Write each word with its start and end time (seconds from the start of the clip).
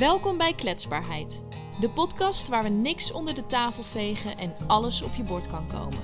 Welkom 0.00 0.38
bij 0.38 0.54
Kletsbaarheid, 0.54 1.42
de 1.80 1.88
podcast 1.88 2.48
waar 2.48 2.62
we 2.62 2.68
niks 2.68 3.12
onder 3.12 3.34
de 3.34 3.46
tafel 3.46 3.82
vegen 3.82 4.38
en 4.38 4.54
alles 4.66 5.02
op 5.02 5.14
je 5.14 5.22
bord 5.22 5.48
kan 5.48 5.66
komen. 5.66 6.00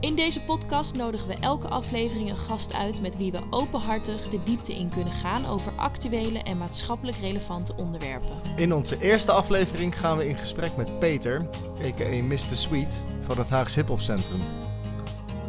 In 0.00 0.14
deze 0.14 0.40
podcast 0.40 0.94
nodigen 0.94 1.28
we 1.28 1.36
elke 1.40 1.68
aflevering 1.68 2.30
een 2.30 2.36
gast 2.36 2.74
uit 2.74 3.00
met 3.00 3.16
wie 3.16 3.32
we 3.32 3.38
openhartig 3.50 4.28
de 4.28 4.42
diepte 4.42 4.74
in 4.74 4.88
kunnen 4.88 5.12
gaan 5.12 5.46
over 5.46 5.72
actuele 5.76 6.38
en 6.38 6.58
maatschappelijk 6.58 7.16
relevante 7.16 7.74
onderwerpen. 7.76 8.40
In 8.56 8.74
onze 8.74 9.00
eerste 9.00 9.32
aflevering 9.32 9.98
gaan 9.98 10.16
we 10.16 10.28
in 10.28 10.38
gesprek 10.38 10.76
met 10.76 10.98
Peter, 10.98 11.48
a.k.a. 11.84 12.22
Mr. 12.22 12.38
Sweet, 12.38 13.02
van 13.20 13.38
het 13.38 13.50
Haags 13.50 13.74
Hip 13.74 13.88
Hop 13.88 14.00
Centrum. 14.00 14.40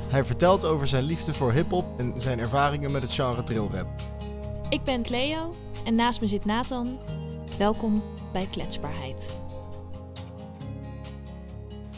Hij 0.07 0.23
vertelt 0.25 0.66
over 0.66 0.88
zijn 0.88 1.04
liefde 1.04 1.34
voor 1.34 1.52
hip-hop 1.52 2.00
en 2.00 2.14
zijn 2.16 2.39
ervaringen 2.39 2.91
met 2.91 3.02
het 3.02 3.14
genre 3.14 3.44
drillrap. 3.44 3.88
Ik 4.70 4.84
ben 4.84 5.04
Cleo 5.04 5.54
en 5.86 5.96
naast 5.96 6.21
me 6.21 6.28
zit 6.28 6.46
Nathan. 6.46 7.00
Welkom 7.57 8.04
bij 8.34 8.47
Kletsbaarheid. 8.52 9.36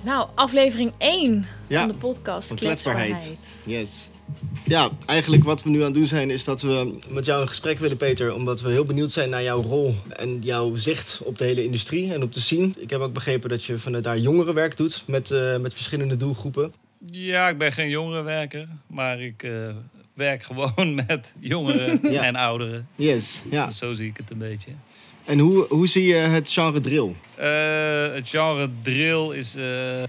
Nou, 0.03 0.29
aflevering 0.35 0.91
1 0.97 1.45
Ja, 1.67 1.79
van 1.79 1.87
de 1.87 1.93
podcast 1.97 2.47
van 2.47 2.57
Kletsbaarheid. 2.57 3.09
Kletsbaarheid. 3.09 3.47
Yes. 3.63 4.09
Ja, 4.65 4.89
eigenlijk 5.05 5.43
wat 5.43 5.63
we 5.63 5.69
nu 5.69 5.77
aan 5.77 5.83
het 5.85 5.93
doen 5.93 6.05
zijn 6.07 6.29
is 6.29 6.43
dat 6.43 6.61
we 6.61 6.99
met 7.09 7.25
jou 7.25 7.41
in 7.41 7.47
gesprek 7.47 7.79
willen, 7.79 7.97
Peter. 7.97 8.33
Omdat 8.33 8.61
we 8.61 8.69
heel 8.69 8.85
benieuwd 8.85 9.11
zijn 9.11 9.29
naar 9.29 9.43
jouw 9.43 9.61
rol 9.61 9.95
en 10.09 10.41
jouw 10.41 10.75
zicht 10.75 11.21
op 11.23 11.37
de 11.37 11.43
hele 11.43 11.63
industrie 11.63 12.13
en 12.13 12.23
op 12.23 12.33
de 12.33 12.39
scene. 12.39 12.71
Ik 12.77 12.89
heb 12.89 12.99
ook 13.01 13.13
begrepen 13.13 13.49
dat 13.49 13.63
je 13.63 13.77
vanuit 13.79 14.03
daar 14.03 14.17
jongerenwerk 14.17 14.77
doet 14.77 15.03
met, 15.07 15.31
eh, 15.31 15.57
met 15.57 15.73
verschillende 15.73 16.17
doelgroepen. 16.17 16.73
Ja, 17.11 17.49
ik 17.49 17.57
ben 17.57 17.71
geen 17.71 17.89
jongerenwerker, 17.89 18.67
maar 18.87 19.21
ik 19.21 19.43
eh, 19.43 19.51
werk 20.13 20.43
gewoon 20.43 20.95
met 21.07 21.33
jongeren 21.39 22.11
Ja. 22.11 22.23
en 22.23 22.35
ouderen. 22.35 22.87
Yes, 22.95 23.41
ja. 23.51 23.65
Dus 23.65 23.77
zo 23.77 23.93
zie 23.93 24.07
ik 24.09 24.17
het 24.17 24.29
een 24.31 24.37
beetje. 24.37 24.71
En 25.29 25.39
hoe, 25.39 25.65
hoe 25.69 25.87
zie 25.87 26.05
je 26.05 26.15
het 26.15 26.51
genre 26.51 26.81
drill? 26.81 27.15
Eh, 27.35 28.13
het 28.13 28.29
genre 28.29 28.69
drill 28.81 29.31
is 29.31 29.55
eh, 29.55 30.03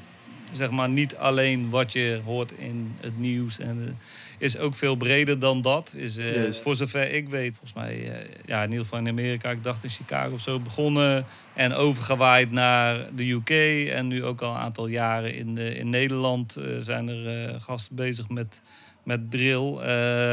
zeg 0.52 0.70
maar 0.70 0.88
niet 0.88 1.16
alleen 1.16 1.70
wat 1.70 1.92
je 1.92 2.20
hoort 2.24 2.52
in 2.56 2.96
het 3.00 3.18
nieuws. 3.18 3.58
En 3.58 3.84
eh, 3.86 3.92
is 4.38 4.58
ook 4.58 4.74
veel 4.74 4.94
breder 4.96 5.38
dan 5.38 5.62
dat. 5.62 5.94
Is, 5.96 6.18
voor 6.62 6.74
zover 6.74 7.12
ik 7.12 7.28
weet, 7.28 7.52
volgens 7.56 7.72
mij, 7.72 8.26
ja, 8.46 8.62
in 8.62 8.70
ieder 8.70 8.84
geval 8.84 8.98
in 8.98 9.08
Amerika, 9.08 9.50
ik 9.50 9.62
dacht 9.62 9.84
in 9.84 9.90
Chicago 9.90 10.34
of 10.34 10.40
zo, 10.40 10.60
begonnen 10.60 11.26
en 11.54 11.74
overgewaaid 11.74 12.50
naar 12.50 13.06
de 13.14 13.30
UK. 13.30 13.50
En 13.90 14.06
nu 14.06 14.24
ook 14.24 14.40
al 14.42 14.50
een 14.50 14.60
aantal 14.60 14.86
jaren 14.86 15.34
in, 15.34 15.54
de, 15.54 15.74
in 15.74 15.90
Nederland 15.90 16.56
zijn 16.80 17.08
er 17.08 17.60
gasten 17.60 17.96
bezig 17.96 18.28
met, 18.28 18.60
met 19.04 19.30
drill. 19.30 19.78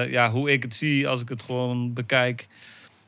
Ja, 0.09 0.31
hoe 0.31 0.51
ik 0.51 0.63
het 0.63 0.75
zie 0.75 1.07
als 1.07 1.21
ik 1.21 1.29
het 1.29 1.41
gewoon 1.41 1.93
bekijk 1.93 2.47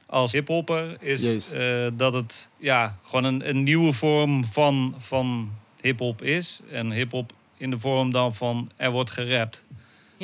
als 0.09 0.31
hiphopper, 0.31 0.97
is 0.99 1.51
eh, 1.51 1.87
dat 1.93 2.13
het 2.13 2.49
ja, 2.57 2.97
gewoon 3.03 3.23
een, 3.23 3.49
een 3.49 3.63
nieuwe 3.63 3.93
vorm 3.93 4.45
van, 4.45 4.95
van 4.97 5.51
hip-hop 5.81 6.21
is. 6.21 6.59
En 6.71 6.91
hip-hop 6.91 7.31
in 7.57 7.69
de 7.69 7.79
vorm 7.79 8.11
dan 8.11 8.35
van 8.35 8.71
er 8.75 8.91
wordt 8.91 9.11
gerapt. 9.11 9.63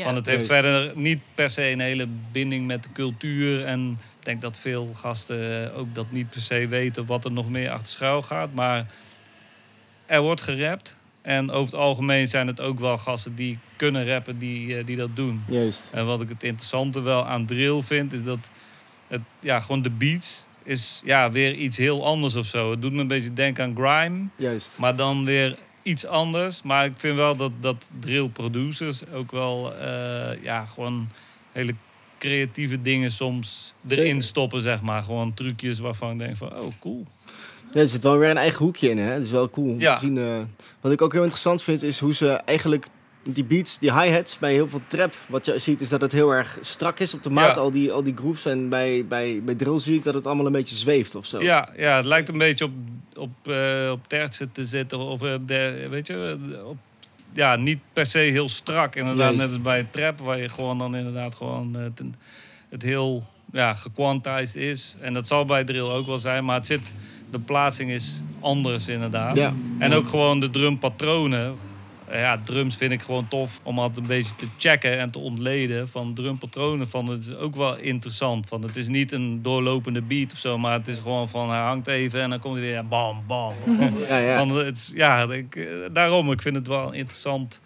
Want 0.03 0.16
het 0.16 0.25
heeft 0.25 0.45
verder 0.45 0.91
niet 0.95 1.19
per 1.33 1.50
se 1.50 1.69
een 1.69 1.80
hele 1.80 2.08
binding 2.31 2.67
met 2.67 2.83
de 2.83 2.89
cultuur. 2.94 3.66
En 3.66 4.00
ik 4.19 4.25
denk 4.25 4.41
dat 4.41 4.58
veel 4.58 4.91
gasten 4.94 5.73
ook 5.73 5.95
dat 5.95 6.11
niet 6.11 6.30
per 6.30 6.41
se 6.41 6.67
weten 6.67 7.06
wat 7.06 7.25
er 7.25 7.31
nog 7.31 7.50
meer 7.50 7.69
achter 7.69 7.88
schuil 7.88 8.22
gaat. 8.22 8.53
Maar 8.53 8.91
er 10.06 10.22
wordt 10.22 10.41
gerapt. 10.41 10.95
En 11.22 11.52
over 11.52 11.66
het 11.66 11.81
algemeen 11.81 12.28
zijn 12.28 12.47
het 12.47 12.59
ook 12.59 12.80
wel 12.80 12.97
gasten 12.97 13.36
die 13.36 13.59
kunnen 13.75 14.08
rappen 14.08 14.38
die, 14.38 14.78
eh, 14.78 14.86
die 14.86 14.97
dat 14.97 15.16
doen. 15.16 15.44
Juist. 15.47 15.89
En 15.91 16.06
wat 16.06 16.22
ik 16.22 16.30
het 16.30 16.44
interessante 16.44 17.02
wel 17.02 17.25
aan 17.25 17.45
drill 17.45 17.81
vind, 17.81 18.13
is 18.13 18.23
dat 18.23 18.50
het, 19.08 19.22
ja, 19.39 19.59
gewoon 19.59 19.81
de 19.81 19.89
beats 19.89 20.44
is 20.64 21.02
ja, 21.06 21.31
weer 21.31 21.53
iets 21.53 21.78
heel 21.78 22.06
anders 22.06 22.36
of 22.36 22.45
zo. 22.45 22.72
Het 22.72 22.81
doet 22.81 22.94
me 22.94 23.02
een 23.02 23.08
beetje 23.08 23.34
denken 23.34 23.64
aan 23.64 23.75
grime, 23.75 24.25
Juist. 24.36 24.70
maar 24.78 24.95
dan 24.95 25.25
weer 25.25 25.58
iets 25.84 26.06
anders. 26.06 26.62
Maar 26.62 26.86
ik 26.86 26.94
vind 26.97 27.16
wel 27.16 27.35
dat, 27.35 27.52
dat 27.59 27.88
drill 28.00 28.28
producers 28.28 29.02
ook 29.13 29.31
wel 29.31 29.74
eh, 29.75 30.44
ja, 30.44 30.66
gewoon 30.66 31.09
hele 31.52 31.75
creatieve 32.18 32.81
dingen 32.81 33.12
soms 33.12 33.74
erin 33.88 34.06
Zeker. 34.06 34.24
stoppen, 34.24 34.62
zeg 34.62 34.81
maar. 34.81 35.03
Gewoon 35.03 35.34
trucjes 35.34 35.79
waarvan 35.79 36.12
ik 36.12 36.18
denk 36.19 36.35
van, 36.35 36.53
oh 36.59 36.72
cool. 36.79 37.06
Ja, 37.74 37.79
er 37.81 37.88
zit 37.88 38.03
wel 38.03 38.18
weer 38.18 38.29
een 38.29 38.38
eigen 38.38 38.66
hoekje 38.66 38.90
in, 38.90 38.97
hè? 38.97 39.16
Dat 39.16 39.25
is 39.25 39.31
wel 39.31 39.50
cool 39.50 39.69
om 39.69 39.79
Ja. 39.79 39.94
te 39.94 40.06
zien. 40.06 40.18
eh. 40.18 40.38
Wat 40.81 40.91
ik 40.91 41.02
ook 41.02 41.12
heel 41.12 41.22
interessant 41.22 41.63
vind, 41.63 41.84
is 41.84 42.00
hoe 42.00 42.13
ze 42.13 42.29
eigenlijk 42.29 42.88
die 43.34 43.44
beats, 43.44 43.80
die 43.80 43.94
hi-hats, 44.02 44.38
bij 44.38 44.53
heel 44.53 44.69
veel 44.69 44.81
trap, 44.88 45.13
wat 45.28 45.46
je 45.46 45.59
ziet, 45.59 45.81
is 45.81 45.90
dat 45.90 46.02
het 46.02 46.12
heel 46.12 46.31
erg 46.31 46.58
strak 46.62 47.00
is 47.00 47.13
op 47.13 47.24
de 47.24 47.30
maat, 47.30 47.56
Ja. 47.56 47.62
al, 47.62 47.72
die, 47.72 47.91
al 47.91 48.03
die 48.03 48.16
grooves. 48.16 48.46
En 48.46 48.69
bij, 48.69 49.06
bij, 49.08 49.41
bij 49.44 49.56
drill 49.56 49.80
zie 49.80 49.96
ik 49.96 50.03
dat 50.03 50.13
het 50.13 50.25
allemaal 50.25 50.46
een 50.46 50.52
beetje 50.52 50.75
zweeft 50.75 51.16
of 51.16 51.25
zo. 51.25 51.41
Ja, 51.41 51.69
ja, 51.78 51.96
het 51.96 52.06
lijkt 52.06 52.30
een 52.30 52.38
beetje 52.38 52.66
op, 52.66 52.72
op, 53.16 53.31
eh 53.52 53.90
op 53.91 54.08
tertsen 54.08 54.52
te 54.52 54.66
zitten. 54.66 55.00
Of 55.00 55.19
de, 55.19 55.88
weet 55.90 56.08
je, 56.08 56.38
op, 56.66 56.78
ja, 57.34 57.56
niet 57.56 57.80
per 57.94 58.06
se 58.06 58.18
heel 58.18 58.50
strak. 58.50 58.96
Inderdaad, 58.96 59.35
net 59.35 59.47
als 59.47 59.62
bij 59.62 59.88
trap, 59.91 60.19
waar 60.19 60.41
je 60.41 60.50
gewoon 60.50 60.78
dan 60.78 60.96
inderdaad 60.96 61.35
gewoon 61.35 61.75
eh, 61.75 61.84
het, 61.84 62.02
het 62.69 62.81
heel 62.81 63.24
ja, 63.52 63.74
gequantized 63.74 64.56
is. 64.56 64.96
En 65.00 65.14
dat 65.14 65.28
zal 65.28 65.46
bij 65.46 65.64
drill 65.64 65.90
ook 65.90 66.06
wel 66.06 66.19
zijn, 66.19 66.46
maar 66.46 66.56
het 66.56 66.66
zit, 66.66 66.81
de 67.31 67.40
plaatsing 67.40 67.91
is 67.91 68.22
anders 68.40 68.88
inderdaad. 68.88 69.35
Ja. 69.35 69.53
En 69.80 69.94
ook 69.94 70.08
gewoon 70.09 70.40
de 70.40 70.50
drumpatronen. 70.50 71.56
Eh, 72.07 72.19
Ja, 72.19 72.38
drums 72.38 72.75
vind 72.77 72.91
ik 72.91 73.01
gewoon 73.01 73.27
tof 73.27 73.59
om 73.63 73.79
altijd 73.79 73.97
een 73.99 74.07
beetje 74.07 74.35
te 74.35 74.47
checken 74.57 74.99
en 74.99 75.11
te 75.11 75.19
ontleden 75.19 75.88
van 75.88 76.13
drumpatronen. 76.13 76.89
Van 76.89 77.09
het 77.09 77.25
is 77.27 77.35
ook 77.35 77.55
wel 77.55 77.75
interessant. 77.77 78.47
Van 78.47 78.61
het 78.63 78.75
is 78.75 78.88
niet 78.88 79.11
een 79.11 79.41
doorlopende 79.41 80.01
beat 80.01 80.31
of 80.33 80.38
zo, 80.38 80.57
maar 80.57 80.73
het 80.73 80.88
is 80.88 80.99
gewoon 80.99 81.29
van 81.29 81.49
hij 81.49 81.59
hangt 81.61 81.88
even 81.88 82.21
en 82.21 82.29
dan 82.29 82.39
komt 82.39 82.53
hij 82.53 82.63
weer 82.63 82.73
ja, 82.73 82.83
bam, 82.83 83.23
bam. 83.27 83.53
Ja, 84.07 84.17
ja. 84.17 84.38
Van, 84.38 84.49
het, 84.49 84.77
is- 84.77 84.91
ja 84.95 85.23
ik, 85.31 85.55
eh, 85.55 85.66
daarom, 85.93 86.31
ik 86.31 86.41
vind 86.41 86.55
het 86.55 86.67
wel 86.67 86.91
interessant 86.93 87.59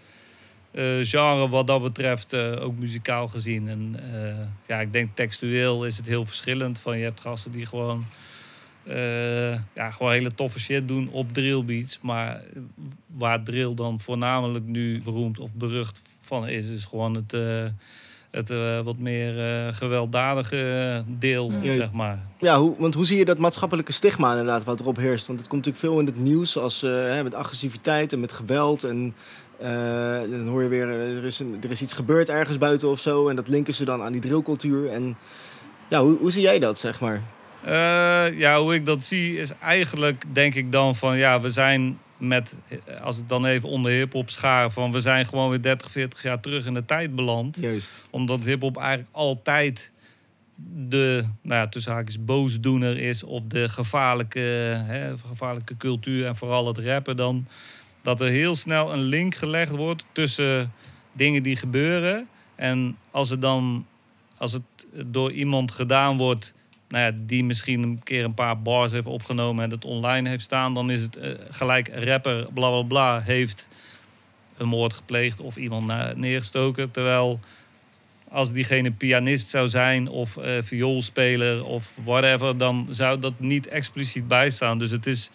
eh, 0.72 0.86
genre 1.02 1.50
wat 1.50 1.68
dat 1.68 1.82
betreft, 1.82 2.34
eh, 2.34 2.62
ook 2.64 2.78
muzikaal 2.78 3.28
gezien. 3.28 3.68
En 3.70 3.96
eh, 4.14 4.46
ja, 4.68 4.80
ik 4.80 4.92
denk 4.94 5.10
textueel 5.16 5.86
is 5.86 5.98
het 5.98 6.06
heel 6.06 6.26
verschillend. 6.26 6.80
Van 6.80 6.98
je 6.98 7.04
hebt 7.04 7.20
gasten 7.22 7.52
die 7.52 7.66
gewoon, 7.66 8.06
eh, 8.90 9.52
ja, 9.74 9.92
gewoon 9.92 10.12
hele 10.12 10.36
toffe 10.36 10.60
shit 10.60 10.88
doen 10.88 11.10
op 11.12 11.34
drillbeats. 11.34 12.00
Maar 12.02 12.42
waar 13.06 13.44
drill 13.44 13.74
dan 13.74 14.00
voornamelijk 14.00 14.66
nu 14.66 15.02
beroemd 15.04 15.40
of 15.40 15.54
berucht 15.54 16.02
van 16.22 16.48
is, 16.48 16.70
is 16.70 16.86
gewoon 16.86 17.16
het, 17.16 17.34
eh, 17.34 17.66
het 18.32 18.50
eh, 18.50 18.82
wat 18.82 18.98
meer 18.98 19.40
eh, 19.40 19.74
gewelddadige 19.74 21.04
deel, 21.08 21.52
zeg 21.64 21.92
maar. 21.92 22.20
Ja, 22.40 22.60
hoe, 22.60 22.76
want 22.78 22.94
hoe 22.94 23.06
zie 23.06 23.18
je 23.18 23.26
dat 23.26 23.38
maatschappelijke 23.38 23.92
stigma 23.92 24.30
inderdaad 24.30 24.64
wat 24.64 24.80
erop 24.80 24.98
heerst? 24.98 25.28
Want 25.28 25.40
het 25.40 25.48
komt 25.48 25.66
natuurlijk 25.66 25.94
veel 25.94 26.00
in 26.00 26.06
het 26.06 26.20
nieuws 26.20 26.58
als 26.58 26.84
eh, 26.84 26.92
hè, 26.92 27.24
met 27.24 27.34
agressiviteit 27.34 28.14
en 28.14 28.20
met 28.20 28.34
geweld. 28.34 28.84
En 28.84 29.16
eh, 29.58 30.20
dan 30.30 30.48
hoor 30.48 30.64
je 30.64 30.70
weer, 30.70 30.90
er 30.90 31.26
is, 31.26 31.40
een, 31.40 31.60
er 31.64 31.72
is 31.72 31.82
iets 31.82 31.94
gebeurd 31.94 32.30
ergens 32.30 32.58
buiten 32.58 32.90
of 32.90 33.00
zo. 33.00 33.28
En 33.30 33.36
dat 33.36 33.48
linken 33.48 33.74
ze 33.74 33.86
dan 33.86 34.02
aan 34.02 34.12
die 34.12 34.22
drillcultuur. 34.22 34.92
En 34.92 35.18
ja, 35.88 36.02
hoe, 36.02 36.18
hoe 36.18 36.32
zie 36.32 36.42
jij 36.42 36.60
dat, 36.60 36.80
zeg 36.80 37.00
maar? 37.00 37.24
Eh, 37.64 38.40
ja, 38.40 38.60
hoe 38.60 38.74
ik 38.74 38.86
dat 38.86 39.04
zie 39.04 39.38
is 39.38 39.52
eigenlijk, 39.62 40.24
denk 40.34 40.56
ik 40.56 40.72
dan 40.72 40.96
van 40.96 41.18
ja, 41.18 41.42
we 41.42 41.52
zijn 41.52 42.00
met, 42.18 42.54
als 43.02 43.18
ik 43.18 43.30
dan 43.30 43.46
even 43.46 43.70
onder 43.70 43.92
hip-hop 43.92 44.30
schaar, 44.30 44.72
van 44.72 44.92
we 44.92 45.02
zijn 45.02 45.26
gewoon 45.26 45.50
weer 45.50 45.62
30, 45.62 45.92
40 45.92 46.24
jaar 46.24 46.40
terug 46.40 46.66
in 46.66 46.74
de 46.74 46.86
tijd 46.86 47.16
beland. 47.16 47.58
Juist. 47.60 48.04
Omdat 48.10 48.44
hip-hop 48.44 48.78
eigenlijk 48.78 49.10
altijd 49.12 49.92
de, 50.66 51.24
nou 51.42 51.62
ja, 51.62 51.68
tussen 51.68 51.92
haakjes, 51.92 52.26
boosdoener 52.26 52.98
is 52.98 53.24
of 53.24 53.42
de 53.48 53.70
gevaarlijke, 53.70 54.40
hè, 54.88 55.18
gevaarlijke 55.18 55.78
cultuur 55.78 56.26
en 56.26 56.36
vooral 56.36 56.68
het 56.68 56.78
rappen 56.78 57.18
dan. 57.18 57.48
Dat 58.02 58.22
er 58.22 58.30
heel 58.30 58.56
snel 58.56 58.94
een 58.94 59.02
link 59.02 59.36
gelegd 59.36 59.72
wordt 59.72 60.06
tussen 60.12 60.74
dingen 61.12 61.44
die 61.44 61.56
gebeuren. 61.56 62.28
En 62.56 62.98
als 63.12 63.30
het 63.30 63.42
dan, 63.42 63.86
als 64.38 64.52
het 64.52 64.62
door 65.06 65.32
iemand 65.32 65.72
gedaan 65.72 66.18
wordt, 66.18 66.54
nou 66.90 67.04
ja, 67.04 67.20
die 67.22 67.44
misschien 67.44 67.84
een 67.84 68.02
keer 68.04 68.24
een 68.24 68.34
paar 68.34 68.62
bars 68.62 68.92
heeft 68.92 69.06
opgenomen 69.06 69.64
en 69.64 69.72
het 69.72 69.86
online 69.86 70.30
heeft 70.30 70.44
staan, 70.44 70.74
dan 70.74 70.92
is 70.92 71.02
het 71.02 71.16
eh, 71.16 71.32
gelijk 71.50 71.90
rapper, 71.94 72.48
bla 72.54 72.70
bla 72.70 72.82
bla, 72.82 73.22
heeft 73.22 73.68
een 74.58 74.68
moord 74.68 74.94
gepleegd 74.94 75.40
of 75.40 75.56
iemand 75.56 76.16
neergestoken. 76.16 76.92
Terwijl 76.92 77.40
als 78.30 78.52
diegene 78.52 78.92
pianist 78.92 79.50
zou 79.50 79.70
zijn 79.70 80.08
of 80.08 80.38
eh 80.38 80.58
vioolspeler 80.64 81.66
of 81.66 81.92
whatever, 82.04 82.58
dan 82.58 82.88
zou 82.90 83.20
dat 83.20 83.34
niet 83.38 83.68
expliciet 83.68 84.28
bijstaan. 84.28 84.80
Dus 84.80 84.92
het 84.92 85.06
is, 85.06 85.30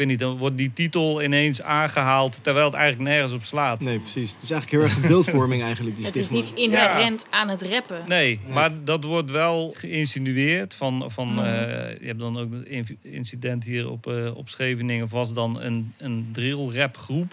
weet 0.00 0.06
niet, 0.06 0.18
dan 0.18 0.38
wordt 0.38 0.56
die 0.56 0.72
titel 0.72 1.22
ineens 1.22 1.62
aangehaald 1.62 2.38
terwijl 2.42 2.66
het 2.66 2.74
eigenlijk 2.74 3.10
nergens 3.10 3.32
op 3.32 3.42
slaat. 3.42 3.80
Nee, 3.80 3.98
precies. 3.98 4.32
Het 4.32 4.42
is 4.42 4.50
eigenlijk 4.50 4.70
heel 4.70 4.80
erg 4.90 5.02
een 5.02 5.08
beeldvorming 5.08 5.62
eigenlijk, 5.62 5.96
die 5.96 6.06
Het 6.06 6.16
is 6.16 6.30
niet 6.30 6.52
inherent 6.54 7.26
aan 7.30 7.48
het 7.48 7.62
rappen. 7.62 8.00
Nee, 8.06 8.40
Ja. 8.46 8.52
maar 8.54 8.70
dat 8.84 9.04
wordt 9.04 9.30
wel 9.30 9.72
geïnsinueerd. 9.76 10.74
Van, 10.74 11.04
van, 11.10 11.28
Mhm. 11.34 11.44
eh, 11.44 12.00
je 12.00 12.06
hebt 12.06 12.18
dan 12.18 12.38
ook 12.38 12.52
een 12.52 12.98
incident 13.02 13.64
hier 13.64 13.90
op, 13.90 14.06
eh, 14.06 14.36
op 14.36 14.48
Scheveningen. 14.48 15.08
was 15.10 15.32
dan 15.34 15.60
een, 15.60 15.92
een 15.98 16.28
drill-rap 16.32 16.96
groep. 16.96 17.32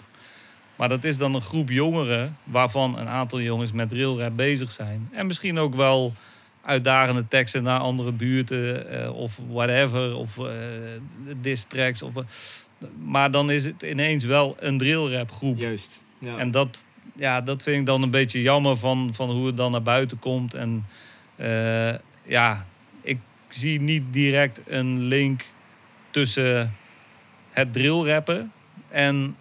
Maar 0.75 0.90
dat 0.90 1.04
is 1.04 1.18
dan 1.18 1.34
een 1.36 1.42
groep 1.42 1.70
jongeren... 1.70 2.38
waarvan 2.44 2.98
een 2.98 3.10
aantal 3.10 3.42
jongens 3.42 3.72
met 3.72 3.90
drill-rap 3.90 4.36
bezig 4.36 4.72
zijn. 4.72 5.10
En 5.12 5.28
misschien 5.28 5.60
ook 5.60 5.75
wel 5.75 6.13
uitdagende 6.68 7.28
teksten 7.28 7.64
naar 7.64 7.80
andere 7.80 8.12
buurten 8.12 8.90
eh, 8.90 9.16
of 9.16 9.40
whatever. 9.50 10.16
Of 10.16 10.40
tracks. 11.68 12.02
Of, 12.02 12.16
eh, 12.16 12.24
maar 13.06 13.31
dan 13.31 13.52
is 13.52 13.66
het 13.66 13.81
ineens 13.81 14.24
wel 14.24 14.56
een 14.60 14.78
drillrap 14.78 15.31
groep. 15.31 15.58
Juist. 15.58 16.02
Ja. 16.19 16.38
En 16.38 16.52
dat, 16.52 16.86
ja, 17.16 17.42
dat 17.42 17.64
vind 17.64 17.80
ik 17.80 17.86
dan 17.86 18.02
een 18.02 18.10
beetje 18.10 18.42
jammer 18.42 18.78
van, 18.78 19.10
van 19.14 19.31
hoe 19.31 19.48
het 19.48 19.58
dan 19.58 19.72
naar 19.72 19.84
buiten 19.84 20.19
komt. 20.19 20.54
En 20.54 20.86
ja, 22.24 22.66
ik 23.02 23.20
zie 23.48 23.81
niet 23.81 24.04
direct 24.12 24.60
een 24.66 25.04
link 25.04 25.46
tussen 26.12 26.75
het 27.52 27.74
drillrappen 27.74 28.52
en 28.90 29.36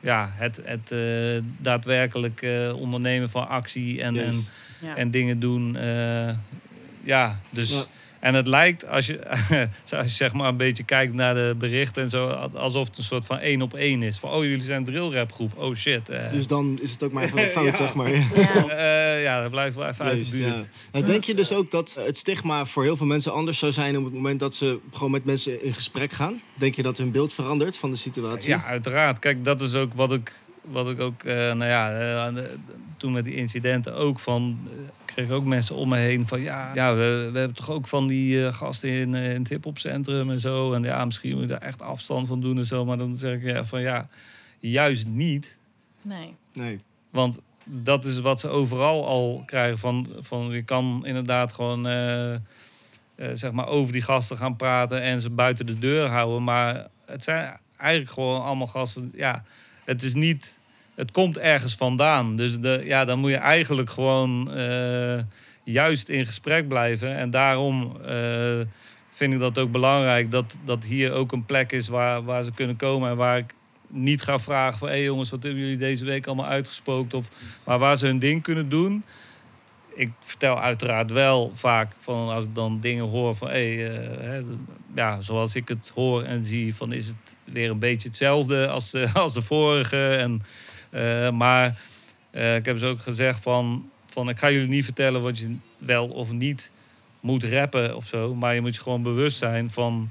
ja, 0.00 0.30
het, 0.34 0.60
het 0.64 0.92
eh, 0.92 1.42
daadwerkelijk 1.58 2.42
eh, 2.42 2.74
ondernemen 2.80 3.30
van 3.30 3.48
actie 3.48 4.02
en, 4.02 4.16
en, 4.16 4.46
Ja. 4.80 4.96
en 4.96 5.10
dingen 5.10 5.40
doen. 5.40 5.76
eh, 5.76 6.34
ja, 7.04 7.38
dus. 7.50 7.70
Ja. 7.70 7.84
En 8.20 8.34
het 8.34 8.46
lijkt, 8.46 8.86
als 8.88 9.06
je, 9.06 9.26
als 9.96 10.04
je 10.06 10.08
zeg 10.08 10.32
maar 10.32 10.48
een 10.48 10.56
beetje 10.56 10.84
kijkt 10.84 11.14
naar 11.14 11.34
de 11.34 11.54
berichten 11.58 12.02
en 12.02 12.10
zo, 12.10 12.28
alsof 12.54 12.88
het 12.88 12.98
een 12.98 13.04
soort 13.04 13.24
van 13.24 13.38
één 13.38 13.62
op 13.62 13.74
één 13.74 14.02
is. 14.02 14.18
Van, 14.18 14.30
oh, 14.30 14.42
jullie 14.44 14.62
zijn 14.62 14.78
een 14.78 14.84
drillrap 14.84 15.32
groep. 15.32 15.52
Oh 15.56 15.74
shit. 15.74 16.08
eh. 16.08 16.32
Dus 16.32 16.46
dan 16.46 16.78
is 16.82 16.90
het 16.90 17.02
ook 17.02 17.12
maar 17.12 17.28
gelijk 17.32 17.50
fout, 17.52 17.64
Ja. 17.66 17.76
zeg 17.76 17.94
maar. 17.94 18.10
Ja. 18.38 18.68
Eh, 18.68 19.22
ja, 19.22 19.40
dat 19.42 19.50
blijft 19.50 19.76
wel 19.76 19.86
even 19.86 20.04
uit 20.04 20.24
de 20.24 20.30
buurt. 20.30 20.54
ja. 20.54 20.64
Nou, 20.92 21.04
denk 21.04 21.24
je 21.24 21.34
dus 21.34 21.52
ook 21.52 21.70
dat 21.70 21.96
het 21.98 22.16
stigma 22.16 22.66
voor 22.66 22.82
heel 22.82 22.96
veel 22.96 23.06
mensen 23.06 23.32
anders 23.32 23.58
zou 23.58 23.72
zijn 23.72 23.98
op 23.98 24.04
het 24.04 24.12
moment 24.14 24.40
dat 24.40 24.54
ze 24.54 24.78
gewoon 24.92 25.10
met 25.10 25.24
mensen 25.24 25.64
in 25.64 25.74
gesprek 25.74 26.12
gaan? 26.12 26.40
Denk 26.54 26.74
je 26.74 26.82
dat 26.82 26.96
hun 26.98 27.10
beeld 27.10 27.34
verandert 27.34 27.76
van 27.76 27.90
de 27.90 27.96
situatie? 27.96 28.48
Ja, 28.48 28.64
uiteraard. 28.64 29.18
Kijk, 29.18 29.44
dat 29.44 29.60
is 29.60 29.74
ook 29.74 29.92
wat 29.94 30.12
ik, 30.12 30.32
wat 30.70 30.88
ik 30.90 31.00
ook, 31.00 31.22
eh, 31.22 31.34
nou 31.34 31.64
ja, 31.64 31.92
eh, 31.92 32.44
toen 32.96 33.12
met 33.12 33.24
die 33.24 33.34
incidenten 33.34 33.94
ook 33.94 34.18
van, 34.18 34.58
eh, 34.64 34.78
kreeg 35.04 35.26
ik 35.26 35.32
ook 35.32 35.44
mensen 35.44 35.74
om 35.74 35.88
me 35.88 35.96
heen 35.96 36.26
van, 36.26 36.40
ja, 36.40 36.74
ja 36.74 36.94
we, 36.94 37.28
we 37.32 37.38
hebben 37.38 37.56
toch 37.56 37.70
ook 37.70 37.88
van 37.88 38.06
die 38.06 38.46
eh, 38.46 38.52
gasten 38.52 38.88
in, 38.88 39.14
eh, 39.14 39.34
in 39.34 39.40
het 39.40 39.48
hiphopcentrum 39.48 40.30
en 40.30 40.40
zo. 40.40 40.72
En 40.72 40.82
ja, 40.82 41.04
misschien 41.04 41.32
moet 41.32 41.40
je 41.40 41.46
daar 41.48 41.60
echt 41.60 41.82
afstand 41.82 42.26
van 42.26 42.40
doen 42.40 42.58
en 42.58 42.66
zo. 42.66 42.84
Maar 42.84 42.98
dan 42.98 43.18
zeg 43.18 43.34
ik 43.34 43.42
ja, 43.42 43.64
van, 43.64 43.80
ja, 43.80 44.08
juist 44.58 45.06
niet. 45.06 45.56
Nee. 46.02 46.36
Nee. 46.52 46.80
Want 47.10 47.38
dat 47.64 48.04
is 48.04 48.20
wat 48.20 48.40
ze 48.40 48.48
overal 48.48 49.06
al 49.06 49.42
krijgen. 49.46 49.78
Van, 49.78 50.08
van 50.20 50.50
je 50.50 50.62
kan 50.62 51.06
inderdaad 51.06 51.52
gewoon 51.52 51.86
eh, 51.86 52.34
eh, 52.34 52.40
zeg 53.32 53.52
maar 53.52 53.66
over 53.66 53.92
die 53.92 54.02
gasten 54.02 54.36
gaan 54.36 54.56
praten 54.56 55.02
en 55.02 55.20
ze 55.20 55.30
buiten 55.30 55.66
de 55.66 55.78
deur 55.78 56.08
houden. 56.08 56.44
Maar 56.44 56.86
het 57.06 57.24
zijn 57.24 57.58
eigenlijk 57.76 58.12
gewoon 58.12 58.42
allemaal 58.42 58.66
gasten. 58.66 59.12
Ja, 59.14 59.44
het 59.84 60.02
is 60.02 60.14
niet. 60.14 60.57
Het 60.98 61.10
komt 61.10 61.38
ergens 61.38 61.74
vandaan. 61.74 62.36
Dus 62.36 62.60
de, 62.60 62.80
ja, 62.84 63.04
dan 63.04 63.18
moet 63.18 63.30
je 63.30 63.36
eigenlijk 63.36 63.90
gewoon 63.90 64.52
eh, 64.52 65.18
juist 65.64 66.08
in 66.08 66.26
gesprek 66.26 66.68
blijven. 66.68 67.16
En 67.16 67.30
daarom 67.30 67.96
eh, 68.04 68.58
vind 69.10 69.32
ik 69.32 69.38
dat 69.38 69.58
ook 69.58 69.70
belangrijk 69.70 70.30
dat, 70.30 70.56
dat 70.64 70.84
hier 70.84 71.12
ook 71.12 71.32
een 71.32 71.44
plek 71.44 71.72
is 71.72 71.88
waar, 71.88 72.22
waar 72.24 72.42
ze 72.42 72.52
kunnen 72.52 72.76
komen 72.76 73.10
en 73.10 73.16
waar 73.16 73.38
ik 73.38 73.54
niet 73.86 74.22
ga 74.22 74.38
vragen 74.38 74.78
van... 74.78 74.88
hé 74.88 74.94
hey 74.94 75.02
jongens, 75.02 75.30
wat 75.30 75.42
hebben 75.42 75.60
jullie 75.60 75.76
deze 75.76 76.04
week 76.04 76.26
allemaal 76.26 76.46
uitgesproken? 76.46 77.18
Of, 77.18 77.28
maar 77.64 77.78
waar 77.78 77.96
ze 77.96 78.06
hun 78.06 78.18
ding 78.18 78.42
kunnen 78.42 78.68
doen. 78.68 79.04
Ik 79.94 80.10
vertel 80.20 80.60
uiteraard 80.60 81.10
wel 81.10 81.52
vaak 81.54 81.92
van 81.98 82.28
als 82.28 82.44
ik 82.44 82.54
dan 82.54 82.80
dingen 82.80 83.08
hoor 83.08 83.34
van... 83.34 83.48
hé, 83.48 83.76
hey, 83.76 84.38
eh, 84.38 84.44
ja, 84.94 85.22
zoals 85.22 85.54
ik 85.54 85.68
het 85.68 85.90
hoor 85.94 86.22
en 86.22 86.44
zie, 86.44 86.74
van 86.74 86.92
is 86.92 87.06
het 87.06 87.36
weer 87.44 87.70
een 87.70 87.78
beetje 87.78 88.08
hetzelfde 88.08 88.68
als 88.68 88.90
de, 88.90 89.10
als 89.14 89.34
de 89.34 89.42
vorige. 89.42 90.14
En, 90.14 90.42
maar 91.30 91.78
eh, 92.30 92.56
ik 92.56 92.64
heb 92.64 92.78
ze 92.78 92.86
ook 92.86 93.00
gezegd 93.00 93.42
van, 93.42 93.90
van... 94.06 94.28
ik 94.28 94.38
ga 94.38 94.50
jullie 94.50 94.68
niet 94.68 94.84
vertellen 94.84 95.22
wat 95.22 95.38
je 95.38 95.56
wel 95.78 96.08
of 96.08 96.32
niet 96.32 96.70
moet 97.20 97.44
rappen 97.44 97.96
of 97.96 98.06
zo. 98.06 98.34
Maar 98.34 98.54
je 98.54 98.60
moet 98.60 98.74
je 98.74 98.80
gewoon 98.82 99.02
bewust 99.02 99.38
zijn 99.38 99.70
van 99.70 100.10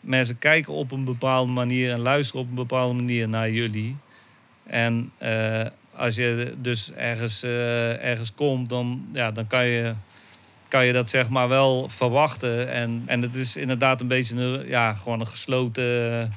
mensen 0.00 0.38
kijken 0.38 0.72
op 0.72 0.92
een 0.92 1.04
bepaalde 1.04 1.52
manier 1.52 1.90
en 1.90 2.00
luisteren 2.00 2.40
op 2.40 2.48
een 2.48 2.54
bepaalde 2.54 2.94
manier 2.94 3.28
naar 3.28 3.50
jullie. 3.50 3.96
En 4.66 5.12
eh, 5.18 5.66
als 5.94 6.14
je 6.14 6.54
dus 6.58 6.92
ergens, 6.92 7.42
eh, 7.42 8.04
ergens 8.04 8.34
komt, 8.34 8.68
dan, 8.68 9.08
ja, 9.12 9.30
dan 9.30 9.46
kan, 9.46 9.66
je, 9.66 9.94
kan 10.68 10.86
je 10.86 10.92
dat 10.92 11.10
zeg 11.10 11.28
maar 11.28 11.48
wel 11.48 11.88
verwachten. 11.88 12.70
En, 12.70 13.02
en 13.06 13.22
het 13.22 13.34
is 13.34 13.56
inderdaad 13.56 14.00
een 14.00 14.08
beetje 14.08 14.36
een, 14.36 14.66
ja, 14.68 14.94
gewoon 14.94 15.20
een 15.20 15.26
gesloten 15.26 16.32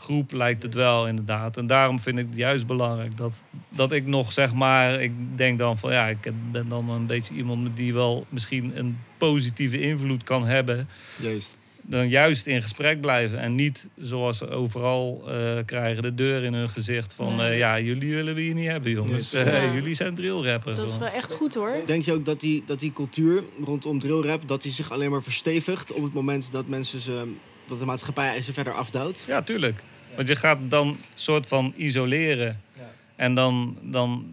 groep, 0.00 0.32
lijkt 0.32 0.62
het 0.62 0.74
wel 0.74 1.06
inderdaad. 1.08 1.56
En 1.56 1.66
daarom 1.66 2.00
vind 2.00 2.18
ik 2.18 2.26
het 2.28 2.36
juist 2.38 2.66
belangrijk 2.66 3.16
dat, 3.16 3.32
dat 3.68 3.92
ik 3.92 4.06
nog 4.06 4.32
zeg 4.32 4.54
maar, 4.54 5.02
ik 5.02 5.12
denk 5.36 5.58
dan 5.58 5.78
van 5.78 5.92
ja, 5.92 6.06
ik 6.08 6.30
ben 6.52 6.68
dan 6.68 6.90
een 6.90 7.06
beetje 7.06 7.34
iemand 7.34 7.76
die 7.76 7.94
wel 7.94 8.26
misschien 8.28 8.78
een 8.78 8.98
positieve 9.18 9.80
invloed 9.80 10.24
kan 10.24 10.46
hebben 10.46 10.88
Juist. 11.16 11.58
dan 11.82 12.08
juist 12.08 12.46
in 12.46 12.62
gesprek 12.62 13.00
blijven. 13.00 13.38
En 13.38 13.54
niet 13.54 13.86
zoals 14.00 14.38
ze 14.38 14.48
overal 14.48 15.22
eh, 15.28 15.58
krijgen 15.64 16.02
de 16.02 16.14
deur 16.14 16.42
in 16.42 16.54
hun 16.54 16.68
gezicht 16.68 17.14
van... 17.14 17.36
Nee. 17.36 17.50
eh, 17.50 17.58
ja, 17.58 17.80
jullie 17.80 18.14
willen 18.14 18.34
we 18.34 18.40
hier 18.40 18.54
niet 18.54 18.66
hebben, 18.68 18.90
jongens. 18.92 19.32
Eh, 19.32 19.64
Ja. 19.66 19.74
jullie 19.74 19.94
zijn 19.94 20.14
drillrappers. 20.14 20.76
Dat 20.78 20.88
is 20.88 20.98
wel 20.98 21.08
echt 21.08 21.32
goed 21.32 21.54
hoor. 21.54 21.76
Denk 21.86 22.04
je 22.04 22.12
ook 22.12 22.24
dat 22.24 22.40
die, 22.40 22.62
dat 22.66 22.80
die 22.80 22.92
cultuur 22.92 23.42
rondom 23.64 23.98
drillrap, 24.00 24.48
dat 24.48 24.62
die 24.62 24.72
zich 24.72 24.90
alleen 24.90 25.10
maar 25.10 25.22
verstevigt 25.22 25.92
op 25.92 26.02
het 26.02 26.12
moment 26.12 26.48
dat 26.52 26.66
mensen 26.66 27.00
ze, 27.00 27.32
dat 27.68 27.78
de 27.78 27.84
maatschappij 27.84 28.42
ze 28.42 28.52
verder 28.52 28.72
afduwt? 28.72 29.24
Ja, 29.26 29.42
tuurlijk. 29.42 29.82
Want 30.16 30.28
je 30.28 30.36
gaat 30.36 30.58
dan 30.62 30.96
soort 31.14 31.46
van 31.46 31.72
isoleren. 31.76 32.60
Ja. 32.74 32.82
En 33.16 33.34
dan, 33.34 33.78
dan, 33.82 34.26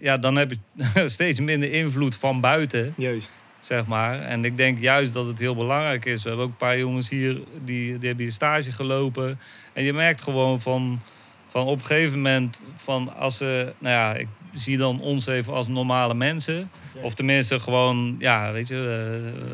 ja, 0.00 0.16
dan 0.16 0.36
heb 0.36 0.50
je 0.50 1.08
steeds 1.08 1.40
minder 1.40 1.72
invloed 1.72 2.14
van 2.14 2.40
buiten, 2.40 2.94
Juist. 2.96 3.30
zeg 3.60 3.86
maar. 3.86 4.20
En 4.20 4.44
ik 4.44 4.56
denk 4.56 4.80
juist 4.80 5.12
dat 5.12 5.26
het 5.26 5.38
heel 5.38 5.54
belangrijk 5.54 6.04
is. 6.04 6.22
We 6.22 6.28
hebben 6.28 6.46
ook 6.46 6.52
een 6.52 6.56
paar 6.56 6.78
jongens 6.78 7.08
hier, 7.08 7.40
die, 7.64 7.98
die 7.98 8.08
hebben 8.08 8.24
hier 8.24 8.32
stage 8.32 8.72
gelopen. 8.72 9.38
En 9.72 9.82
je 9.82 9.92
merkt 9.92 10.22
gewoon 10.22 10.60
van, 10.60 11.00
van 11.48 11.66
op 11.66 11.78
een 11.78 11.84
gegeven 11.84 12.16
moment... 12.16 12.62
van 12.76 13.16
als 13.16 13.36
ze, 13.36 13.72
nou 13.78 13.94
ja, 13.94 14.14
ik 14.14 14.28
zie 14.54 14.76
dan 14.76 15.00
ons 15.00 15.26
even 15.26 15.52
als 15.52 15.68
normale 15.68 16.14
mensen. 16.14 16.70
Of 17.02 17.14
tenminste 17.14 17.60
gewoon, 17.60 18.16
ja, 18.18 18.52
weet 18.52 18.68
je, 18.68 18.74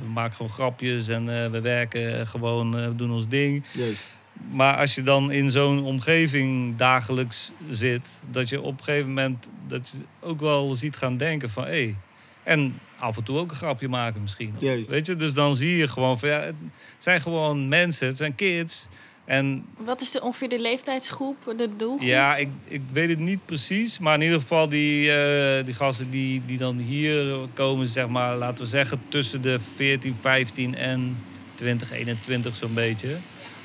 we 0.00 0.08
maken 0.12 0.36
gewoon 0.36 0.52
grapjes 0.52 1.08
en 1.08 1.42
eh, 1.42 1.50
we 1.50 1.60
werken 1.60 2.26
gewoon, 2.26 2.78
eh, 2.78 2.86
we 2.86 2.94
doen 2.94 3.10
ons 3.12 3.28
ding. 3.28 3.64
Juist. 3.72 4.15
Maar 4.50 4.76
als 4.76 4.94
je 4.94 5.02
dan 5.02 5.30
in 5.32 5.50
zo'n 5.50 5.84
omgeving 5.84 6.76
dagelijks 6.76 7.52
zit, 7.70 8.06
dat 8.30 8.48
je 8.48 8.60
op 8.60 8.78
een 8.78 8.84
gegeven 8.84 9.08
moment 9.08 9.48
dat 9.68 9.88
je 9.88 9.98
ook 10.20 10.40
wel 10.40 10.74
ziet 10.74 10.96
gaan 10.96 11.16
denken 11.16 11.50
van 11.50 11.64
hé. 11.64 11.70
Hey, 11.70 11.94
en 12.42 12.78
af 12.98 13.16
en 13.16 13.22
toe 13.22 13.38
ook 13.38 13.50
een 13.50 13.56
grapje 13.56 13.88
maken 13.88 14.22
misschien. 14.22 14.54
Weet 14.88 15.06
je, 15.06 15.16
dus 15.16 15.32
dan 15.32 15.56
zie 15.56 15.76
je 15.76 15.88
gewoon 15.88 16.18
van 16.18 16.28
ja, 16.28 16.40
het 16.40 16.54
zijn 16.98 17.20
gewoon 17.20 17.68
mensen, 17.68 18.06
het 18.06 18.16
zijn 18.16 18.34
kids. 18.34 18.86
En 19.24 19.64
Wat 19.76 20.00
is 20.00 20.10
de, 20.10 20.22
ongeveer 20.22 20.48
de 20.48 20.60
leeftijdsgroep, 20.60 21.36
de 21.56 21.76
doelgroep? 21.76 22.08
ja, 22.08 22.36
ik, 22.36 22.48
ik 22.64 22.80
weet 22.92 23.08
het 23.08 23.18
niet 23.18 23.44
precies, 23.44 23.98
maar 23.98 24.14
in 24.14 24.22
ieder 24.22 24.40
geval 24.40 24.68
die, 24.68 25.12
eh, 25.12 25.64
die 25.64 25.74
gasten 25.74 26.10
die, 26.10 26.42
die 26.46 26.58
dan 26.58 26.78
hier 26.78 27.36
komen, 27.54 27.86
zeg 27.86 28.08
maar, 28.08 28.36
laten 28.36 28.64
we 28.64 28.70
zeggen 28.70 29.00
tussen 29.08 29.42
de 29.42 29.58
14, 29.76 30.16
15 30.20 30.74
en 30.74 31.16
20, 31.54 31.92
21 31.92 32.56
zo'n 32.56 32.74
beetje. 32.74 33.16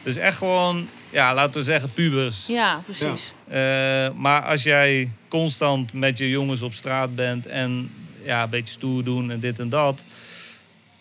Dus 0.03 0.15
echt 0.15 0.37
gewoon, 0.37 0.87
ja, 1.09 1.33
laten 1.33 1.53
we 1.53 1.63
zeggen 1.63 1.93
pubers. 1.93 2.47
Ja, 2.47 2.81
precies. 2.85 3.33
Eh, 3.47 3.57
maar 4.15 4.41
als 4.41 4.63
jij 4.63 5.09
constant 5.27 5.93
met 5.93 6.17
je 6.17 6.29
jongens 6.29 6.61
op 6.61 6.73
straat 6.73 7.15
bent 7.15 7.47
en 7.47 7.91
ja, 8.23 8.43
een 8.43 8.49
beetje 8.49 8.73
stoer 8.73 9.03
doen 9.03 9.31
en 9.31 9.39
dit 9.39 9.59
en 9.59 9.69
dat, 9.69 10.03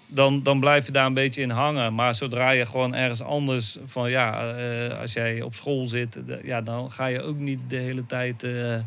dan, 0.07 0.43
dan 0.43 0.61
blijf 0.61 0.87
je 0.87 0.93
daar 0.93 1.07
een 1.07 1.15
beetje 1.15 1.43
in 1.43 1.51
hangen. 1.51 1.95
Maar 1.95 2.15
zodra 2.15 2.51
je 2.51 2.67
gewoon 2.67 2.95
ergens 2.95 3.23
anders 3.23 3.79
van 3.87 4.11
ja, 4.11 4.55
eh, 4.55 5.01
als 5.01 5.13
jij 5.13 5.43
op 5.43 5.55
school 5.55 5.87
zit, 5.87 6.17
ja, 6.43 6.61
dan 6.61 6.91
ga 6.91 7.07
je 7.07 7.23
ook 7.23 7.37
niet 7.37 7.59
de 7.69 7.77
hele 7.77 8.07
tijd 8.07 8.43
eh, 8.43 8.79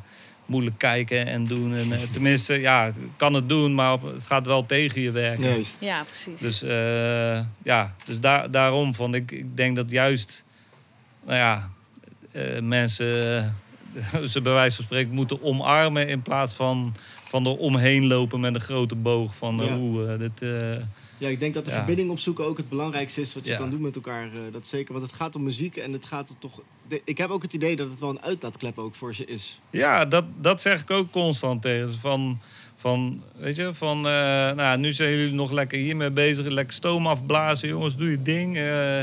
moeilijk 0.46 0.78
kijken 0.78 1.26
en 1.28 1.44
doen. 1.44 1.74
En, 1.76 1.92
eh, 1.92 2.00
tenminste, 2.12 2.60
ja, 2.60 2.94
kan 3.18 3.34
het 3.34 3.50
doen, 3.50 3.76
maar 3.76 3.94
op- 3.94 4.04
het 4.14 4.26
gaat 4.26 4.46
wel 4.46 4.66
tegen 4.66 5.02
je 5.02 5.12
werken. 5.12 5.44
Juist. 5.50 5.78
Ja, 5.80 6.04
precies. 6.04 6.40
Dus 6.40 6.62
eh, 6.62 7.40
ja, 7.64 7.96
dus 8.06 8.20
daar, 8.20 8.52
daarom 8.52 8.94
van 8.94 9.14
ik, 9.16 9.32
ik 9.32 9.58
denk 9.58 9.76
dat 9.76 9.90
juist, 9.90 10.44
nou 11.26 11.38
ja, 11.38 11.70
eh, 12.32 12.60
mensen 12.62 13.06
ze 14.32 14.42
bij 14.42 14.54
wijze 14.54 14.76
van 14.76 14.86
spreken 14.86 15.14
moeten 15.14 15.44
omarmen 15.44 16.08
in 16.08 16.22
plaats 16.22 16.54
van, 16.54 16.96
van 17.24 17.46
er 17.46 17.58
omheen 17.58 18.08
lopen 18.08 18.40
met 18.40 18.56
een 18.56 18.62
grote 18.62 18.96
boog 18.96 19.36
van 19.36 19.58
Ja. 19.58 19.78
hoe 19.78 20.18
dit. 20.18 20.42
eh, 20.42 20.76
Ja, 21.18 21.30
ik 21.30 21.40
denk 21.40 21.54
dat 21.54 21.66
de 21.66 21.72
Ja. 21.72 21.78
verbinding 21.78 22.10
opzoeken 22.10 22.46
ook 22.46 22.58
het 22.58 22.70
belangrijkste 22.70 23.22
is 23.22 23.34
wat 23.34 23.46
je 23.46 23.52
Ja. 23.52 23.58
kan 23.58 23.70
doen 23.70 23.82
met 23.82 23.96
elkaar. 23.96 24.24
eh, 24.26 24.40
dat 24.52 24.68
zeker, 24.68 24.94
want 24.94 25.06
het 25.06 25.16
gaat 25.16 25.36
om 25.36 25.44
muziek 25.44 25.76
en 25.76 25.94
het 25.94 26.06
gaat 26.06 26.30
er 26.30 26.36
toch... 26.40 26.62
ik 27.04 27.18
heb 27.18 27.30
ook 27.30 27.42
het 27.42 27.54
idee 27.54 27.76
dat 27.76 27.90
het 27.90 28.00
wel 28.00 28.10
een 28.10 28.22
uitlaatklep 28.22 28.78
ook 28.78 28.96
voor 28.96 29.16
ze 29.16 29.26
is. 29.26 29.60
ja, 29.70 30.06
dat, 30.06 30.26
dat 30.42 30.62
zeg 30.62 30.82
ik 30.82 30.92
ook 30.92 31.12
constant 31.12 31.62
tegen. 31.62 31.94
Van, 32.00 32.40
van, 32.76 33.24
weet 33.36 33.56
je, 33.56 33.74
van, 33.74 33.98
eh, 33.98 34.52
nou, 34.52 34.78
nu 34.78 34.94
zijn 34.94 35.10
jullie 35.10 35.34
nog 35.34 35.52
lekker 35.52 35.78
hiermee 35.78 36.10
bezig, 36.10 36.46
lekker 36.48 36.74
stoom 36.74 37.08
afblazen, 37.08 37.68
jongens, 37.68 37.96
doe 37.96 38.10
je 38.12 38.22
ding. 38.22 38.58
eh, 38.58 39.02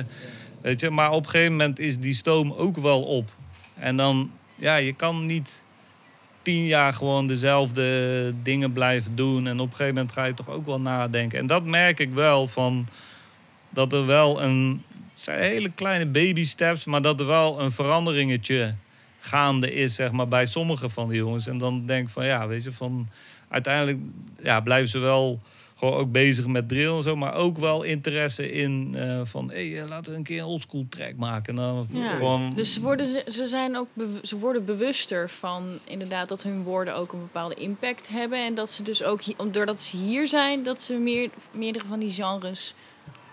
weet 0.61 0.81
je, 0.81 0.91
maar 0.91 1.11
op 1.11 1.25
een 1.25 1.31
gegeven 1.31 1.53
moment 1.53 1.79
is 1.79 1.99
die 1.99 2.15
stoom 2.15 2.53
ook 2.53 2.77
wel 2.77 3.03
op. 3.03 3.31
En 3.75 3.97
dan, 3.97 4.31
ja, 4.55 4.77
je 4.77 4.93
kan 4.93 5.27
niet 5.27 5.63
tien 6.43 6.67
jaar 6.67 6.93
gewoon 6.93 7.27
dezelfde 7.27 8.35
dingen 8.43 8.73
blijven 8.73 9.17
doen. 9.17 9.47
En 9.47 9.61
op 9.61 9.67
een 9.67 9.77
gegeven 9.77 9.95
moment 9.95 10.13
ga 10.13 10.25
je 10.25 10.35
toch 10.35 10.49
ook 10.49 10.67
wel 10.67 10.81
nadenken. 10.81 11.39
En 11.39 11.47
dat 11.47 11.65
merk 11.65 11.99
ik 11.99 12.13
wel 12.13 12.49
van 12.49 12.89
dat 13.71 13.93
er 13.93 14.07
wel 14.07 14.43
een. 14.43 14.83
Het 15.21 15.29
zijn 15.29 15.50
hele 15.50 15.71
kleine 15.71 16.07
baby 16.07 16.45
steps, 16.45 16.85
maar 16.85 17.03
dat 17.03 17.21
er 17.21 17.27
wel 17.27 17.61
een 17.61 17.73
veranderingetje 17.73 18.75
gaande 19.19 19.73
is, 19.73 19.95
zeg 19.95 20.12
maar, 20.12 20.29
bij 20.29 20.47
sommige 20.47 20.89
van 20.89 21.09
die 21.09 21.19
jongens. 21.19 21.47
En 21.47 21.59
dan 21.59 21.87
denk 21.87 22.07
ik 22.07 22.12
van 22.12 22.25
ja, 22.25 22.49
weet 22.49 22.65
je, 22.65 22.73
van 22.73 23.09
uiteindelijk 23.49 23.99
ja, 24.43 24.61
blijven 24.61 24.89
ze 24.89 24.99
wel 24.99 25.41
gewoon 25.77 25.95
ook 25.95 26.12
bezig 26.12 26.47
met 26.47 26.69
drill 26.69 26.97
en 26.97 27.03
zo, 27.03 27.17
maar 27.17 27.35
ook 27.35 27.59
wel 27.59 27.83
interesse 27.83 28.53
in 28.53 28.95
uh, 28.97 29.21
van 29.25 29.50
hé, 29.50 29.71
hey, 29.71 29.87
laten 29.87 30.12
we 30.12 30.19
een 30.19 30.25
keer 30.25 30.39
een 30.39 30.45
oldschool 30.45 30.87
track 30.89 31.17
maken. 31.17 31.55
Nou, 31.55 31.87
ja. 31.93 32.15
gewoon... 32.15 32.53
Dus 32.55 32.73
ze 32.73 32.81
worden, 32.81 33.07
ze 33.33 33.49
zijn 33.49 33.77
ook 33.77 33.89
ze 34.23 34.39
worden 34.39 34.65
bewuster 34.65 35.31
van 35.31 35.79
inderdaad 35.89 36.29
dat 36.29 36.43
hun 36.43 36.62
woorden 36.62 36.97
ook 36.97 37.12
een 37.12 37.21
bepaalde 37.21 37.55
impact 37.55 38.09
hebben 38.09 38.39
en 38.45 38.55
dat 38.55 38.71
ze 38.71 38.83
dus 38.83 39.03
ook 39.03 39.53
doordat 39.53 39.81
ze 39.81 39.97
hier 39.97 40.27
zijn, 40.27 40.62
dat 40.62 40.81
ze 40.81 40.95
meer 40.95 41.31
meerdere 41.50 41.85
van 41.89 41.99
die 41.99 42.11
genres 42.11 42.75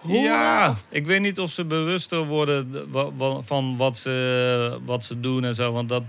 Ja, 0.08 0.76
ik 0.90 1.06
weet 1.06 1.22
niet 1.22 1.40
of 1.40 1.52
ze 1.52 1.66
bewuster 1.66 2.26
worden 2.26 2.88
van 3.46 3.78
wat 3.78 3.98
ze, 3.98 4.80
wat 4.86 5.04
ze 5.04 5.20
doen 5.20 5.44
en 5.44 5.56
zo. 5.56 5.72
Want 5.72 5.90
dat, 5.90 6.04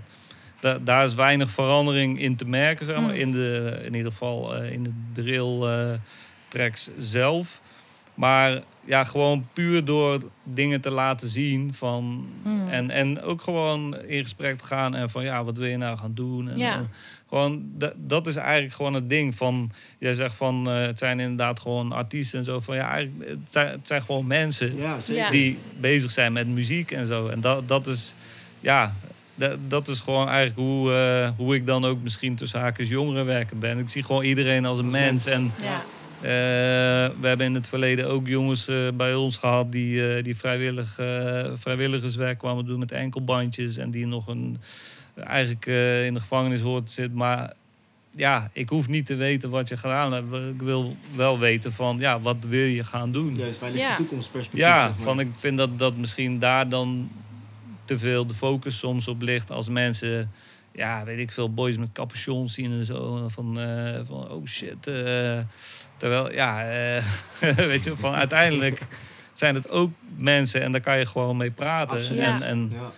daar 0.81 1.05
is 1.05 1.13
weinig 1.13 1.49
verandering 1.49 2.19
in 2.19 2.35
te 2.35 2.45
merken, 2.45 2.85
zeg 2.85 2.95
maar. 2.95 3.09
Hmm. 3.09 3.19
In, 3.19 3.31
de, 3.31 3.79
in 3.83 3.95
ieder 3.95 4.11
geval 4.11 4.63
uh, 4.63 4.71
in 4.71 4.83
de 4.83 4.93
drill 5.13 5.61
uh, 5.61 5.93
tracks 6.47 6.89
zelf. 6.97 7.61
Maar 8.13 8.61
ja, 8.85 9.03
gewoon 9.03 9.47
puur 9.53 9.85
door 9.85 10.19
dingen 10.43 10.81
te 10.81 10.91
laten 10.91 11.27
zien 11.27 11.73
van... 11.73 12.27
Hmm. 12.43 12.69
En, 12.69 12.89
en 12.89 13.21
ook 13.21 13.41
gewoon 13.41 13.97
in 13.97 14.21
gesprek 14.21 14.57
te 14.57 14.65
gaan 14.65 14.95
en 14.95 15.09
van 15.09 15.23
ja, 15.23 15.43
wat 15.43 15.57
wil 15.57 15.67
je 15.67 15.77
nou 15.77 15.97
gaan 15.97 16.13
doen? 16.13 16.49
En, 16.49 16.57
ja. 16.57 16.73
en 16.75 16.89
gewoon, 17.29 17.71
dat 17.95 18.27
is 18.27 18.35
eigenlijk 18.35 18.73
gewoon 18.73 18.93
het 18.93 19.09
ding 19.09 19.35
van... 19.35 19.71
Jij 19.97 20.13
zegt 20.13 20.35
van, 20.35 20.69
uh, 20.69 20.81
het 20.85 20.99
zijn 20.99 21.19
inderdaad 21.19 21.59
gewoon 21.59 21.91
artiesten 21.91 22.39
en 22.39 22.45
zo. 22.45 22.59
Van 22.59 22.75
ja, 22.75 22.89
eigenlijk, 22.89 23.29
het, 23.29 23.39
zijn, 23.49 23.67
het 23.67 23.87
zijn 23.87 24.01
gewoon 24.01 24.27
mensen 24.27 24.77
ja, 25.07 25.29
die 25.29 25.57
bezig 25.79 26.11
zijn 26.11 26.33
met 26.33 26.47
muziek 26.47 26.91
en 26.91 27.05
zo. 27.05 27.27
En 27.27 27.41
dat, 27.41 27.67
dat 27.67 27.87
is, 27.87 28.13
ja, 28.59 28.95
dat, 29.35 29.57
dat 29.67 29.87
is 29.87 29.99
gewoon 29.99 30.27
eigenlijk 30.27 30.59
hoe, 30.59 30.91
uh, 30.91 31.29
hoe 31.37 31.55
ik 31.55 31.65
dan 31.65 31.85
ook 31.85 32.01
misschien 32.03 32.35
tussen 32.35 32.59
haakjes 32.59 32.89
werken 32.89 33.59
ben. 33.59 33.77
Ik 33.77 33.89
zie 33.89 34.03
gewoon 34.03 34.23
iedereen 34.23 34.65
als 34.65 34.77
een 34.77 34.91
mens. 34.91 35.25
En 35.25 35.51
ja. 35.61 35.81
uh, 36.21 37.15
we 37.21 37.27
hebben 37.27 37.45
in 37.45 37.55
het 37.55 37.67
verleden 37.67 38.07
ook 38.07 38.27
jongens 38.27 38.67
uh, 38.67 38.87
bij 38.93 39.15
ons 39.15 39.37
gehad 39.37 39.71
die, 39.71 40.21
die 40.21 40.37
vrijwillig, 40.37 40.93
vrijwilligerswerk 41.59 42.37
kwamen 42.37 42.65
doen 42.65 42.79
met 42.79 42.91
enkelbandjes. 42.91 43.77
En 43.77 43.91
die 43.91 44.07
nog 44.07 44.27
een, 44.27 44.57
eigenlijk 45.19 45.65
in 46.05 46.13
de 46.13 46.19
gevangenis 46.19 46.61
hoort 46.61 46.85
te 46.85 46.91
zitten. 46.91 47.17
Maar 47.17 47.53
ja, 48.15 48.49
ik 48.53 48.69
hoef 48.69 48.87
niet 48.87 49.05
te 49.05 49.15
weten 49.15 49.49
wat 49.49 49.69
je 49.69 49.77
gedaan 49.77 50.13
hebt. 50.13 50.33
Ik 50.33 50.61
wil 50.61 50.95
wel 51.15 51.39
weten 51.39 51.73
van, 51.73 51.99
ja, 51.99 52.19
wat 52.19 52.37
wil 52.47 52.65
je 52.65 52.83
gaan 52.83 53.11
doen? 53.11 53.35
Juist, 53.35 53.59
waar 53.59 53.69
ligt 53.69 53.81
ja. 53.81 53.89
de 53.89 53.95
toekomstperspectief? 53.95 54.67
Ja, 54.67 54.87
zeg 54.87 54.95
maar. 54.95 55.05
van, 55.05 55.19
ik 55.19 55.29
vind 55.35 55.57
dat, 55.57 55.79
dat 55.79 55.95
misschien 55.95 56.39
daar 56.39 56.69
dan 56.69 57.11
te 57.85 57.99
veel 57.99 58.27
de 58.27 58.33
focus 58.33 58.77
soms 58.77 59.07
op 59.07 59.21
ligt 59.21 59.51
als 59.51 59.69
mensen, 59.69 60.31
ja, 60.71 61.03
weet 61.03 61.19
ik 61.19 61.31
veel, 61.31 61.53
boys 61.53 61.77
met 61.77 61.91
capuchons 61.91 62.53
zien 62.53 62.71
en 62.71 62.85
zo. 62.85 63.27
Van, 63.27 63.59
uh, 63.59 63.99
van 64.05 64.29
oh 64.29 64.45
shit. 64.45 64.87
Uh, 64.87 65.39
terwijl, 65.97 66.31
ja, 66.31 66.71
uh, 66.97 67.03
weet 67.71 67.83
je, 67.83 67.97
van 67.97 68.13
uiteindelijk 68.13 68.81
zijn 69.33 69.55
het 69.55 69.69
ook 69.69 69.91
mensen 70.15 70.61
en 70.61 70.71
daar 70.71 70.81
kan 70.81 70.99
je 70.99 71.05
gewoon 71.05 71.37
mee 71.37 71.51
praten. 71.51 71.97
Absoluut. 71.97 72.23
En, 72.23 72.41
en 72.41 72.71
Ja. 72.73 72.91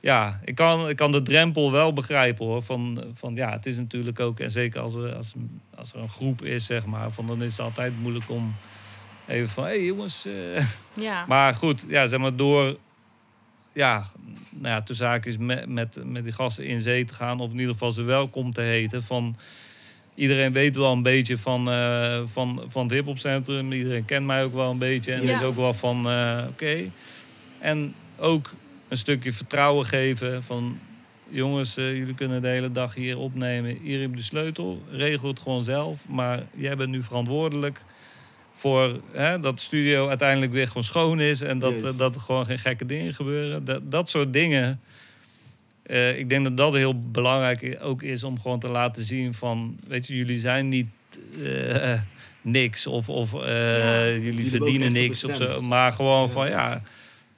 Ja, 0.00 0.40
ik 0.44 0.54
kan, 0.54 0.88
ik 0.88 0.96
kan 0.96 1.12
de 1.12 1.22
drempel 1.22 1.72
wel 1.72 1.92
begrijpen 1.92 2.46
hoor. 2.46 2.62
Van, 2.62 3.04
van 3.14 3.34
ja, 3.34 3.50
het 3.50 3.66
is 3.66 3.76
natuurlijk 3.76 4.20
ook, 4.20 4.40
en 4.40 4.50
zeker 4.50 4.80
als 4.80 4.94
er, 4.94 5.14
als, 5.14 5.32
als 5.74 5.92
er 5.92 5.98
een 5.98 6.08
groep 6.08 6.44
is, 6.44 6.64
zeg 6.64 6.86
maar, 6.86 7.10
van 7.10 7.26
dan 7.26 7.42
is 7.42 7.50
het 7.50 7.60
altijd 7.60 7.92
moeilijk 8.00 8.30
om 8.30 8.54
even 9.26 9.48
van, 9.48 9.64
hé 9.64 9.70
hey, 9.70 9.84
jongens. 9.84 10.26
Ja. 10.94 11.24
Maar 11.28 11.54
goed, 11.54 11.84
ja, 11.88 12.08
zeg 12.08 12.18
maar 12.18 12.36
door 12.36 12.76
ja, 13.76 14.06
nou 14.50 14.74
ja, 14.74 14.82
tussen 14.82 15.06
haakjes 15.06 15.36
met, 15.36 15.68
met, 15.68 16.04
met 16.04 16.24
die 16.24 16.32
gasten 16.32 16.66
in 16.66 16.80
zee 16.80 17.04
te 17.04 17.14
gaan. 17.14 17.40
Of 17.40 17.50
in 17.50 17.58
ieder 17.58 17.72
geval 17.72 17.90
ze 17.90 18.02
welkom 18.02 18.52
te 18.52 18.60
heten. 18.60 19.02
Van, 19.02 19.36
iedereen 20.14 20.52
weet 20.52 20.76
wel 20.76 20.92
een 20.92 21.02
beetje 21.02 21.38
van, 21.38 21.72
uh, 21.72 22.22
van, 22.32 22.62
van 22.68 22.82
het 22.82 22.92
hiphopcentrum. 22.92 23.72
Iedereen 23.72 24.04
kent 24.04 24.26
mij 24.26 24.44
ook 24.44 24.54
wel 24.54 24.70
een 24.70 24.78
beetje. 24.78 25.12
En 25.12 25.22
Ja. 25.22 25.36
is 25.36 25.42
ook 25.42 25.56
wel 25.56 25.74
van, 25.74 26.10
uh, 26.10 26.42
oké. 26.48 26.90
En 27.58 27.94
ook 28.18 28.52
een 28.88 28.96
stukje 28.96 29.32
vertrouwen 29.32 29.86
geven 29.86 30.42
van... 30.42 30.78
Jongens, 31.28 31.78
uh, 31.78 31.96
jullie 31.96 32.14
kunnen 32.14 32.42
de 32.42 32.48
hele 32.48 32.72
dag 32.72 32.94
hier 32.94 33.18
opnemen. 33.18 33.78
Hier 33.82 34.00
heb 34.00 34.10
je 34.10 34.16
de 34.16 34.22
sleutel. 34.22 34.82
Regel 34.90 35.28
het 35.28 35.40
gewoon 35.40 35.64
zelf. 35.64 36.08
Maar 36.08 36.42
jij 36.54 36.76
bent 36.76 36.90
nu 36.90 37.02
verantwoordelijk 37.02 37.80
voor 38.52 39.00
hè, 39.12 39.40
dat 39.40 39.56
de 39.56 39.62
studio 39.62 40.08
uiteindelijk 40.08 40.52
weer 40.52 40.66
gewoon 40.66 40.84
schoon 40.84 41.20
is 41.20 41.40
en 41.40 41.58
dat, 41.58 41.98
dat 41.98 42.14
er 42.14 42.20
gewoon 42.20 42.46
geen 42.46 42.58
gekke 42.58 42.86
dingen 42.86 43.14
gebeuren. 43.14 43.64
Dat, 43.64 43.90
dat 43.90 44.10
soort 44.10 44.32
dingen. 44.32 44.80
Eh, 45.82 46.18
ik 46.18 46.28
denk 46.28 46.44
dat 46.44 46.56
dat 46.56 46.74
heel 46.74 47.00
belangrijk 47.10 47.78
ook 47.82 48.02
is 48.02 48.22
om 48.24 48.40
gewoon 48.40 48.60
te 48.60 48.68
laten 48.68 49.04
zien 49.04 49.34
van, 49.34 49.78
weet 49.88 50.06
je, 50.06 50.16
jullie 50.16 50.38
zijn 50.38 50.68
niet 50.68 50.88
eh, 51.44 52.00
niks 52.42 52.86
of, 52.86 53.08
of 53.08 53.34
eh, 53.34 53.78
Ja. 53.78 54.06
jullie 54.06 54.22
Jullie 54.22 54.50
verdienen 54.50 54.92
niks 54.92 55.24
of 55.24 55.34
zo, 55.36 55.62
maar 55.62 55.92
gewoon 55.92 56.26
Ja. 56.26 56.32
van 56.32 56.48
ja, 56.48 56.82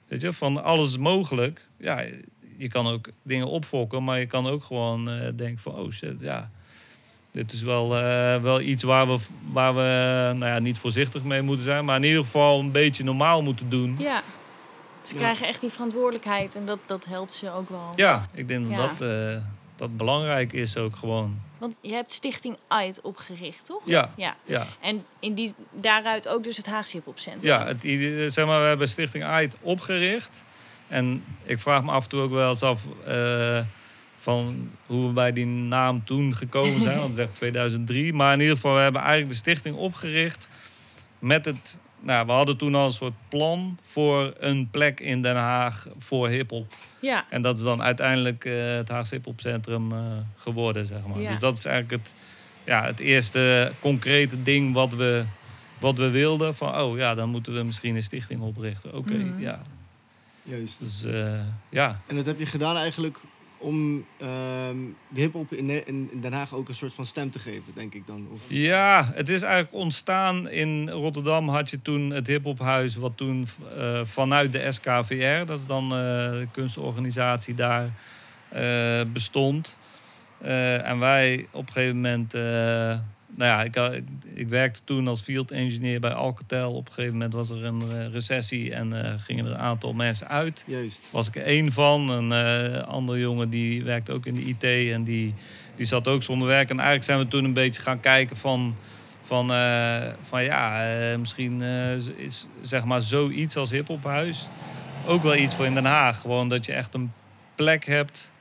weet 0.09 0.21
je, 0.21 0.33
van 0.33 0.63
alles 0.63 0.97
mogelijk. 0.97 1.67
Ja, 1.77 2.03
je 2.57 2.67
kan 2.67 2.87
ook 2.87 3.09
dingen 3.23 3.47
opfokken, 3.47 4.03
maar 4.03 4.19
je 4.19 4.25
kan 4.25 4.47
ook 4.47 4.63
gewoon 4.63 5.09
eh, 5.09 5.27
denken 5.35 5.59
van, 5.59 5.73
oh 5.75 5.91
shit, 5.91 6.15
ja. 6.19 6.49
Dit 7.31 7.51
is 7.53 7.61
wel, 7.61 7.97
eh, 7.97 8.41
wel 8.41 8.61
iets 8.61 8.83
waar 8.83 9.07
we, 9.07 9.17
waar 9.51 9.75
we 9.75 9.81
nou 10.37 10.45
ja, 10.51 10.59
niet 10.59 10.77
voorzichtig 10.77 11.23
mee 11.23 11.41
moeten 11.41 11.65
zijn, 11.65 11.85
maar 11.85 11.95
in 11.97 12.03
ieder 12.03 12.23
geval 12.23 12.59
een 12.59 12.71
beetje 12.71 13.03
normaal 13.03 13.41
moeten 13.41 13.69
doen. 13.69 13.95
ja. 13.99 14.21
Ze 15.01 15.13
Ja. 15.15 15.19
krijgen 15.21 15.47
echt 15.47 15.61
die 15.61 15.69
verantwoordelijkheid 15.69 16.55
en 16.55 16.65
dat, 16.65 16.79
dat 16.85 17.05
helpt 17.05 17.33
ze 17.33 17.51
ook 17.51 17.69
wel. 17.69 17.91
Ja, 17.95 18.27
ik 18.33 18.47
denk 18.47 18.69
Ja. 18.69 18.75
dat, 18.75 19.01
eh, 19.01 19.41
dat 19.75 19.97
belangrijk 19.97 20.53
is 20.53 20.77
ook 20.77 20.95
gewoon. 20.95 21.39
Want 21.59 21.75
je 21.81 21.93
hebt 21.93 22.11
Stichting 22.11 22.57
AIT 22.67 23.01
opgericht, 23.01 23.65
toch? 23.65 23.81
Ja, 23.85 24.13
Ja. 24.15 24.35
ja. 24.45 24.67
En 24.81 25.05
in 25.19 25.33
die, 25.33 25.53
daaruit 25.71 26.27
ook 26.27 26.43
dus 26.43 26.57
het 26.57 26.65
Haagse 26.65 26.95
Hip 26.95 27.05
Hop 27.05 27.19
Center. 27.19 27.45
Ja, 27.47 27.65
het, 27.65 27.83
idee- 27.83 28.29
zeg 28.29 28.45
maar, 28.45 28.61
we 28.61 28.67
hebben 28.67 28.89
Stichting 28.89 29.23
AID 29.23 29.55
opgericht. 29.61 30.43
En 30.87 31.23
ik 31.43 31.59
vraag 31.59 31.83
me 31.83 31.91
af 31.91 32.03
en 32.03 32.09
toe 32.09 32.21
ook 32.21 32.31
wel 32.31 32.49
eens 32.49 32.61
af 32.61 32.81
eh, 33.05 33.59
van 34.19 34.69
hoe 34.85 35.07
we 35.07 35.13
bij 35.13 35.33
die 35.33 35.45
naam 35.45 36.05
toen 36.05 36.35
gekomen 36.35 36.81
zijn. 36.81 36.99
want 37.03 37.09
het 37.09 37.17
is 37.19 37.25
echt 37.25 37.35
2003. 37.35 38.13
Maar 38.13 38.33
in 38.33 38.39
ieder 38.39 38.55
geval, 38.55 38.75
we 38.75 38.81
hebben 38.81 39.01
eigenlijk 39.01 39.31
de 39.31 39.37
stichting 39.37 39.75
opgericht 39.75 40.47
met 41.19 41.45
het... 41.45 41.77
Nou, 42.01 42.25
we 42.25 42.31
hadden 42.31 42.57
toen 42.57 42.75
al 42.75 42.85
een 42.85 42.91
soort 42.93 43.13
plan 43.29 43.77
voor 43.87 44.33
een 44.39 44.69
plek 44.69 44.99
in 44.99 45.21
Den 45.21 45.35
Haag 45.35 45.87
voor 45.99 46.27
hiphop. 46.27 46.73
Ja. 46.99 47.25
En 47.29 47.41
dat 47.41 47.57
is 47.57 47.63
dan 47.63 47.81
uiteindelijk 47.81 48.45
eh, 48.45 48.53
het 48.75 48.89
Haagse 48.89 49.15
Hip-Hop 49.15 49.39
Centrum 49.39 49.91
eh, 49.91 49.97
geworden, 50.37 50.85
zeg 50.87 50.99
maar. 51.07 51.19
Ja. 51.19 51.29
Dus 51.29 51.39
dat 51.39 51.57
is 51.57 51.65
eigenlijk 51.65 52.03
het, 52.03 52.13
ja, 52.63 52.83
het 52.85 52.99
eerste 52.99 53.71
concrete 53.79 54.43
ding 54.43 54.73
wat 54.73 54.93
we, 54.93 55.23
wat 55.79 55.97
we 55.97 56.09
wilden. 56.09 56.55
Van, 56.55 56.75
oh 56.75 56.97
ja, 56.97 57.15
dan 57.15 57.29
moeten 57.29 57.53
we 57.53 57.63
misschien 57.63 57.95
een 57.95 58.03
stichting 58.03 58.41
oprichten. 58.41 58.93
Oké, 58.93 59.13
Mhm. 59.13 59.41
ja. 59.41 59.61
Juist. 60.43 60.79
Dus 60.79 61.03
eh, 61.03 61.39
ja. 61.69 62.01
En 62.07 62.15
dat 62.15 62.25
heb 62.25 62.39
je 62.39 62.45
gedaan 62.45 62.75
eigenlijk 62.75 63.17
om 63.59 64.05
ehm, 64.17 64.77
de 65.07 65.21
hip-hop 65.21 65.53
in, 65.53 66.09
Den 66.21 66.33
Haag 66.33 66.53
ook 66.53 66.67
een 66.67 66.75
soort 66.75 66.93
van 66.93 67.05
stem 67.05 67.31
te 67.31 67.39
geven, 67.39 67.73
denk 67.73 67.93
ik 67.93 68.07
dan. 68.07 68.27
Of, 68.31 68.39
Ja, 68.47 69.11
het 69.15 69.29
is 69.29 69.41
eigenlijk 69.41 69.73
ontstaan 69.73 70.49
in 70.49 70.89
Rotterdam 70.89 71.49
had 71.49 71.69
je 71.69 71.81
toen 71.81 72.09
het 72.09 72.27
hiphophuis, 72.27 72.95
wat 72.95 73.17
toen 73.17 73.47
eh, 73.77 74.01
vanuit 74.03 74.53
de 74.53 74.71
SKVR, 74.71 75.45
dat 75.45 75.59
is 75.59 75.65
dan 75.65 75.83
eh, 75.83 75.89
de 75.89 76.47
kunstorganisatie 76.51 77.55
daar, 77.55 77.89
eh, 78.49 79.01
bestond. 79.13 79.77
En 80.39 80.99
wij 80.99 81.47
op 81.51 81.67
een 81.67 81.73
gegeven 81.73 81.95
moment, 81.95 82.33
nou 83.39 83.51
ja, 83.51 83.63
ik, 83.63 83.75
had- 83.75 83.93
ik, 83.93 84.03
ik 84.33 84.47
werkte 84.47 84.79
toen 84.83 85.07
als 85.07 85.21
field 85.21 85.51
engineer 85.51 85.99
bij 85.99 86.11
Alcatel. 86.13 86.73
Op 86.73 86.87
een 86.87 86.93
gegeven 86.93 87.13
moment 87.13 87.33
was 87.33 87.49
er 87.49 87.63
een 87.65 87.81
eh, 87.81 88.11
recessie 88.11 88.73
en 88.73 89.05
eh, 89.05 89.13
gingen 89.19 89.45
er 89.45 89.51
een 89.51 89.57
aantal 89.57 89.93
mensen 89.93 90.27
uit 90.27 90.63
juist. 90.67 90.99
was 91.11 91.27
ik 91.27 91.35
er 91.35 91.43
één 91.43 91.71
van. 91.71 92.09
Een 92.09 92.31
eh, 92.31 92.83
andere 92.87 93.19
jongen 93.19 93.49
die 93.49 93.83
werkte 93.83 94.11
ook 94.11 94.25
in 94.25 94.33
de 94.33 94.41
IT 94.43 94.63
en 94.93 95.03
die, 95.03 95.33
die 95.75 95.85
zat 95.85 96.07
ook 96.07 96.23
zonder 96.23 96.47
werk. 96.47 96.69
En 96.69 96.75
eigenlijk 96.77 97.05
zijn 97.05 97.19
we 97.19 97.27
toen 97.27 97.43
een 97.43 97.53
beetje 97.53 97.81
gaan 97.81 97.99
kijken 97.99 98.37
van, 98.37 98.75
van, 99.21 99.51
eh, 99.51 100.07
van 100.21 100.43
ja, 100.43 100.91
eh, 101.11 101.17
misschien 101.17 101.61
eh, 101.61 101.95
is 102.15 102.47
zeg 102.61 102.83
maar 102.83 103.01
zoiets 103.01 103.55
als 103.57 103.71
hiphophuis 103.71 104.47
ook 105.07 105.23
wel 105.23 105.35
iets 105.35 105.55
voor 105.55 105.65
in 105.65 105.73
Den 105.73 105.85
Haag. 105.85 106.19
Gewoon 106.21 106.49
dat 106.49 106.65
je 106.65 106.73
echt 106.73 106.93
een 106.93 107.11
plek 107.55 107.85
hebt 107.85 108.31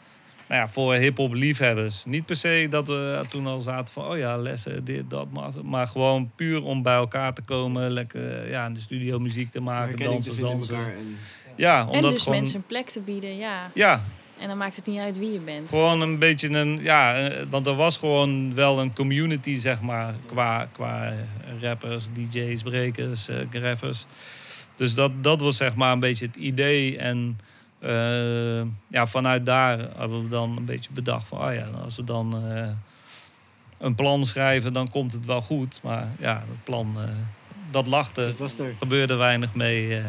nou 0.49 0.61
ja, 0.61 0.69
voor 0.69 0.95
hiphop 0.95 1.33
liefhebbers. 1.33 2.05
Niet 2.05 2.27
per 2.27 2.37
se 2.37 2.67
dat 2.71 2.87
we 2.87 3.25
toen 3.31 3.47
al 3.47 3.61
zaten 3.61 3.93
van, 3.93 4.05
oh 4.05 4.17
ja, 4.17 4.37
lessen, 4.37 4.85
dit, 4.85 5.11
dat, 5.11 5.27
maar, 5.33 5.53
maar 5.65 5.89
gewoon 5.89 6.31
puur 6.35 6.63
om 6.63 6.83
bij 6.83 6.95
elkaar 6.95 7.35
te 7.35 7.43
komen, 7.43 7.91
lekker 7.91 8.49
ja, 8.49 8.67
in 8.67 8.75
de 8.75 8.81
studio 8.81 9.19
muziek 9.19 9.51
te 9.51 9.61
maken, 9.61 9.89
Herkenning 9.89 10.23
te 10.23 10.29
dansen, 10.29 10.45
dansen. 10.49 10.77
En, 10.77 11.17
Ja, 11.57 11.89
En 11.91 12.03
dus 12.03 12.23
gewoon, 12.23 12.39
mensen 12.39 12.57
een 12.57 12.67
plek 12.67 12.91
te 12.91 13.01
bieden, 13.01 13.37
ja. 13.37 13.71
ja, 13.75 14.05
En 14.39 14.49
dan 14.49 14.57
maakt 14.57 14.77
het 14.77 14.87
niet 14.87 14.99
uit 14.99 15.19
wie 15.19 15.33
je 15.33 15.39
bent. 15.39 15.69
Gewoon 15.69 16.01
een 16.01 16.19
beetje 16.19 16.49
een, 16.49 16.79
ja, 16.83 17.15
eh, 17.15 17.45
want 17.51 17.67
er 17.67 17.75
was 17.75 17.97
gewoon 17.97 18.55
wel 18.55 18.81
een 18.81 18.95
community, 18.95 19.59
zeg 19.59 19.81
maar, 19.81 20.15
qua, 20.27 20.69
qua 20.73 21.13
rappers, 21.61 22.09
DJ's, 22.13 22.63
brekers, 22.63 23.29
eh 23.29 23.37
graffers. 23.51 24.07
Dus 24.77 24.95
dat, 24.95 25.11
dat 25.23 25.41
was 25.41 25.57
zeg 25.57 25.75
maar 25.75 25.93
een 25.93 26.01
beetje 26.01 26.27
het 26.27 26.37
idee. 26.37 26.99
En 26.99 27.39
eh, 27.81 28.63
ja, 28.89 29.07
vanuit 29.07 29.47
daar 29.47 29.79
hebben 29.79 30.23
we 30.23 30.29
dan 30.29 30.57
een 30.57 30.65
beetje 30.65 30.91
bedacht 30.93 31.29
van, 31.29 31.39
oh 31.39 31.55
ja, 31.55 31.67
als 31.85 31.97
we 31.97 32.05
dan 32.05 32.43
eh, 32.47 32.69
een 33.79 33.95
plan 33.95 34.27
schrijven, 34.27 34.73
dan 34.73 34.91
komt 34.91 35.13
het 35.13 35.27
wel 35.27 35.43
goed. 35.43 35.81
Maar 35.83 36.09
ja, 36.19 36.35
dat 36.35 36.65
plan, 36.65 36.95
eh, 36.97 37.03
dat 37.71 37.87
lachte 37.87 38.35
er. 38.39 38.75
gebeurde 38.79 39.15
weinig 39.15 39.55
mee. 39.55 40.03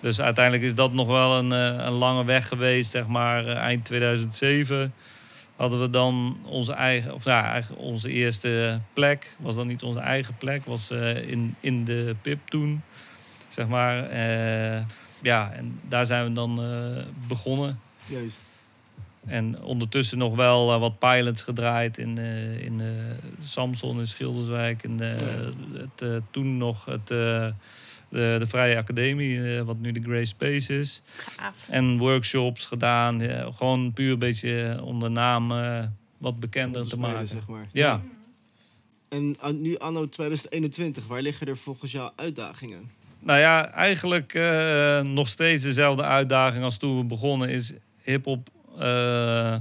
Dus 0.00 0.20
uiteindelijk 0.20 0.64
is 0.64 0.74
dat 0.74 0.92
nog 0.92 1.06
wel 1.06 1.38
een, 1.38 1.50
een 1.50 1.92
lange 1.92 2.24
weg 2.24 2.48
geweest, 2.48 2.90
zeg 2.90 3.06
maar. 3.06 3.46
eind 3.46 3.84
2007 3.84 4.94
hadden 5.56 5.80
we 5.80 5.90
dan 5.90 6.38
onze 6.44 6.72
eigen, 6.72 7.14
of 7.14 7.24
ja, 7.24 7.50
eigenlijk 7.50 7.82
onze 7.82 8.08
eerste 8.10 8.80
plek. 8.92 9.36
Was 9.38 9.54
dan 9.54 9.66
niet 9.66 9.82
onze 9.82 10.00
eigen 10.00 10.34
plek, 10.38 10.64
was 10.64 10.90
in, 10.90 11.54
in 11.60 11.84
de 11.84 12.14
PIP 12.22 12.48
toen, 12.48 12.82
zeg 13.48 13.66
maar. 13.66 14.08
Ja, 15.22 15.52
en 15.52 15.80
daar 15.88 16.06
zijn 16.06 16.24
we 16.26 16.32
dan 16.32 16.62
eh, 16.62 17.04
begonnen. 17.28 17.78
Juist. 18.08 18.40
En 19.26 19.62
ondertussen 19.62 20.18
nog 20.18 20.34
wel 20.34 20.72
eh, 20.72 20.80
wat 20.80 20.98
pilots 20.98 21.42
gedraaid 21.42 21.98
in, 21.98 22.18
eh, 22.18 22.60
in 22.64 22.80
eh, 22.80 22.86
Samson 23.44 23.98
in 23.98 24.06
Schilderswijk. 24.06 24.82
En 24.82 25.00
eh, 25.00 25.26
het, 25.72 26.02
eh, 26.02 26.16
toen 26.30 26.56
nog 26.56 26.84
het, 26.84 27.00
eh, 27.10 27.46
de, 28.08 28.36
de 28.38 28.46
Vrije 28.46 28.76
Academie, 28.76 29.56
eh, 29.56 29.62
wat 29.62 29.78
nu 29.78 29.92
de 29.92 30.02
Grey 30.02 30.24
Space 30.24 30.78
is. 30.78 31.02
Gaaf. 31.16 31.68
En 31.68 31.98
workshops 31.98 32.66
gedaan. 32.66 33.18
ja, 33.20 33.50
gewoon 33.52 33.92
puur 33.92 34.12
een 34.12 34.18
beetje 34.18 34.80
om 34.84 35.00
de 35.00 35.08
naam 35.08 35.48
wat 36.18 36.40
bekender 36.40 36.88
te 36.88 36.98
maken. 36.98 37.28
zeg 37.28 37.46
maar. 37.46 37.68
Ja. 37.72 38.00
En 39.08 39.36
nu 39.60 39.76
anno 39.78 40.08
2021, 40.08 41.06
waar 41.06 41.22
liggen 41.22 41.46
er 41.46 41.56
volgens 41.56 41.92
jou 41.92 42.12
uitdagingen? 42.16 42.90
Nou 43.24 43.38
ja, 43.38 43.70
eigenlijk 43.70 44.34
eh, 44.34 45.00
nog 45.00 45.28
steeds 45.28 45.64
dezelfde 45.64 46.02
uitdaging 46.02 46.64
als 46.64 46.76
toen 46.76 46.98
we 46.98 47.04
begonnen. 47.04 47.48
Is 47.48 47.72
hip-hop 48.02 48.48
eh, 48.78 49.56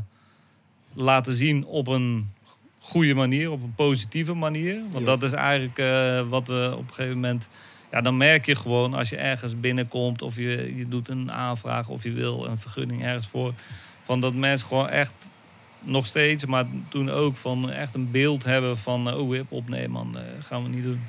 laten 0.93 1.33
zien 1.33 1.65
op 1.65 1.87
een 1.87 2.31
goede 2.79 3.13
manier, 3.13 3.51
op 3.51 3.63
een 3.63 3.75
positieve 3.75 4.33
manier. 4.33 4.81
Want 4.91 5.05
Ja. 5.05 5.05
dat 5.05 5.23
is 5.23 5.31
eigenlijk 5.31 5.77
eh, 5.77 6.29
wat 6.29 6.47
we 6.47 6.69
op 6.73 6.87
een 6.87 6.93
gegeven 6.93 7.15
moment. 7.15 7.47
Ja, 7.91 8.01
dan 8.01 8.17
merk 8.17 8.45
je 8.45 8.55
gewoon 8.55 8.93
als 8.93 9.09
je 9.09 9.17
ergens 9.17 9.59
binnenkomt 9.59 10.21
of 10.21 10.35
je, 10.35 10.73
je 10.75 10.87
doet 10.87 11.07
een 11.09 11.31
aanvraag 11.31 11.87
of 11.87 12.03
je 12.03 12.11
wil 12.11 12.45
een 12.45 12.59
vergunning 12.59 13.03
ergens 13.03 13.27
voor. 13.27 13.53
Van 14.03 14.21
dat 14.21 14.33
mensen 14.33 14.67
gewoon 14.67 14.89
echt 14.89 15.13
nog 15.79 16.05
steeds, 16.05 16.45
maar 16.45 16.65
toen 16.89 17.09
ook 17.09 17.35
van 17.35 17.71
echt 17.71 17.93
een 17.93 18.11
beeld 18.11 18.43
hebben 18.43 18.77
van 18.77 19.13
oh 19.13 19.31
hip-hop, 19.31 19.69
nee 19.69 19.87
man, 19.87 20.17
gaan 20.39 20.63
we 20.63 20.69
niet 20.69 20.83
doen. 20.83 21.01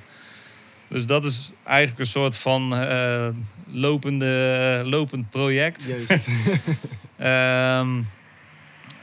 Dus 0.92 1.06
dat 1.06 1.25
is 1.25 1.50
eigenlijk 1.64 2.00
een 2.00 2.06
soort 2.06 2.37
van 2.37 2.75
eh, 2.75 3.28
lopende, 3.66 4.82
lopend 4.84 5.30
project. 5.30 5.84
Juist. 5.84 6.11
Ehm, 7.16 8.02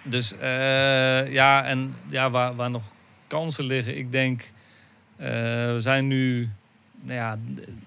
dus 0.03 0.37
eh, 0.37 1.31
ja, 1.31 1.63
en 1.63 1.95
ja, 2.09 2.29
waar, 2.29 2.55
waar 2.55 2.69
nog 2.69 2.83
kansen 3.27 3.63
liggen, 3.63 3.97
ik 3.97 4.11
denk, 4.11 4.51
eh, 5.15 5.27
we 5.73 5.77
zijn 5.79 6.07
nu, 6.07 6.49
nou 7.01 7.19
ja, 7.19 7.37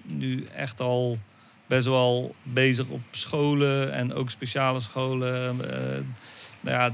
nu 0.03 0.47
echt 0.55 0.81
al 0.81 1.19
best 1.67 1.87
wel 1.87 2.35
bezig 2.43 2.87
op 2.87 3.01
scholen 3.11 3.93
en 3.93 4.15
ook 4.15 4.31
speciale 4.31 4.81
scholen. 4.81 5.49
Eh, 5.71 6.01
nou 6.61 6.77
ja, 6.77 6.93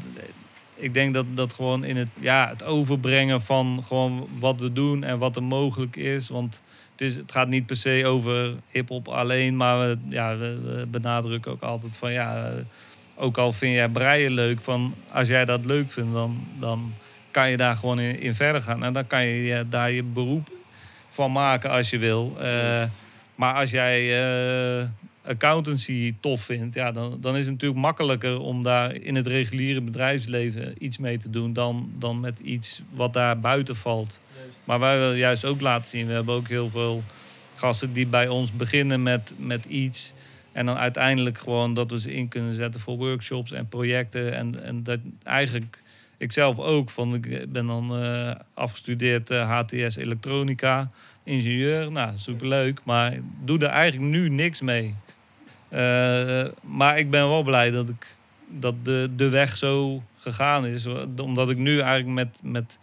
ik 0.74 0.94
denk 0.94 1.14
dat 1.14 1.26
dat 1.34 1.52
gewoon 1.52 1.84
in 1.84 1.96
het, 1.96 2.08
ja, 2.20 2.48
het 2.48 2.62
overbrengen 2.62 3.42
van 3.42 3.84
gewoon 3.86 4.28
wat 4.38 4.60
we 4.60 4.72
doen 4.72 5.04
en 5.04 5.18
wat 5.18 5.36
er 5.36 5.42
mogelijk 5.42 5.96
is. 5.96 6.28
Want 6.28 6.60
het, 6.98 7.14
het 7.14 7.32
gaat 7.32 7.48
niet 7.48 7.66
per 7.66 7.76
se 7.76 8.02
over 8.06 8.54
hip-hop 8.70 9.08
alleen, 9.08 9.56
maar 9.56 9.78
we, 9.78 9.98
ja, 10.08 10.36
we, 10.36 10.86
benadrukken 10.90 11.52
ook 11.52 11.62
altijd 11.62 11.96
van 11.96 12.12
ja. 12.12 12.52
ook 13.14 13.38
al 13.38 13.52
vind 13.52 13.74
jij 13.74 13.88
breien 13.88 14.32
leuk, 14.32 14.60
van 14.60 14.94
als 15.12 15.28
jij 15.28 15.44
dat 15.44 15.64
leuk 15.64 15.90
vindt, 15.90 16.12
dan, 16.12 16.46
dan 16.58 16.92
kan 17.30 17.50
je 17.50 17.56
daar 17.56 17.76
gewoon 17.76 18.00
in, 18.00 18.20
in 18.20 18.34
verder 18.34 18.62
gaan. 18.62 18.84
En 18.84 18.92
dan 18.92 19.06
kan 19.06 19.26
je 19.26 19.66
daar 19.68 19.90
je 19.90 20.02
beroep 20.02 20.48
van 21.10 21.32
maken 21.32 21.70
als 21.70 21.90
je 21.90 21.98
wil. 21.98 22.36
Eh, 22.40 22.84
maar 23.34 23.54
als 23.54 23.70
jij 23.70 24.22
eh, 24.80 24.86
accountancy 25.24 26.14
tof 26.20 26.42
vindt, 26.42 26.74
ja, 26.74 26.92
dan, 26.92 27.18
dan 27.20 27.36
is 27.36 27.42
het 27.44 27.52
natuurlijk 27.52 27.80
makkelijker 27.80 28.38
om 28.40 28.62
daar 28.62 28.94
in 28.94 29.14
het 29.14 29.26
reguliere 29.26 29.80
bedrijfsleven 29.80 30.74
iets 30.78 30.98
mee 30.98 31.18
te 31.18 31.30
doen 31.30 31.52
dan, 31.52 31.90
dan 31.98 32.20
met 32.20 32.38
iets 32.38 32.82
wat 32.90 33.12
daar 33.12 33.38
buiten 33.38 33.76
valt. 33.76 34.18
Maar 34.64 34.78
wij 34.78 34.98
willen 34.98 35.16
juist 35.16 35.44
ook 35.44 35.60
laten 35.60 35.88
zien, 35.88 36.06
we 36.06 36.12
hebben 36.12 36.34
ook 36.34 36.48
heel 36.48 36.70
veel 36.70 37.02
gasten 37.54 37.92
die 37.92 38.06
bij 38.06 38.28
ons 38.28 38.52
beginnen 38.52 39.02
met, 39.02 39.32
met 39.36 39.64
iets. 39.64 40.12
En 40.52 40.66
dan 40.66 40.76
uiteindelijk 40.76 41.38
gewoon 41.38 41.74
dat 41.74 41.90
we 41.90 42.00
ze 42.00 42.14
in 42.14 42.28
kunnen 42.28 42.54
zetten 42.54 42.80
voor 42.80 42.96
workshops 42.96 43.52
en 43.52 43.68
projecten. 43.68 44.34
En, 44.34 44.64
en 44.64 44.82
dat 44.82 44.98
eigenlijk, 45.22 45.82
ik 46.16 46.32
zelf 46.32 46.58
ook, 46.58 46.90
van, 46.90 47.14
ik 47.14 47.52
ben 47.52 47.66
dan 47.66 48.02
eh, 48.02 48.34
afgestudeerd 48.54 49.30
eh, 49.30 49.50
HTS 49.50 49.96
elektronica, 49.96 50.90
ingenieur. 51.24 51.92
Nou, 51.92 52.16
superleuk, 52.16 52.80
maar 52.84 53.18
doe 53.44 53.58
er 53.58 53.68
eigenlijk 53.68 54.10
nu 54.10 54.28
niks 54.28 54.60
mee. 54.60 54.94
Eh, 55.68 56.44
maar 56.60 56.98
ik 56.98 57.10
ben 57.10 57.28
wel 57.28 57.42
blij 57.42 57.70
dat, 57.70 57.88
ik, 57.88 58.16
dat 58.48 58.74
de, 58.84 59.10
de 59.16 59.28
weg 59.28 59.56
zo 59.56 60.02
gegaan 60.16 60.66
is. 60.66 60.86
Omdat 61.16 61.50
ik 61.50 61.56
nu 61.56 61.80
eigenlijk 61.80 62.14
met, 62.14 62.38
met, 62.42 62.78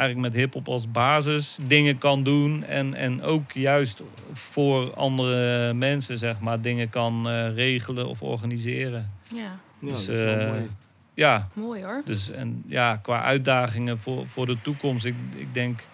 eigenlijk 0.00 0.32
met 0.32 0.42
hip-hop 0.42 0.68
als 0.68 0.90
basis 0.90 1.56
dingen 1.66 1.98
kan 1.98 2.22
doen. 2.22 2.64
En, 2.64 2.94
en 2.94 3.22
ook 3.22 3.52
juist 3.52 4.02
voor 4.32 4.94
andere 4.94 5.72
mensen, 5.72 6.18
zeg 6.18 6.40
maar, 6.40 6.60
dingen 6.60 6.88
kan 6.88 7.28
eh, 7.28 7.54
regelen 7.54 8.08
of 8.08 8.22
organiseren. 8.22 9.12
Ja, 9.34 9.38
Ja, 9.38 9.50
Dus, 9.80 9.90
dat 9.90 10.00
is 10.00 10.06
wel 10.06 10.38
eh, 10.38 10.48
mooi. 10.48 10.70
Ja, 11.14 11.48
mooi 11.52 11.84
hoor. 11.84 12.02
dus 12.04 12.30
en 12.30 12.62
ja, 12.66 12.96
qua 12.96 13.22
uitdagingen 13.22 13.98
voor, 13.98 14.26
voor 14.26 14.46
de 14.46 14.56
toekomst, 14.62 15.04
ik, 15.04 15.14
ik 15.36 15.54
denk 15.54 15.86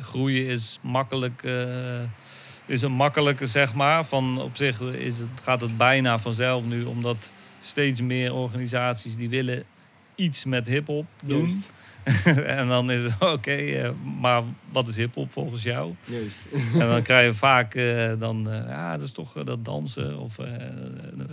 groeien 0.00 0.46
is 0.46 0.78
makkelijk, 0.82 1.42
eh, 1.42 2.00
is 2.66 2.82
een 2.82 2.92
makkelijke 2.92 3.46
zeg 3.46 3.74
maar. 3.74 4.04
Van 4.04 4.40
op 4.40 4.56
zich 4.56 4.80
is 4.80 5.18
het, 5.18 5.28
gaat 5.42 5.60
het 5.60 5.76
bijna 5.76 6.18
vanzelf 6.18 6.64
nu, 6.64 6.84
omdat 6.84 7.32
steeds 7.60 8.00
meer 8.00 8.34
organisaties 8.34 9.16
die 9.16 9.28
willen 9.28 9.64
iets 10.14 10.44
met 10.44 10.66
hip-hop 10.66 11.06
doen. 11.24 11.48
Juist. 11.48 11.70
en 12.56 12.68
dan 12.68 12.90
is 12.90 13.02
het 13.02 13.12
oké, 13.34 13.54
eh, 13.56 13.90
maar 14.20 14.42
wat 14.72 14.88
is 14.88 14.96
hip-hop 14.96 15.32
volgens 15.32 15.62
jou? 15.62 15.94
Juist. 16.04 16.46
En 16.80 16.88
dan 16.88 17.02
krijg 17.02 17.26
je 17.26 17.34
vaak 17.34 17.74
eh, 17.74 18.12
dan, 18.18 18.50
eh, 18.50 18.68
ja, 18.68 18.92
dat 18.92 19.02
is 19.06 19.12
toch 19.12 19.32
dat 19.32 19.64
dansen. 19.64 20.18
Of, 20.18 20.38
eh, 20.38 20.46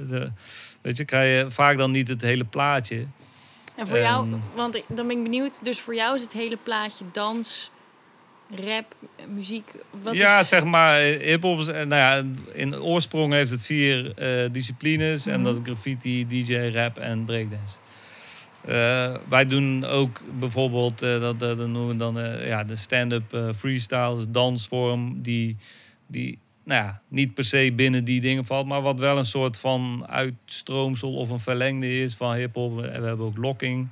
de, 0.09 0.31
weet 0.81 0.97
je, 0.97 1.05
krijg 1.05 1.45
je 1.45 1.51
vaak 1.51 1.77
dan 1.77 1.91
niet 1.91 2.07
het 2.07 2.21
hele 2.21 2.43
plaatje. 2.45 3.05
En 3.75 3.87
voor 3.87 3.97
jou, 3.97 4.27
want 4.55 4.83
dan 4.87 5.07
ben 5.07 5.17
ik 5.17 5.23
benieuwd, 5.23 5.63
dus 5.63 5.79
voor 5.79 5.95
jou 5.95 6.15
is 6.15 6.21
het 6.21 6.31
hele 6.31 6.57
plaatje 6.63 7.05
dans, 7.11 7.71
rap, 8.65 8.95
muziek. 9.27 9.71
Wat 10.03 10.15
ja, 10.15 10.39
is, 10.39 10.47
zeg 10.47 10.63
maar, 10.63 10.99
hip-hop 10.99 11.57
nou 11.65 11.95
ja, 11.95 12.23
in 12.53 12.75
oorsprong 12.81 13.33
heeft 13.33 13.51
het 13.51 13.63
vier 13.63 14.13
eh, 14.15 14.49
disciplines. 14.51 15.25
En 15.25 15.33
Mhm. 15.35 15.43
dat 15.43 15.53
is 15.55 15.61
graffiti, 15.63 16.27
DJ, 16.27 16.55
rap 16.73 16.97
en 16.97 17.25
breakdance. 17.25 17.75
Eh, 18.65 19.15
wij 19.29 19.47
doen 19.47 19.85
ook 19.85 20.21
bijvoorbeeld, 20.39 21.01
eh, 21.01 21.19
dat, 21.19 21.39
dat 21.39 21.57
noemen 21.57 21.97
dan 21.97 22.19
eh, 22.19 22.47
ja, 22.47 22.63
de 22.63 22.75
stand-up 22.75 23.53
freestyle, 23.57 24.15
dus 24.15 24.25
dansvorm, 24.29 25.21
die, 25.21 25.57
die 26.07 26.39
nou 26.63 26.83
ja, 26.83 27.01
niet 27.07 27.33
per 27.33 27.43
se 27.43 27.73
binnen 27.75 28.03
die 28.03 28.21
dingen 28.21 28.45
valt, 28.45 28.65
maar 28.67 28.81
wat 28.81 28.99
wel 28.99 29.17
een 29.17 29.25
soort 29.25 29.57
van 29.57 30.05
uitstroomsel 30.07 31.15
of 31.15 31.29
een 31.29 31.39
verlengde 31.39 32.01
is 32.01 32.15
van 32.15 32.33
hip-hop. 32.33 32.75
We 32.75 32.87
hebben 32.87 33.25
ook 33.25 33.37
locking. 33.37 33.87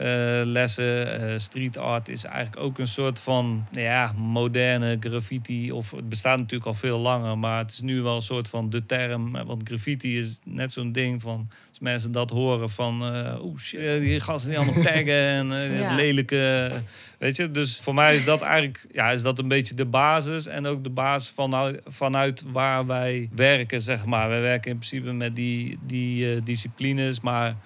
Eh, 0.00 0.40
lessen. 0.44 1.20
Eh, 1.32 1.38
street 1.38 1.76
art 1.76 2.08
is 2.08 2.24
eigenlijk 2.24 2.62
ook 2.64 2.78
een 2.78 2.88
soort 2.88 3.18
van 3.18 3.66
nou 3.72 3.84
ja, 3.84 4.12
moderne 4.16 4.96
graffiti. 5.00 5.72
Of 5.72 5.90
het 5.90 6.08
bestaat 6.08 6.38
natuurlijk 6.38 6.66
al 6.66 6.74
veel 6.74 6.98
langer, 6.98 7.38
maar 7.38 7.58
het 7.58 7.70
is 7.70 7.80
nu 7.80 8.02
wel 8.02 8.16
een 8.16 8.22
soort 8.22 8.48
van 8.48 8.70
de 8.70 8.86
term. 8.86 9.36
Eh, 9.36 9.44
Want 9.44 9.68
graffiti 9.68 10.18
is 10.18 10.38
net 10.44 10.72
zo'n 10.72 10.92
ding 10.92 11.20
van 11.22 11.48
als 11.68 11.78
mensen 11.78 12.12
dat 12.12 12.30
horen 12.30 12.70
van 12.70 13.14
eh 13.14 13.44
oeh 13.44 13.58
shit, 13.58 14.00
die 14.00 14.20
gasten 14.20 14.50
die 14.50 14.58
allemaal 14.58 14.82
taggen 14.82 15.14
en 15.40 15.46
Ja. 15.74 15.94
lelijke. 15.94 16.72
Weet 17.18 17.36
je, 17.36 17.50
dus 17.50 17.78
voor 17.82 17.94
mij 17.94 18.16
is 18.16 18.24
dat 18.24 18.40
eigenlijk 18.42 18.86
ja, 18.92 19.10
is 19.10 19.22
dat 19.22 19.38
een 19.38 19.48
beetje 19.48 19.74
de 19.74 19.84
basis. 19.84 20.46
En 20.46 20.66
ook 20.66 20.82
de 20.82 20.90
basis 20.90 21.32
vanuit, 21.34 21.80
vanuit 21.86 22.42
waar 22.52 22.86
wij 22.86 23.28
werken, 23.34 23.82
zeg 23.82 24.04
maar. 24.04 24.28
Wij 24.28 24.40
werken 24.40 24.70
in 24.70 24.76
principe 24.78 25.12
met 25.12 25.36
die, 25.36 25.78
die 25.86 26.42
disciplines, 26.42 27.20
maar 27.20 27.56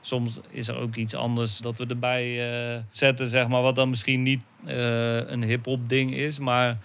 soms 0.00 0.40
is 0.50 0.68
er 0.68 0.76
ook 0.76 0.94
iets 0.94 1.14
anders 1.14 1.58
dat 1.58 1.78
we 1.78 1.86
erbij 1.86 2.50
eh, 2.50 2.80
zetten, 2.90 3.28
zeg 3.28 3.48
maar, 3.48 3.62
wat 3.62 3.74
dan 3.74 3.90
misschien 3.90 4.22
niet 4.22 4.42
eh, 4.64 5.30
een 5.30 5.42
hip-hop 5.42 5.88
ding 5.88 6.14
is, 6.14 6.38
maar 6.38 6.78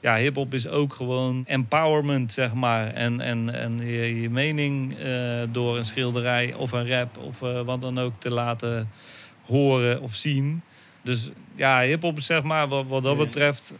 ja, 0.00 0.16
hip-hop 0.16 0.54
is 0.54 0.68
ook 0.68 0.94
gewoon 0.94 1.44
empowerment, 1.46 2.32
zeg 2.32 2.54
maar. 2.54 2.94
En, 2.94 3.20
en, 3.20 3.54
en 3.54 3.78
je, 3.78 4.20
je 4.20 4.30
mening 4.30 4.98
eh, 4.98 5.42
door 5.52 5.76
een 5.76 5.84
schilderij 5.84 6.54
of 6.54 6.72
een 6.72 6.88
rap 6.88 7.18
of 7.18 7.38
wat 7.38 7.80
dan 7.80 7.98
ook 7.98 8.12
te 8.18 8.30
laten 8.30 8.88
horen 9.46 10.00
of 10.00 10.14
zien. 10.14 10.62
Dus 11.02 11.30
ja, 11.54 11.80
hip-hop 11.80 12.16
is 12.16 12.26
zeg 12.26 12.42
maar 12.42 12.68
wat, 12.68 12.86
wat 12.86 13.02
dat 13.02 13.16
betreft 13.16 13.72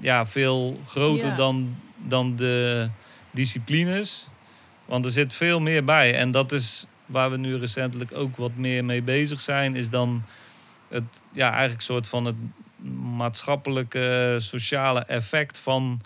ja, 0.00 0.26
veel 0.26 0.80
groter 0.86 1.26
Ja. 1.26 1.36
dan, 1.36 1.76
dan 1.96 2.36
de 2.36 2.88
disciplines. 3.30 4.28
Want 4.84 5.04
er 5.04 5.10
zit 5.10 5.34
veel 5.34 5.60
meer 5.60 5.84
bij. 5.84 6.14
En 6.14 6.30
dat 6.30 6.52
is 6.52 6.86
waar 7.06 7.30
we 7.30 7.36
nu 7.36 7.56
recentelijk 7.56 8.10
ook 8.14 8.36
wat 8.36 8.56
meer 8.56 8.84
mee 8.84 9.02
bezig 9.02 9.40
zijn, 9.40 9.76
is 9.76 9.90
dan 9.90 10.22
het 10.88 11.04
ja, 11.32 11.50
eigenlijk 11.50 11.82
soort 11.82 12.06
van 12.06 12.24
het 12.24 12.36
maatschappelijke, 13.16 14.36
sociale 14.40 15.00
effect 15.00 15.58
van 15.58 16.00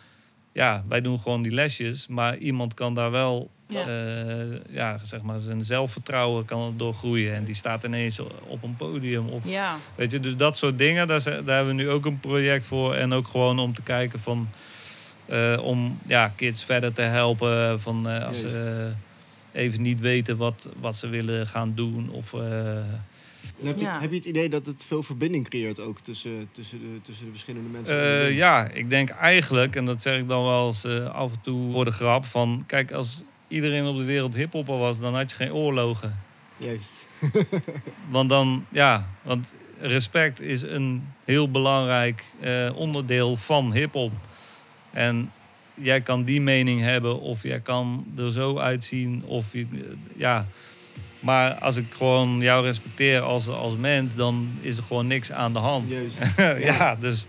ja, 0.52 0.84
wij 0.88 1.00
doen 1.00 1.18
gewoon 1.18 1.42
die 1.42 1.52
lesjes, 1.52 2.06
maar 2.06 2.36
iemand 2.36 2.74
kan 2.74 2.94
daar 2.94 3.10
wel 3.10 3.50
Ja. 3.68 3.88
ja. 3.88 4.44
ja, 4.70 4.98
zeg 5.02 5.22
maar 5.22 5.38
zijn 5.38 5.64
zelfvertrouwen 5.64 6.44
kan 6.44 6.66
er 6.66 6.76
door 6.76 6.94
groeien 6.94 7.34
en 7.34 7.44
die 7.44 7.54
staat 7.54 7.84
ineens 7.84 8.18
op 8.46 8.62
een 8.62 8.76
podium 8.76 9.28
of 9.28 9.44
Ja, 9.44 9.74
Weet 9.94 10.10
je, 10.10 10.20
dus 10.20 10.36
dat 10.36 10.58
soort 10.58 10.78
dingen, 10.78 11.06
daar, 11.06 11.20
zijn- 11.20 11.44
daar 11.44 11.56
hebben 11.56 11.76
we 11.76 11.82
nu 11.82 11.90
ook 11.90 12.04
een 12.06 12.20
project 12.20 12.66
voor. 12.66 12.94
En 12.94 13.12
ook 13.12 13.28
gewoon 13.28 13.58
om 13.58 13.74
te 13.74 13.82
kijken 13.82 14.20
van... 14.20 14.48
eh, 15.26 15.58
om 15.62 15.98
ja, 16.06 16.32
kids 16.36 16.64
verder 16.64 16.92
te 16.92 17.02
helpen. 17.02 17.80
Van, 17.80 18.08
eh, 18.08 18.26
als 18.26 18.40
ze 18.40 18.48
eh, 18.88 19.05
even 19.56 19.82
niet 19.82 20.00
weten 20.00 20.36
wat, 20.36 20.68
wat 20.80 20.96
ze 20.96 21.08
willen 21.08 21.46
gaan 21.46 21.72
doen. 21.74 22.10
Of, 22.10 22.32
eh, 22.32 22.76
En 23.60 23.66
heb, 23.66 23.76
je, 23.76 23.82
Ja. 23.82 24.00
heb 24.00 24.10
je 24.10 24.16
het 24.16 24.24
idee 24.24 24.48
dat 24.48 24.66
het 24.66 24.84
veel 24.84 25.02
verbinding 25.02 25.48
creëert 25.48 25.80
ook 25.80 26.00
tussen, 26.00 26.48
tussen, 26.52 26.78
de, 26.78 27.00
tussen 27.02 27.24
de 27.24 27.30
verschillende 27.30 27.68
mensen? 27.68 28.00
eh, 28.00 28.36
ja, 28.36 28.68
ik 28.68 28.90
denk 28.90 29.08
eigenlijk, 29.10 29.76
en 29.76 29.84
dat 29.84 30.02
zeg 30.02 30.18
ik 30.18 30.28
dan 30.28 30.44
wel 30.44 30.66
eens 30.66 30.84
eh, 30.84 31.14
af 31.14 31.32
en 31.32 31.40
toe 31.40 31.72
voor 31.72 31.84
de 31.84 31.90
grap... 31.92 32.24
van 32.24 32.64
kijk, 32.66 32.92
als 32.92 33.22
iedereen 33.48 33.86
op 33.86 33.96
de 33.96 34.04
wereld 34.04 34.34
hiphopper 34.34 34.78
was... 34.78 34.98
dan 35.00 35.14
had 35.14 35.30
je 35.30 35.36
geen 35.36 35.52
oorlogen. 35.52 36.18
Juist. 36.56 37.06
Want 38.10 38.28
dan, 38.28 38.64
ja, 38.68 39.08
want 39.22 39.54
respect 39.80 40.40
is 40.40 40.62
een 40.62 41.08
heel 41.24 41.50
belangrijk 41.50 42.24
eh, 42.40 42.70
onderdeel 42.74 43.36
van 43.36 43.72
hip-hop. 43.72 44.12
En 44.90 45.32
jij 45.76 46.00
kan 46.00 46.24
die 46.24 46.40
mening 46.40 46.80
hebben, 46.80 47.20
of 47.20 47.42
jij 47.42 47.60
kan 47.60 48.04
er 48.16 48.32
zo 48.32 48.58
uitzien, 48.58 49.22
of 49.26 49.44
je, 49.50 49.66
eh, 49.72 49.78
ja. 50.16 50.46
Maar 51.20 51.54
als 51.54 51.76
ik 51.76 51.94
gewoon 51.94 52.40
jou 52.40 52.64
respecteer 52.64 53.20
als, 53.20 53.48
als 53.48 53.76
mens, 53.76 54.14
dan 54.14 54.50
is 54.60 54.76
er 54.76 54.82
gewoon 54.82 55.06
niks 55.06 55.32
aan 55.32 55.52
de 55.52 55.58
hand. 55.58 55.90
Juist. 55.90 56.18
ja, 56.76 56.96
dus, 57.00 57.26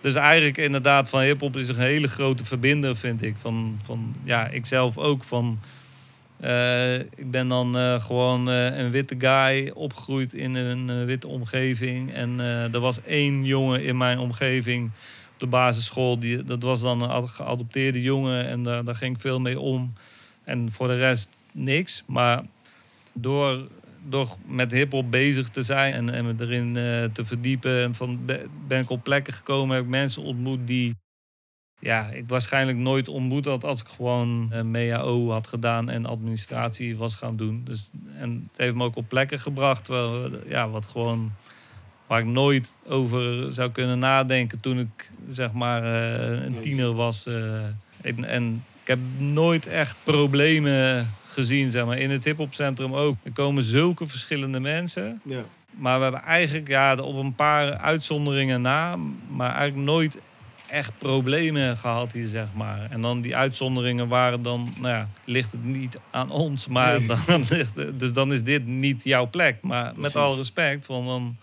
dus 0.00 0.14
eigenlijk 0.14 0.56
inderdaad 0.56 1.08
van 1.08 1.20
hip-hop 1.20 1.56
is 1.56 1.68
een 1.68 1.78
hele 1.78 2.08
grote 2.08 2.44
verbinder, 2.44 2.96
vind 2.96 3.22
ik. 3.22 3.36
Van, 3.36 3.80
van 3.84 4.14
ja, 4.24 4.48
ik 4.48 4.66
zelf 4.66 4.98
ook 4.98 5.24
van. 5.24 5.58
eh, 6.40 6.94
ik 6.98 7.30
ben 7.30 7.48
dan 7.48 7.76
eh, 7.78 8.02
gewoon 8.04 8.46
een 8.46 8.90
witte 8.90 9.14
guy, 9.18 9.70
opgegroeid 9.74 10.32
in 10.34 10.54
een 10.54 11.04
witte 11.04 11.28
omgeving. 11.28 12.12
En 12.12 12.40
er 12.72 12.80
was 12.80 13.02
één 13.02 13.44
jongen 13.44 13.82
in 13.82 13.96
mijn 13.96 14.18
omgeving 14.18 14.90
de 15.38 15.46
basisschool. 15.46 16.18
Die, 16.18 16.44
dat 16.44 16.62
was 16.62 16.80
dan 16.80 17.02
een 17.02 17.08
ad- 17.08 17.30
geadopteerde 17.30 18.02
jongen 18.02 18.46
en 18.46 18.62
daar, 18.62 18.84
daar 18.84 18.96
ging 18.96 19.20
veel 19.20 19.40
mee 19.40 19.60
om. 19.60 19.92
En 20.44 20.72
voor 20.72 20.88
de 20.88 20.96
rest 20.96 21.28
niks. 21.52 22.02
Maar 22.06 22.44
door, 23.12 23.68
door 24.08 24.36
met 24.46 24.70
hip-hop 24.72 25.10
bezig 25.10 25.48
te 25.48 25.62
zijn 25.62 25.92
en, 25.94 26.10
en 26.10 26.24
me 26.24 26.34
erin 26.38 26.76
eh, 26.76 27.04
te 27.12 27.24
verdiepen, 27.24 27.82
en 27.82 27.94
van, 27.94 28.24
be- 28.24 28.46
ben 28.66 28.80
ik 28.80 28.90
op 28.90 29.02
plekken 29.02 29.32
gekomen, 29.32 29.74
heb 29.74 29.84
ik 29.84 29.90
mensen 29.90 30.22
ontmoet 30.22 30.66
die 30.66 30.94
ja, 31.80 32.10
ik 32.10 32.28
waarschijnlijk 32.28 32.78
nooit 32.78 33.08
ontmoet 33.08 33.44
had 33.44 33.64
als 33.64 33.80
ik 33.80 33.88
gewoon 33.88 34.48
eh 34.52 34.62
MEAO 34.62 35.30
had 35.30 35.46
gedaan 35.46 35.88
en 35.88 36.06
administratie 36.06 36.96
was 36.96 37.14
gaan 37.14 37.36
doen. 37.36 37.62
Dus, 37.64 37.90
en 38.16 38.48
het 38.50 38.60
heeft 38.60 38.74
me 38.74 38.84
ook 38.84 38.96
op 38.96 39.08
plekken 39.08 39.40
gebracht 39.40 39.84
terwijl, 39.84 40.30
ja, 40.48 40.68
wat 40.68 40.86
gewoon, 40.86 41.32
waar 42.08 42.20
ik 42.20 42.26
nooit 42.26 42.72
over 42.88 43.52
zou 43.52 43.70
kunnen 43.70 43.98
nadenken 43.98 44.60
toen 44.60 44.78
ik 44.78 45.10
zeg 45.30 45.52
maar 45.52 45.82
eh, 45.82 46.44
een 46.44 46.60
tiener 46.60 46.92
was. 46.94 47.26
eh. 47.26 47.64
en, 48.00 48.24
en 48.24 48.64
ik 48.82 48.86
heb 48.88 48.98
nooit 49.18 49.66
echt 49.66 49.96
problemen 50.04 51.10
gezien, 51.28 51.70
zeg 51.70 51.84
maar. 51.84 51.98
In 51.98 52.10
het 52.10 52.24
hiphopcentrum 52.24 52.94
ook. 52.94 53.16
Er 53.22 53.32
komen 53.32 53.62
zulke 53.62 54.06
verschillende 54.06 54.60
mensen. 54.60 55.20
Ja. 55.24 55.42
Maar 55.70 55.96
we 55.96 56.02
hebben 56.02 56.22
eigenlijk 56.22 56.68
ja, 56.68 56.94
op 56.96 57.16
een 57.16 57.34
paar 57.34 57.76
uitzonderingen 57.76 58.62
na, 58.62 58.96
maar 59.30 59.54
eigenlijk 59.54 59.86
nooit 59.90 60.16
echt 60.70 60.92
problemen 60.98 61.76
gehad 61.76 62.12
hier, 62.12 62.26
zeg 62.26 62.46
maar. 62.54 62.86
En 62.90 63.00
dan 63.00 63.20
die 63.20 63.36
uitzonderingen 63.36 64.08
waren 64.08 64.42
dan, 64.42 64.74
nou 64.80 64.94
ja, 64.94 65.08
ligt 65.24 65.52
het 65.52 65.64
niet 65.64 65.98
aan 66.10 66.30
ons, 66.30 66.66
maar 66.66 66.98
Nee. 66.98 67.06
dan 67.26 67.44
ligt 67.50 67.76
het, 67.76 68.00
dus 68.00 68.12
dan 68.12 68.32
is 68.32 68.42
dit 68.42 68.66
niet 68.66 69.00
jouw 69.04 69.26
plek. 69.30 69.56
Maar 69.62 69.92
met 69.96 70.16
alle 70.16 70.36
respect, 70.36 70.86
van 70.86 71.06
dan 71.06 71.36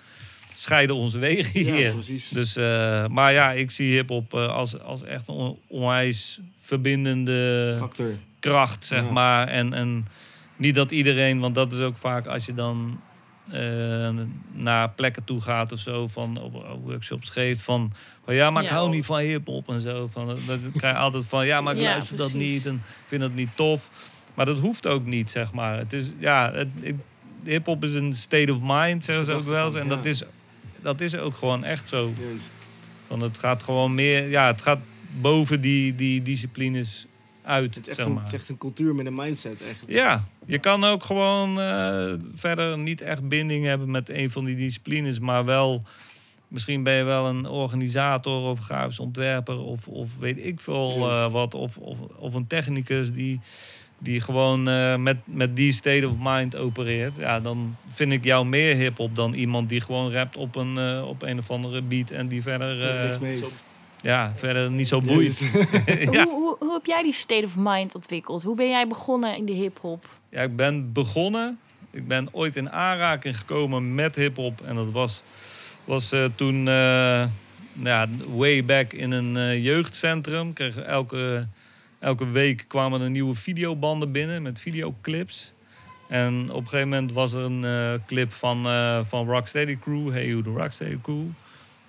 scheiden 0.65 0.95
onze 0.95 1.19
wegen 1.19 1.51
hier. 1.63 1.79
Ja, 1.79 1.91
precies. 1.91 2.27
Dus, 2.29 2.55
eh, 2.55 3.07
maar 3.07 3.33
ja, 3.33 3.51
ik 3.51 3.71
zie 3.71 3.93
hip-hop 3.93 4.33
eh, 4.33 4.47
als, 4.47 4.79
als 4.79 5.03
echt 5.03 5.27
een 5.27 5.33
on- 5.33 5.57
onwijs 5.67 6.39
verbindende 6.61 7.75
Factor. 7.79 8.11
kracht, 8.39 8.85
zeg 8.85 9.03
Ja. 9.03 9.11
maar. 9.11 9.47
En, 9.47 9.73
en 9.73 10.07
niet 10.55 10.75
dat 10.75 10.91
iedereen, 10.91 11.39
want 11.39 11.55
dat 11.55 11.73
is 11.73 11.79
ook 11.79 11.97
vaak 11.97 12.27
als 12.27 12.45
je 12.45 12.53
dan 12.53 12.99
eh, 13.51 14.09
naar 14.51 14.89
plekken 14.89 15.23
toe 15.23 15.41
gaat 15.41 15.71
of 15.71 15.79
zo, 15.79 16.07
van 16.07 16.37
op, 16.41 16.55
op 16.55 16.85
workshops 16.85 17.29
geeft 17.29 17.61
van, 17.61 17.93
van 18.25 18.35
ja, 18.35 18.49
maar 18.49 18.63
ik 18.63 18.69
Ja. 18.69 18.75
hou 18.75 18.89
niet 18.89 19.05
van 19.05 19.19
hip-hop 19.19 19.69
en 19.69 19.79
zo. 19.79 20.07
Van, 20.11 20.27
dat 20.47 20.59
krijg 20.77 20.95
je 20.95 21.01
altijd 21.01 21.23
van 21.27 21.45
ja, 21.45 21.61
maar 21.61 21.75
ik 21.75 21.81
Ja, 21.81 21.89
luister 21.89 22.17
dat 22.17 22.33
niet 22.33 22.65
en 22.65 22.83
vind 23.07 23.21
dat 23.21 23.33
niet 23.33 23.55
tof. 23.55 23.89
Maar 24.33 24.45
dat 24.45 24.59
hoeft 24.59 24.87
ook 24.87 25.05
niet, 25.05 25.31
zeg 25.31 25.51
maar. 25.53 25.77
Het 25.77 25.93
is, 25.93 26.11
ja, 26.19 26.51
het, 26.53 26.67
het- 26.81 26.95
hip-hop 27.43 27.83
is 27.83 27.93
een 27.93 28.15
state 28.15 28.53
of 28.53 28.57
mind, 28.61 29.05
zeggen 29.05 29.25
ze 29.25 29.31
ook 29.31 29.45
wel 29.45 29.65
eens. 29.65 29.75
En 29.75 29.83
Ja. 29.83 29.89
dat 29.95 30.05
is, 30.05 30.23
dat 30.85 31.01
is 31.01 31.15
ook 31.15 31.35
gewoon 31.35 31.63
echt 31.63 31.87
zo. 31.87 32.13
Juist. 32.19 32.51
Want 33.07 33.21
het 33.21 33.37
gaat 33.37 33.63
gewoon 33.63 33.93
meer, 33.93 34.29
ja, 34.29 34.47
het 34.47 34.61
gaat 34.61 34.79
boven 35.21 35.61
die, 35.61 35.95
die 35.95 36.21
disciplines 36.21 37.05
uit, 37.41 37.75
Het 37.75 37.83
is, 37.83 37.87
echt 37.87 37.97
zeg 37.97 38.05
een, 38.05 38.13
maar. 38.13 38.23
het 38.23 38.33
is 38.33 38.39
echt 38.39 38.49
een 38.49 38.57
cultuur 38.57 38.95
met 38.95 39.05
een 39.05 39.15
mindset. 39.15 39.61
Echt. 39.61 39.83
Ja, 39.87 40.25
je 40.45 40.59
kan 40.59 40.83
ook 40.83 41.03
gewoon 41.03 41.61
eh, 41.61 42.13
verder 42.35 42.77
niet 42.77 43.01
echt 43.01 43.27
binding 43.27 43.65
hebben 43.65 43.91
met 43.91 44.09
een 44.09 44.31
van 44.31 44.45
die 44.45 44.55
disciplines, 44.55 45.19
maar 45.19 45.45
wel, 45.45 45.83
misschien 46.47 46.83
ben 46.83 46.93
je 46.93 47.03
wel 47.03 47.27
een 47.27 47.47
organisator 47.47 48.49
of 48.49 48.59
grafisch 48.59 48.99
ontwerper 48.99 49.59
of, 49.59 49.87
of 49.87 50.09
weet 50.19 50.45
ik 50.45 50.59
veel 50.59 51.11
eh, 51.11 51.31
wat, 51.31 51.53
of, 51.53 51.77
of, 51.77 51.97
of 51.99 52.33
een 52.33 52.47
technicus 52.47 53.13
die, 53.13 53.39
die 54.05 54.21
gewoon 54.21 54.67
eh, 54.67 54.95
met, 54.95 55.17
met 55.23 55.55
die 55.55 55.71
state 55.71 56.07
of 56.07 56.13
mind 56.19 56.55
opereert. 56.55 57.15
Ja, 57.17 57.39
dan 57.39 57.75
vind 57.93 58.11
ik 58.11 58.23
jou 58.23 58.45
meer 58.45 58.75
hip-hop 58.75 59.15
dan 59.15 59.33
iemand 59.33 59.69
die 59.69 59.81
gewoon 59.81 60.11
rapt 60.11 60.37
op 60.37 60.55
een, 60.55 60.77
eh, 60.77 61.07
op 61.07 61.21
een 61.21 61.39
of 61.39 61.49
andere 61.49 61.81
beat 61.81 62.09
en 62.09 62.27
die 62.27 62.41
verder, 62.41 62.77
Ja, 62.77 63.17
eh, 63.21 63.35
ja, 64.01 64.33
verder 64.35 64.71
niet 64.71 64.87
zo 64.87 65.01
boeit. 65.01 65.39
Ja. 66.11 66.23
Hoe, 66.23 66.33
hoe, 66.33 66.55
hoe 66.59 66.73
heb 66.73 66.85
jij 66.85 67.03
die 67.03 67.13
state 67.13 67.45
of 67.45 67.55
mind 67.57 67.95
ontwikkeld? 67.95 68.43
Hoe 68.43 68.55
ben 68.55 68.69
jij 68.69 68.87
begonnen 68.87 69.37
in 69.37 69.45
de 69.45 69.53
hip-hop? 69.53 70.09
Ja, 70.29 70.41
ik 70.41 70.55
ben 70.55 70.93
begonnen. 70.93 71.59
Ik 71.91 72.07
ben 72.07 72.27
ooit 72.31 72.55
in 72.55 72.71
aanraking 72.71 73.37
gekomen 73.37 73.95
met 73.95 74.15
hip-hop. 74.15 74.61
En 74.65 74.75
dat 74.75 74.91
was, 74.91 75.23
was 75.85 76.11
eh, 76.11 76.25
toen, 76.35 76.67
ja, 77.83 78.07
way 78.35 78.65
back 78.65 78.93
in 78.93 79.11
een 79.11 79.37
eh, 79.37 79.63
jeugdcentrum. 79.63 80.53
Kregen 80.53 80.87
elke, 80.87 81.47
elke 82.05 82.29
week 82.29 82.65
kwamen 82.67 83.01
er 83.01 83.09
nieuwe 83.09 83.35
videobanden 83.35 84.11
binnen 84.11 84.41
met 84.41 84.59
videoclips. 84.59 85.53
En 86.07 86.49
op 86.51 86.61
een 86.61 86.67
gegeven 86.69 86.89
moment 86.89 87.11
was 87.11 87.33
er 87.33 87.41
een 87.43 87.63
eh, 87.65 88.05
clip 88.07 88.33
van, 88.33 88.65
eh 88.67 88.99
van 89.07 89.27
Rocksteady 89.27 89.77
Crew, 89.79 90.11
Hey 90.11 90.27
You, 90.27 90.43
the 90.43 90.49
Rocksteady 90.49 90.97
Crew. 91.01 91.25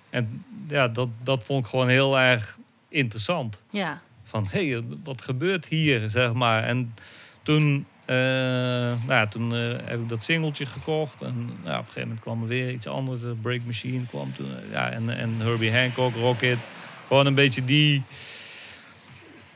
En 0.09 0.43
ja, 0.67 0.87
dat, 0.87 1.09
dat 1.23 1.43
vond 1.43 1.63
ik 1.63 1.69
gewoon 1.69 1.87
heel 1.87 2.19
erg 2.19 2.57
interessant 2.89 3.61
Ja. 3.69 4.01
van 4.23 4.47
hé, 4.49 4.69
hey, 4.69 4.83
wat 5.03 5.21
gebeurt 5.21 5.65
hier, 5.65 6.09
zeg 6.09 6.33
maar. 6.33 6.63
En 6.63 6.93
toen, 7.43 7.85
eh, 8.05 8.15
nou 8.15 9.07
ja, 9.07 9.27
toen 9.27 9.51
heb 9.51 9.99
ik 9.99 10.09
dat 10.09 10.23
singeltje 10.23 10.65
gekocht. 10.65 11.21
En 11.21 11.35
nou, 11.45 11.49
ja, 11.63 11.71
op 11.73 11.77
een 11.79 11.85
gegeven 11.85 12.01
moment 12.01 12.19
kwam 12.19 12.41
er 12.41 12.47
weer 12.47 12.71
iets 12.71 12.87
anders. 12.87 13.19
Break 13.41 13.61
Machine 13.65 14.05
kwam 14.05 14.33
toen. 14.35 14.47
ja, 14.71 14.89
en, 14.89 15.17
en 15.17 15.33
Herbie 15.37 15.73
Hancock, 15.73 16.15
Rocket. 16.15 16.57
Gewoon 17.07 17.25
een 17.25 17.35
beetje 17.35 17.65
die... 17.65 18.03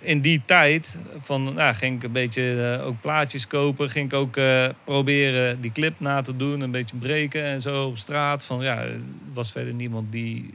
In 0.02 0.22
die 0.22 0.42
tijd 0.46 0.98
van, 1.20 1.54
nou, 1.54 1.76
ging 1.76 1.96
ik 1.96 2.04
een 2.04 2.12
beetje 2.12 2.78
eh, 2.80 2.86
ook 2.88 3.02
plaatjes 3.02 3.48
kopen. 3.48 3.90
Ging 3.90 4.06
ik 4.06 4.14
ook 4.14 4.38
eh, 4.38 4.70
proberen 4.84 5.62
die 5.62 5.72
clip 5.72 6.00
na 6.00 6.22
te 6.22 6.36
doen. 6.36 6.62
Een 6.62 6.72
beetje 6.72 6.96
breken 6.96 7.44
en 7.44 7.62
zo 7.62 7.86
op 7.86 7.98
straat. 7.98 8.44
Van, 8.44 8.62
ja, 8.62 8.82
er 8.82 9.00
was 9.34 9.52
verder 9.52 9.74
niemand 9.74 10.12
die, 10.12 10.54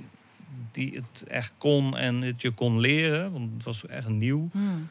die 0.73 0.95
het 0.95 1.29
echt 1.29 1.53
kon 1.59 1.97
en 1.97 2.23
het 2.23 2.43
je 2.43 2.51
kon 2.51 2.81
leren. 2.81 3.33
Want 3.33 3.51
het 3.55 3.65
was 3.65 3.87
echt 3.87 4.09
nieuw. 4.09 4.49
Hmm. 4.53 4.89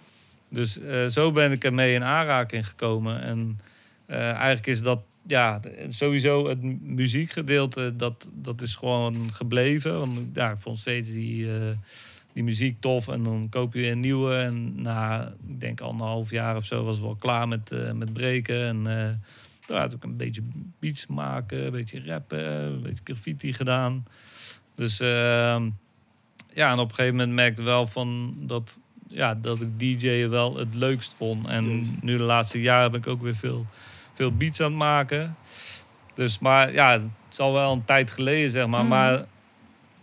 Dus 0.50 0.80
eh, 0.80 1.06
zo 1.06 1.32
ben 1.32 1.52
ik 1.52 1.64
ermee 1.64 1.94
in 1.94 2.04
aanraking 2.04 2.68
gekomen. 2.68 3.22
En 3.22 3.60
eigenlijk 4.08 4.68
is 4.68 4.82
dat, 4.82 5.00
ja, 5.28 5.60
sowieso 5.90 6.48
het 6.48 6.62
mu- 6.62 6.78
muziekgedeelte, 6.82 7.96
dat, 7.96 8.28
dat 8.34 8.62
is 8.62 8.76
gewoon 8.76 9.34
gebleven. 9.34 10.00
Want 10.00 10.20
ja, 10.34 10.52
ik 10.52 10.60
vond 10.60 10.80
steeds 10.80 11.12
die, 11.12 11.48
die 12.36 12.44
muziek 12.44 12.82
tof 12.82 13.08
en 13.08 13.24
dan 13.24 13.48
koop 13.50 13.74
je 13.74 13.88
een 13.88 14.00
nieuwe. 14.00 14.36
En 14.36 14.82
na, 14.82 15.34
ik 15.48 15.60
denk 15.60 15.82
anderhalf 15.82 16.30
jaar 16.30 16.56
of 16.56 16.66
zo, 16.66 16.84
was 16.84 16.96
het 16.96 17.04
wel 17.04 17.16
klaar 17.16 17.48
met, 17.48 17.72
eh, 17.72 17.92
met 17.92 18.14
breken. 18.14 18.64
En 18.64 18.88
eh 18.88 19.14
ja, 19.68 19.82
toen 19.82 19.90
heb 19.90 19.94
ik 19.94 20.04
een 20.04 20.18
beetje 20.18 20.42
beats 20.80 21.08
maken, 21.08 21.66
een 21.66 21.72
beetje 21.72 22.06
rappen, 22.06 22.46
een 22.46 22.82
beetje 22.82 23.04
graffiti 23.04 23.54
gedaan. 23.54 24.06
Dus 24.76 25.00
ehm, 25.00 25.70
ja, 26.54 26.72
en 26.72 26.80
op 26.80 26.90
een 26.90 26.96
gegeven 26.96 27.16
moment 27.16 27.36
merkte 27.36 27.62
ik 27.62 27.68
wel 27.68 27.88
van 27.88 28.36
dat, 28.38 28.80
ja, 29.08 29.36
dat 29.36 29.62
ik 29.62 29.80
DJ'en 29.80 30.30
wel 30.30 30.56
het 30.56 30.74
leukst 30.74 31.14
vond. 31.14 31.48
En 31.48 31.98
nu 32.02 32.18
de 32.18 32.24
laatste 32.24 32.62
jaren 32.62 32.92
ben 32.92 33.00
ik 33.00 33.08
ook 33.08 33.22
weer 33.22 33.36
veel, 33.36 33.66
veel 34.14 34.32
beats 34.32 34.62
aan 34.62 34.70
het 34.70 34.78
maken. 34.78 35.36
Dus, 36.14 36.40
maar 36.40 36.74
ja, 36.74 36.92
het 36.92 37.02
is 37.32 37.40
al 37.40 37.54
wel 37.54 37.72
een 37.72 37.86
tijd 37.86 38.12
geleden, 38.12 38.52
zeg 38.52 38.68
maar. 38.68 38.82
Mhm. 38.82 38.90
Maar 38.90 39.26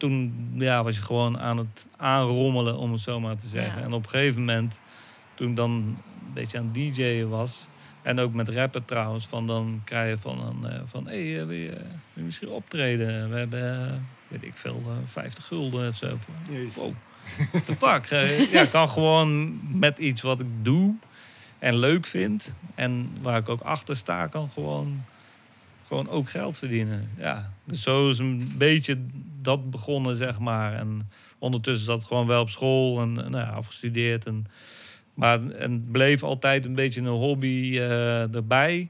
toen 0.02 0.50
ja, 0.54 0.82
was 0.82 0.96
je 0.96 1.02
gewoon 1.02 1.38
aan 1.38 1.58
het 1.58 1.86
aanrommelen, 1.96 2.76
om 2.76 2.92
het 2.92 3.00
zo 3.00 3.20
maar 3.20 3.36
te 3.36 3.46
zeggen. 3.46 3.78
Ja. 3.78 3.84
En 3.84 3.92
op 3.92 4.04
een 4.04 4.10
gegeven 4.10 4.40
moment, 4.40 4.80
toen 5.34 5.50
ik 5.50 5.56
dan 5.56 5.70
een 5.70 5.96
beetje 6.34 6.58
aan 6.58 6.64
het 6.64 6.74
DJ'en 6.74 7.28
was... 7.28 7.66
En 8.02 8.18
ook 8.18 8.34
met 8.34 8.48
rappen 8.48 8.84
trouwens, 8.84 9.26
van 9.26 9.46
dan 9.46 9.80
krijg 9.84 10.10
je 10.10 10.18
van, 10.18 10.40
een, 10.40 10.70
eh, 10.70 10.80
van 10.86 11.06
hé, 11.06 11.30
hey, 11.30 11.40
eh, 11.40 11.46
wil, 11.46 11.56
je, 11.56 11.70
wil 11.70 11.78
je 12.12 12.22
misschien 12.22 12.48
optreden? 12.48 13.30
We 13.30 13.36
hebben, 13.36 13.88
eh, 13.88 13.92
weet 14.28 14.42
ik 14.42 14.52
veel, 14.54 14.82
eh, 14.86 14.92
50 15.04 15.46
gulden 15.46 15.88
of 15.88 15.96
zo. 15.96 16.18
Jezus. 16.50 16.74
Wow, 16.74 16.92
the 17.66 17.76
fuck? 17.76 18.06
Ja, 18.50 18.62
ik 18.62 18.70
kan 18.70 18.88
gewoon 18.88 19.60
met 19.78 19.98
iets 19.98 20.22
wat 20.22 20.40
ik 20.40 20.46
doe 20.62 20.94
en 21.58 21.76
leuk 21.76 22.06
vind... 22.06 22.52
en 22.74 23.10
waar 23.20 23.38
ik 23.38 23.48
ook 23.48 23.60
achter 23.60 23.96
sta, 23.96 24.26
kan 24.26 24.48
gewoon, 24.48 25.04
gewoon 25.86 26.08
ook 26.08 26.30
geld 26.30 26.58
verdienen. 26.58 27.10
Ja, 27.18 27.52
dus 27.64 27.82
zo 27.82 28.10
is 28.10 28.18
een 28.18 28.52
beetje 28.56 28.98
dat 29.42 29.70
begonnen, 29.70 30.16
zeg 30.16 30.38
maar. 30.38 30.74
En 30.74 31.10
ondertussen 31.38 31.84
zat 31.84 32.00
ik 32.00 32.06
gewoon 32.06 32.26
wel 32.26 32.40
op 32.40 32.50
school 32.50 33.00
en 33.00 33.12
nou 33.14 33.36
ja, 33.36 33.48
afgestudeerd. 33.48 34.24
En, 34.26 34.46
maar 35.14 35.46
en 35.50 35.72
het 35.72 35.92
bleef 35.92 36.22
altijd 36.22 36.64
een 36.64 36.74
beetje 36.74 37.00
een 37.00 37.06
hobby 37.06 37.70
eh, 37.78 38.34
erbij. 38.34 38.88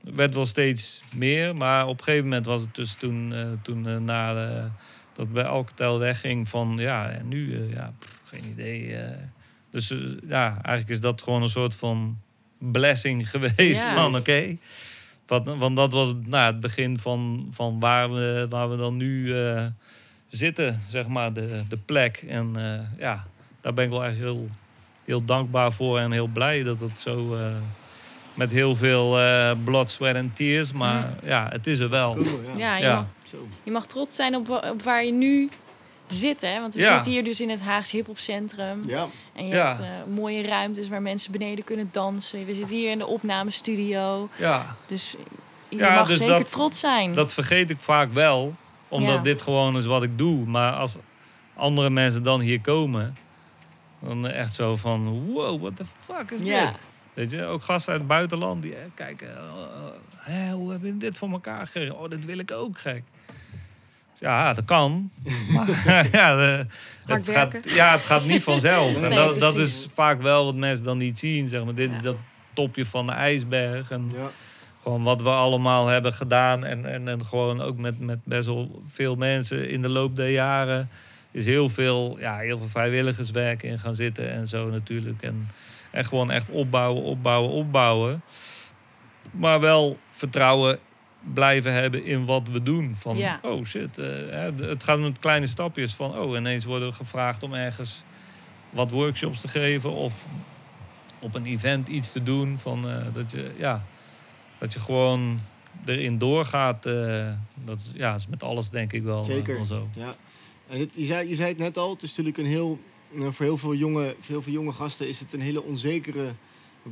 Werd 0.00 0.34
wel 0.34 0.46
steeds 0.46 1.02
meer, 1.14 1.56
maar 1.56 1.86
op 1.86 1.98
een 1.98 2.04
gegeven 2.04 2.24
moment 2.24 2.46
was 2.46 2.60
het 2.60 2.74
dus 2.74 2.94
toen, 2.94 3.32
eh, 3.34 3.46
toen 3.62 3.88
eh, 3.88 3.96
na 3.96 4.34
de, 4.34 4.68
dat 5.12 5.32
bij 5.32 5.44
Alcatel 5.44 5.98
wegging 5.98 6.48
van 6.48 6.74
ja, 6.78 7.10
en 7.10 7.28
nu, 7.28 7.68
ja, 7.74 7.92
pff, 7.98 8.20
geen 8.24 8.44
idee. 8.50 8.96
dus 9.70 9.94
ja, 10.28 10.48
eigenlijk 10.48 10.88
is 10.88 11.00
dat 11.00 11.22
gewoon 11.22 11.42
een 11.42 11.48
soort 11.48 11.74
van 11.74 12.18
blessing 12.58 13.28
geweest 13.30 13.82
Ja. 13.82 13.94
van 13.94 14.16
oké. 14.16 14.56
Want, 15.26 15.46
want 15.58 15.76
dat 15.76 15.92
was 15.92 16.14
nou, 16.26 16.52
het 16.52 16.60
begin 16.60 16.98
van, 16.98 17.48
van 17.50 17.80
waar, 17.80 18.12
we, 18.12 18.46
waar 18.48 18.70
we 18.70 18.76
dan 18.76 18.96
nu 18.96 19.34
zitten, 20.36 20.82
zeg 20.88 21.06
maar, 21.06 21.32
de, 21.32 21.62
de 21.68 21.78
plek. 21.86 22.24
En 22.28 22.52
eh, 22.56 23.00
ja, 23.00 23.24
daar 23.60 23.74
ben 23.74 23.84
ik 23.84 23.90
wel 23.90 24.04
echt 24.04 24.16
heel, 24.16 24.48
heel 25.04 25.24
dankbaar 25.24 25.72
voor 25.72 25.98
en 25.98 26.12
heel 26.12 26.26
blij 26.26 26.62
dat 26.62 26.80
het 26.80 27.00
zo 27.00 27.34
eh, 27.36 27.46
met 28.34 28.50
heel 28.50 28.76
veel 28.76 29.20
eh 29.20 29.50
blood, 29.64 29.90
sweat 29.90 30.14
en 30.14 30.32
tears. 30.34 30.72
Maar 30.72 31.08
ja, 31.22 31.48
het 31.50 31.66
is 31.66 31.78
er 31.78 31.88
wel. 31.90 32.12
Cool, 32.14 32.40
ja. 32.56 32.56
Ja, 32.56 32.76
je, 32.76 32.82
Ja. 32.84 32.94
Mag, 32.94 33.06
Zo. 33.22 33.46
je 33.62 33.70
mag 33.70 33.86
trots 33.86 34.14
zijn 34.16 34.34
op, 34.36 34.46
wa- 34.46 34.70
op 34.70 34.82
waar 34.82 35.04
je 35.04 35.12
nu 35.12 35.48
zit, 36.10 36.40
hè? 36.40 36.60
Want 36.60 36.74
we 36.74 36.80
Ja. 36.80 36.92
zitten 36.94 37.12
hier 37.12 37.24
dus 37.24 37.40
in 37.40 37.50
het 37.50 37.60
Haags 37.60 37.90
hiphopcentrum. 37.90 38.80
Ja. 38.86 39.06
En 39.34 39.46
je 39.48 39.54
Ja. 39.54 39.66
hebt 39.66 39.80
eh, 39.80 39.86
mooie 40.14 40.42
ruimtes 40.42 40.88
waar 40.88 41.02
mensen 41.02 41.32
beneden 41.32 41.64
kunnen 41.64 41.88
dansen. 41.92 42.46
We 42.46 42.54
zitten 42.54 42.76
hier 42.76 42.90
in 42.90 42.98
de 42.98 43.06
opnamestudio. 43.06 44.28
Ja, 44.36 44.76
Dus 44.86 45.16
je 45.68 45.76
Ja, 45.76 45.94
mag 45.94 46.06
dus 46.08 46.18
zeker 46.18 46.38
dat- 46.38 46.50
trots 46.52 46.80
zijn. 46.80 47.14
dat 47.14 47.32
vergeet 47.32 47.70
ik 47.70 47.76
vaak 47.80 48.12
wel. 48.12 48.54
Omdat 48.92 49.14
Ja. 49.14 49.22
dit 49.22 49.42
gewoon 49.42 49.76
is 49.76 49.84
wat 49.84 50.02
ik 50.02 50.18
doe. 50.18 50.46
Maar 50.46 50.72
als 50.72 50.96
andere 51.54 51.90
mensen 51.90 52.22
dan 52.22 52.40
hier 52.40 52.60
komen... 52.60 53.16
dan 54.00 54.26
echt 54.28 54.54
zo 54.54 54.76
van... 54.76 55.32
Wow, 55.32 55.60
what 55.60 55.76
the 55.76 55.84
fuck 56.04 56.30
is 56.30 56.42
ja. 56.42 56.66
dit? 56.66 56.74
Weet 57.14 57.30
je, 57.30 57.44
ook 57.44 57.62
gasten 57.64 57.92
uit 57.92 58.00
het 58.00 58.08
buitenland 58.10 58.62
die 58.62 58.74
eh, 58.74 58.80
kijken, 58.94 59.36
eh, 59.36 59.42
hè, 60.16 60.52
hoe 60.52 60.72
heb 60.72 60.82
je 60.82 60.96
dit 60.96 61.16
voor 61.18 61.30
elkaar 61.30 61.66
gekregen? 61.66 61.98
Oh, 61.98 62.10
dat 62.10 62.24
wil 62.24 62.38
ik 62.38 62.50
ook, 62.50 62.78
gek. 62.78 63.02
Ja, 64.18 64.52
dat 64.54 64.64
kan. 64.64 65.10
Maar 65.54 65.68
ja, 66.12 66.36
de- 66.36 66.66
het 67.06 67.30
gaat, 67.30 67.56
ja, 67.64 67.92
het 67.92 68.04
gaat 68.04 68.24
niet 68.24 68.42
vanzelf. 68.42 68.92
Nee, 69.00 69.10
en 69.10 69.14
dat, 69.16 69.40
dat 69.40 69.58
is 69.58 69.88
vaak 69.94 70.22
wel 70.22 70.44
wat 70.44 70.54
mensen 70.54 70.84
dan 70.84 70.98
niet 70.98 71.18
zien. 71.18 71.48
Zeg 71.48 71.64
maar. 71.64 71.74
Dit 71.74 71.90
Ja. 71.90 71.96
is 71.96 72.02
dat 72.02 72.16
topje 72.52 72.86
van 72.86 73.06
de 73.06 73.12
ijsberg. 73.12 73.90
En 73.90 74.10
Ja. 74.14 74.30
Gewoon 74.82 75.02
wat 75.02 75.22
we 75.22 75.28
allemaal 75.28 75.86
hebben 75.86 76.12
gedaan. 76.12 76.64
En, 76.64 76.86
en, 76.86 77.08
en 77.08 77.24
gewoon 77.24 77.60
ook 77.60 77.76
met, 77.76 78.00
met 78.00 78.18
best 78.24 78.46
wel 78.46 78.82
veel 78.88 79.14
mensen 79.14 79.68
in 79.68 79.82
de 79.82 79.88
loop 79.88 80.16
der 80.16 80.30
jaren. 80.30 80.90
Is 81.30 81.44
heel 81.44 81.68
veel, 81.68 82.16
ja, 82.18 82.38
heel 82.38 82.58
veel 82.58 82.68
vrijwilligerswerk 82.68 83.62
in 83.62 83.78
gaan 83.78 83.94
zitten 83.94 84.30
en 84.30 84.48
zo 84.48 84.70
natuurlijk. 84.70 85.22
En, 85.22 85.48
en 85.90 86.04
gewoon 86.04 86.30
echt 86.30 86.48
opbouwen, 86.50 87.02
opbouwen, 87.02 87.50
opbouwen. 87.50 88.22
Maar 89.30 89.60
wel 89.60 89.98
vertrouwen 90.10 90.78
blijven 91.34 91.72
hebben 91.72 92.04
in 92.04 92.24
wat 92.24 92.48
we 92.48 92.62
doen. 92.62 92.96
Van, 92.98 93.16
Ja. 93.16 93.38
oh 93.42 93.64
shit, 93.64 93.98
eh, 93.98 94.48
het 94.56 94.84
gaat 94.84 94.98
met 94.98 95.18
kleine 95.18 95.46
stapjes. 95.46 95.94
Van, 95.94 96.18
oh, 96.18 96.36
ineens 96.36 96.64
worden 96.64 96.88
we 96.88 96.94
gevraagd 96.94 97.42
om 97.42 97.54
ergens 97.54 98.02
wat 98.70 98.90
workshops 98.90 99.40
te 99.40 99.48
geven. 99.48 99.90
Of 99.90 100.26
op 101.18 101.34
een 101.34 101.46
event 101.46 101.88
iets 101.88 102.12
te 102.12 102.22
doen. 102.22 102.58
Van, 102.58 102.88
eh, 102.88 102.96
dat, 103.12 103.30
je, 103.30 103.50
ja, 103.56 103.84
dat 104.62 104.72
je 104.72 104.80
gewoon 104.80 105.40
erin 105.84 106.18
doorgaat. 106.18 106.86
eh, 106.86 107.32
dat 107.64 107.78
is, 107.80 107.90
ja, 107.94 108.14
is 108.14 108.26
met 108.26 108.42
alles 108.42 108.70
denk 108.70 108.92
ik 108.92 109.02
wel, 109.02 109.18
eh, 109.18 109.24
Zeker. 109.24 109.54
wel 109.54 109.64
zo. 109.64 109.88
Ja. 109.94 110.16
En 110.68 110.78
het, 110.80 110.90
je, 110.94 111.06
zei, 111.06 111.28
je 111.28 111.34
zei 111.34 111.48
het 111.48 111.58
net 111.58 111.78
al, 111.78 111.90
het 111.90 112.02
is 112.02 112.08
natuurlijk 112.10 112.38
een 112.38 112.46
heel, 112.46 112.78
nou, 113.10 113.32
voor 113.34 113.44
heel 113.44 113.58
veel, 113.58 113.74
jonge, 113.74 114.14
voor 114.20 114.34
heel 114.34 114.42
veel 114.42 114.52
jonge 114.52 114.72
gasten 114.72 115.08
is 115.08 115.20
het 115.20 115.32
een 115.32 115.40
hele 115.40 115.62
onzekere 115.62 116.32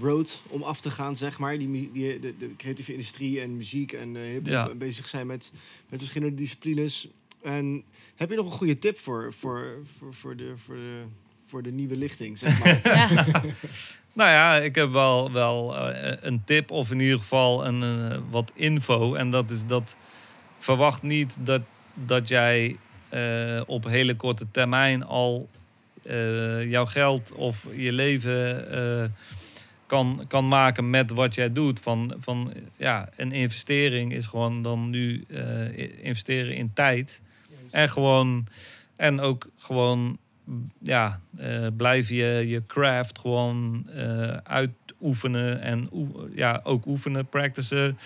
road 0.01 0.43
om 0.49 0.63
af 0.63 0.81
te 0.81 0.91
gaan, 0.91 1.17
zeg 1.17 1.39
maar. 1.39 1.59
Die, 1.59 1.91
die, 1.93 2.19
de, 2.19 2.37
de 2.39 2.57
creatieve 2.57 2.93
industrie 2.93 3.41
en 3.41 3.57
muziek 3.57 3.93
en 3.93 4.17
eh 4.17 4.23
hiphop 4.23 4.47
Ja. 4.47 4.75
bezig 4.75 5.09
zijn 5.09 5.27
met, 5.27 5.53
met 5.89 5.99
verschillende 5.99 6.37
disciplines. 6.37 7.09
En 7.43 7.85
heb 8.17 8.31
je 8.31 8.37
nog 8.37 8.47
een 8.47 8.53
goede 8.59 8.79
tip 8.79 8.99
voor, 8.99 9.33
voor, 9.39 9.77
voor, 9.99 10.15
voor, 10.15 10.37
de, 10.37 10.53
voor, 10.65 10.75
de, 10.75 11.03
voor 11.47 11.63
de 11.63 11.73
nieuwe 11.73 11.97
lichting, 11.97 12.39
zeg 12.39 12.59
maar? 12.65 12.81
Ja. 12.97 13.25
Nou 14.13 14.31
ja, 14.31 14.57
ik 14.57 14.75
heb 14.75 14.93
wel, 14.93 15.33
wel 15.33 15.77
eh, 15.77 16.17
een 16.21 16.45
tip 16.45 16.71
of 16.71 16.91
in 16.91 17.01
ieder 17.01 17.19
geval 17.19 17.67
een, 17.67 18.11
eh, 18.11 18.19
wat 18.31 18.53
info. 18.55 19.15
En 19.15 19.31
dat 19.31 19.51
is 19.51 19.67
dat 19.67 19.97
verwacht 20.59 21.03
niet 21.03 21.35
dat, 21.39 21.63
dat 21.95 22.29
jij 22.29 22.77
eh, 23.09 23.61
op 23.67 23.85
hele 23.85 24.17
korte 24.17 24.47
termijn 24.51 25.05
al 25.05 25.49
jouw 26.65 26.87
geld 26.87 27.33
of 27.33 27.67
je 27.75 27.93
leven 27.93 29.15
kan, 29.87 30.25
kan 30.29 30.49
maken 30.49 30.91
met 30.91 31.11
wat 31.11 31.35
jij 31.35 31.53
doet. 31.53 31.81
Van, 31.81 32.15
van 32.19 32.53
ja, 32.77 33.09
een 33.17 33.33
investering 33.33 34.13
is 34.13 34.27
gewoon 34.27 34.63
dan 34.63 34.91
nu 34.91 35.25
investeren 36.03 36.55
in 36.55 36.73
tijd. 36.73 37.21
En 37.71 37.89
gewoon 37.89 38.47
en 38.97 39.21
ook 39.21 39.49
gewoon 39.59 40.19
ja, 40.83 41.21
eh, 41.37 41.67
blijf 41.77 42.09
je 42.09 42.45
je 42.47 42.63
craft 42.67 43.19
gewoon 43.19 43.87
eh, 43.95 44.37
uitoefenen 44.37 45.61
en 45.61 45.89
oe- 45.93 46.29
ja, 46.35 46.61
ook 46.65 46.87
oefenen, 46.87 47.27
practicen. 47.27 47.99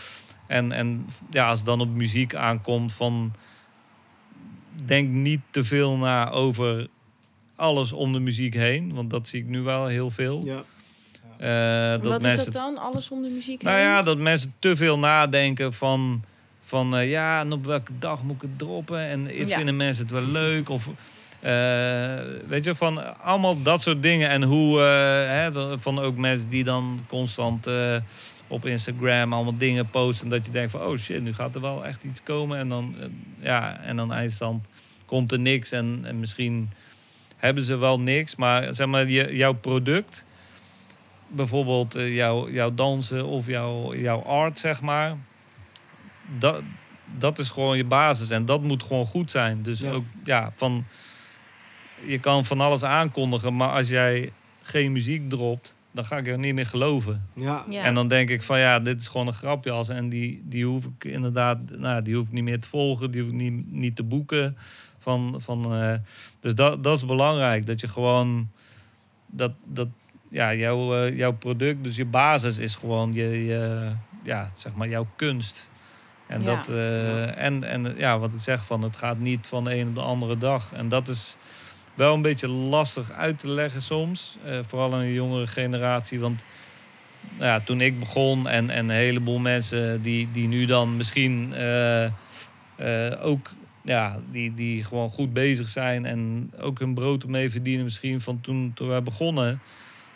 En, 0.46 0.72
en 0.72 1.06
ja, 1.30 1.48
als 1.48 1.58
het 1.58 1.66
dan 1.66 1.80
op 1.80 1.88
muziek 1.88 2.34
aankomt 2.34 2.92
van 2.92 3.32
denk 4.86 5.08
niet 5.08 5.40
te 5.50 5.64
veel 5.64 5.96
na 5.96 6.30
over 6.30 6.88
alles 7.56 7.92
om 7.92 8.12
de 8.12 8.18
muziek 8.20 8.54
heen, 8.54 8.94
want 8.94 9.10
dat 9.10 9.28
zie 9.28 9.40
ik 9.40 9.46
nu 9.48 9.60
wel 9.60 9.86
heel 9.86 10.10
veel. 10.10 10.44
Ja. 10.44 10.62
Eh, 11.38 12.00
dat 12.02 12.10
Wat 12.10 12.22
mensen 12.22 12.38
is 12.38 12.44
dat 12.44 12.52
dan? 12.62 12.78
Alles 12.78 13.10
om 13.10 13.22
de 13.22 13.28
muziek 13.28 13.62
nou 13.62 13.76
heen? 13.76 13.84
ja, 13.84 14.02
dat 14.02 14.18
mensen 14.18 14.54
te 14.58 14.76
veel 14.76 14.98
nadenken 14.98 15.72
van, 15.72 16.24
van 16.64 16.96
eh, 16.96 17.10
ja, 17.10 17.40
en 17.40 17.52
op 17.52 17.64
welke 17.64 17.92
dag 17.98 18.22
moet 18.22 18.34
ik 18.36 18.42
het 18.42 18.58
droppen? 18.58 19.00
En 19.00 19.46
Ja. 19.46 19.56
vinden 19.56 19.76
mensen 19.76 20.02
het 20.04 20.12
wel 20.12 20.22
leuk? 20.26 20.68
Of 20.68 20.88
weet 22.46 22.64
je, 22.64 22.74
van 22.74 23.18
allemaal 23.20 23.62
dat 23.62 23.82
soort 23.82 24.02
dingen. 24.02 24.28
En 24.28 24.42
hoe, 24.42 24.80
eh, 24.80 25.28
hè, 25.28 25.78
van 25.78 25.98
ook 25.98 26.16
mensen 26.16 26.48
die 26.48 26.64
dan 26.64 27.00
constant 27.06 27.66
eh, 27.66 27.96
op 28.48 28.66
Instagram 28.66 29.32
allemaal 29.32 29.58
dingen 29.58 29.90
posten. 29.90 30.28
Dat 30.28 30.46
je 30.46 30.52
denkt 30.52 30.70
van, 30.70 30.80
oh 30.80 30.96
shit, 30.96 31.22
nu 31.22 31.34
gaat 31.34 31.54
er 31.54 31.60
wel 31.60 31.84
echt 31.84 32.02
iets 32.02 32.22
komen. 32.22 32.58
En 32.58 32.68
dan, 32.68 32.94
eh, 33.00 33.06
ja, 33.38 33.80
en 33.80 33.96
dan 33.96 34.12
eindstand 34.12 34.66
komt 35.06 35.32
er 35.32 35.38
niks. 35.38 35.70
En, 35.70 36.00
en 36.04 36.20
misschien 36.20 36.70
hebben 37.36 37.62
ze 37.62 37.76
wel 37.76 38.00
niks. 38.00 38.36
Maar 38.36 38.74
zeg 38.74 38.86
maar, 38.86 39.08
je, 39.08 39.36
jouw 39.36 39.52
product 39.54 40.24
bijvoorbeeld 41.28 41.94
eh, 41.94 42.14
jouw, 42.14 42.50
jouw 42.50 42.74
dansen 42.74 43.26
of 43.26 43.46
jouw, 43.46 43.94
jouw 43.94 44.22
art, 44.22 44.58
zeg 44.58 44.80
maar. 44.80 45.16
Dat, 46.38 46.62
dat 47.18 47.38
is 47.38 47.48
gewoon 47.48 47.76
je 47.76 47.84
basis 47.84 48.30
en 48.30 48.44
dat 48.44 48.62
moet 48.62 48.82
gewoon 48.82 49.06
goed 49.06 49.30
zijn. 49.30 49.62
Dus 49.62 49.80
Ja. 49.80 49.90
ook, 49.90 50.04
ja, 50.24 50.52
van... 50.56 50.84
Je 52.06 52.18
kan 52.18 52.44
van 52.44 52.60
alles 52.60 52.82
aankondigen, 52.82 53.56
maar 53.56 53.68
als 53.68 53.88
jij 53.88 54.32
geen 54.62 54.92
muziek 54.92 55.28
dropt... 55.28 55.74
dan 55.92 56.04
ga 56.04 56.16
ik 56.16 56.26
er 56.26 56.38
niet 56.38 56.54
meer 56.54 56.66
geloven. 56.66 57.28
Ja. 57.34 57.64
Ja. 57.68 57.82
En 57.82 57.94
dan 57.94 58.08
denk 58.08 58.30
ik 58.30 58.42
van 58.42 58.58
ja, 58.58 58.80
dit 58.80 59.00
is 59.00 59.08
gewoon 59.08 59.26
een 59.26 59.32
grapjas. 59.32 59.88
En 59.88 60.08
die, 60.08 60.42
die 60.44 60.64
hoef 60.66 60.84
ik 60.84 61.04
inderdaad, 61.04 61.58
nou, 61.70 62.02
die 62.02 62.14
hoef 62.16 62.26
ik 62.26 62.32
niet 62.32 62.44
meer 62.44 62.60
te 62.60 62.68
volgen. 62.68 63.10
Die 63.10 63.22
hoef 63.22 63.30
ik 63.30 63.36
niet, 63.36 63.72
niet 63.72 63.96
te 63.96 64.02
boeken. 64.02 64.56
Van, 64.98 65.34
van, 65.38 65.74
eh, 65.74 65.94
dus 66.40 66.54
dat, 66.54 66.84
dat 66.84 66.96
is 66.96 67.06
belangrijk. 67.06 67.66
Dat 67.66 67.80
je 67.80 67.88
gewoon... 67.88 68.50
Dat, 69.26 69.52
dat, 69.64 69.88
ja, 70.28 70.54
jouw, 70.54 71.04
eh, 71.04 71.16
jouw 71.16 71.32
product, 71.32 71.84
dus 71.84 71.96
je 71.96 72.04
basis 72.04 72.58
is 72.58 72.74
gewoon 72.74 73.12
je, 73.12 73.44
je, 73.44 73.92
ja, 74.22 74.50
zeg 74.54 74.74
maar 74.74 74.88
jouw 74.88 75.06
kunst. 75.16 75.70
En, 76.26 76.42
Ja. 76.42 76.54
dat, 76.56 76.68
eh, 76.68 77.44
en, 77.44 77.64
en 77.64 77.94
ja, 77.96 78.18
wat 78.18 78.32
ik 78.32 78.40
zeg, 78.40 78.64
van, 78.64 78.82
het 78.82 78.96
gaat 78.96 79.18
niet 79.18 79.46
van 79.46 79.64
de 79.64 79.74
een 79.74 79.88
op 79.88 79.94
de 79.94 80.00
andere 80.00 80.38
dag. 80.38 80.72
En 80.72 80.88
dat 80.88 81.08
is 81.08 81.36
wel 81.94 82.14
een 82.14 82.22
beetje 82.22 82.48
lastig 82.48 83.10
uit 83.10 83.38
te 83.38 83.48
leggen 83.48 83.82
soms. 83.82 84.36
eh, 84.44 84.58
vooral 84.66 84.94
aan 84.94 85.00
de 85.00 85.12
jongere 85.12 85.46
generatie. 85.46 86.20
Want 86.20 86.44
nou 87.30 87.44
ja, 87.44 87.60
toen 87.60 87.80
ik 87.80 87.98
begon 87.98 88.48
en, 88.48 88.70
en 88.70 88.88
een 88.88 88.96
heleboel 88.96 89.38
mensen 89.38 90.02
die, 90.02 90.28
die 90.32 90.48
nu 90.48 90.66
dan 90.66 90.96
misschien 90.96 91.54
eh, 91.54 92.04
eh, 92.04 92.12
ook 93.22 93.50
ja, 93.82 94.20
die, 94.30 94.54
die 94.54 94.84
gewoon 94.84 95.10
goed 95.10 95.32
bezig 95.32 95.68
zijn 95.68 96.06
en 96.06 96.50
ook 96.60 96.78
hun 96.78 96.94
brood 96.94 97.22
ermee 97.22 97.50
verdienen 97.50 97.84
misschien 97.84 98.20
van 98.20 98.40
toen, 98.40 98.72
toen 98.74 98.88
wij 98.88 99.02
begonnen. 99.02 99.60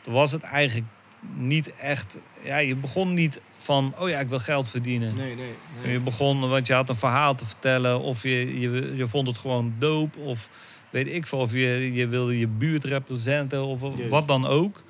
Toen 0.00 0.12
was 0.12 0.32
het 0.32 0.42
eigenlijk 0.42 0.86
niet 1.34 1.74
echt... 1.74 2.18
Ja, 2.42 2.56
je 2.56 2.74
begon 2.76 3.14
niet 3.14 3.40
van, 3.56 3.94
oh 3.98 4.08
ja, 4.08 4.18
ik 4.18 4.28
wil 4.28 4.38
geld 4.38 4.68
verdienen. 4.68 5.14
Nee, 5.14 5.34
nee. 5.34 5.54
Je 5.82 5.88
nee. 5.88 6.00
begon, 6.00 6.48
want 6.48 6.66
je 6.66 6.72
had 6.72 6.88
een 6.88 6.96
verhaal 6.96 7.34
te 7.34 7.46
vertellen, 7.46 8.00
of 8.00 8.22
je, 8.22 8.60
je, 8.60 8.96
je 8.96 9.08
vond 9.08 9.26
het 9.26 9.38
gewoon 9.38 9.74
doop, 9.78 10.16
of 10.16 10.48
weet 10.90 11.06
ik 11.06 11.26
veel, 11.26 11.38
of 11.38 11.52
je, 11.52 11.92
je 11.92 12.06
wilde 12.06 12.38
je 12.38 12.46
buurt 12.46 12.84
representen, 12.84 13.64
of 13.64 13.80
wat 14.08 14.26
dan 14.26 14.46
ook. 14.46 14.82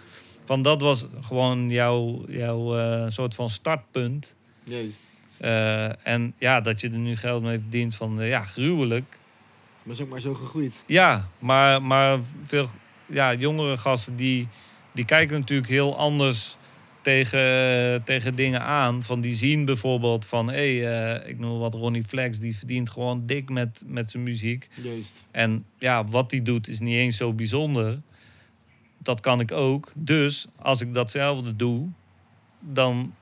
Van 0.45 0.63
dat 0.63 0.81
was 0.81 1.07
gewoon 1.21 1.71
jouw, 1.71 2.25
jouw 2.29 2.79
eh, 2.79 3.05
soort 3.09 3.35
van 3.35 3.51
startpunt. 3.51 4.35
Juist. 4.65 5.01
Eh, 5.39 6.07
en 6.07 6.35
ja, 6.39 6.61
dat 6.61 6.81
je 6.81 6.91
er 6.91 6.99
nu 6.99 7.17
geld 7.17 7.43
mee 7.43 7.59
verdient 7.59 7.95
van, 7.95 8.21
eh, 8.21 8.29
ja, 8.29 8.45
gruwelijk. 8.45 9.19
Maar 9.83 9.95
is 9.95 10.03
ook 10.03 10.09
maar 10.09 10.21
zo 10.21 10.35
gegroeid. 10.35 10.83
Ja, 10.87 11.29
maar, 11.39 11.83
maar 11.83 12.21
veel 12.45 12.69
ja, 13.07 13.35
jongere 13.35 13.77
gasten 13.77 14.17
die, 14.17 14.49
die 14.93 15.05
kijken 15.05 15.39
natuurlijk 15.39 15.69
heel 15.69 15.97
anders 15.97 16.58
tegen, 17.09 18.03
tegen 18.05 18.35
dingen 18.35 18.63
aan. 18.63 19.03
Van 19.03 19.21
die 19.21 19.35
zien 19.35 19.65
bijvoorbeeld 19.65 20.27
van, 20.27 20.49
hé, 20.49 20.79
hey, 20.79 21.17
eh, 21.21 21.29
ik 21.29 21.39
noem 21.39 21.59
wat 21.59 21.75
Ronnie 21.75 22.03
Flex, 22.03 22.39
die 22.39 22.57
verdient 22.57 22.91
gewoon 22.91 23.27
dik 23.27 23.51
met, 23.51 23.83
met 23.87 24.11
zijn 24.11 24.23
muziek. 24.23 24.69
Juist. 24.75 25.25
En 25.31 25.65
ja, 25.79 26.05
wat 26.05 26.31
hij 26.31 26.43
doet 26.43 26.69
is 26.69 26.81
niet 26.81 26.95
eens 26.95 27.17
zo 27.17 27.33
bijzonder. 27.33 28.01
Dat 28.99 29.21
kan 29.21 29.41
ik 29.41 29.53
ook. 29.53 29.93
Dus 29.95 30.47
als 30.57 30.81
ik 30.81 30.95
datzelfde 30.95 31.57
doe, 31.57 31.89
dan 32.61 33.15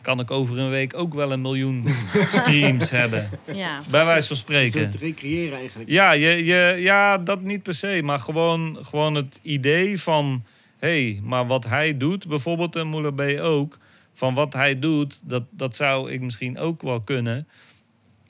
kan 0.00 0.20
ik 0.20 0.30
over 0.30 0.58
een 0.58 0.70
week 0.70 0.94
ook 0.94 1.14
wel 1.14 1.32
een 1.32 1.40
miljoen 1.40 1.84
streams 2.32 2.90
hebben. 2.90 3.30
Ja, 3.54 3.82
Bij 3.90 4.04
wijze 4.04 4.28
van 4.28 4.36
spreken. 4.36 4.90
te 4.90 4.98
recreëren 4.98 5.58
eigenlijk. 5.58 5.90
Ja, 5.90 6.12
je, 6.12 6.44
je, 6.44 6.74
ja, 6.78 7.18
dat 7.18 7.42
niet 7.42 7.62
per 7.62 7.74
se. 7.74 8.00
Maar 8.04 8.20
gewoon, 8.20 8.78
gewoon 8.82 9.14
het 9.14 9.38
idee 9.42 10.00
van... 10.00 10.44
hé, 10.80 11.10
hey, 11.12 11.20
maar 11.22 11.46
wat 11.46 11.64
hij 11.66 11.96
doet, 11.96 12.26
bijvoorbeeld 12.26 12.76
in 12.76 12.88
Moula 12.88 13.10
B 13.10 13.40
ook... 13.40 13.78
van 14.14 14.34
wat 14.34 14.52
hij 14.52 14.78
doet, 14.78 15.18
dat, 15.22 15.42
dat 15.50 15.76
zou 15.76 16.10
ik 16.12 16.20
misschien 16.20 16.58
ook 16.58 16.82
wel 16.82 17.00
kunnen. 17.00 17.48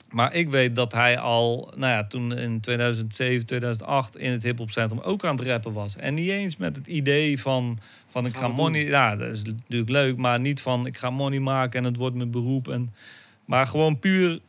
Maar 0.09 0.33
ik 0.33 0.49
weet 0.49 0.75
dat 0.75 0.91
hij 0.91 1.19
al, 1.19 1.73
nou 1.75 1.91
ja, 1.91 2.07
toen 2.07 2.37
in 2.37 2.59
2007, 2.59 3.45
2008... 3.45 4.17
in 4.17 4.31
het 4.31 4.43
hiphopcentrum 4.43 4.99
ook 4.99 5.25
aan 5.25 5.35
het 5.37 5.45
rappen 5.45 5.73
was. 5.73 5.95
En 5.95 6.13
niet 6.13 6.29
eens 6.29 6.57
met 6.57 6.75
het 6.75 6.87
idee 6.87 7.39
van... 7.41 7.77
van 8.09 8.25
ik 8.25 8.37
ga 8.37 8.47
money... 8.47 8.83
Ja, 8.85 9.15
dat 9.15 9.33
is 9.33 9.43
natuurlijk 9.43 9.89
leuk, 9.91 10.17
maar 10.17 10.39
niet 10.39 10.61
van... 10.61 10.85
ik 10.85 10.97
ga 10.97 11.09
money 11.09 11.39
maken 11.39 11.79
en 11.79 11.85
het 11.85 11.95
wordt 11.97 12.15
mijn 12.15 12.31
beroep. 12.31 12.67
En, 12.67 12.93
maar 13.45 13.67
gewoon 13.67 13.99
puur... 13.99 14.39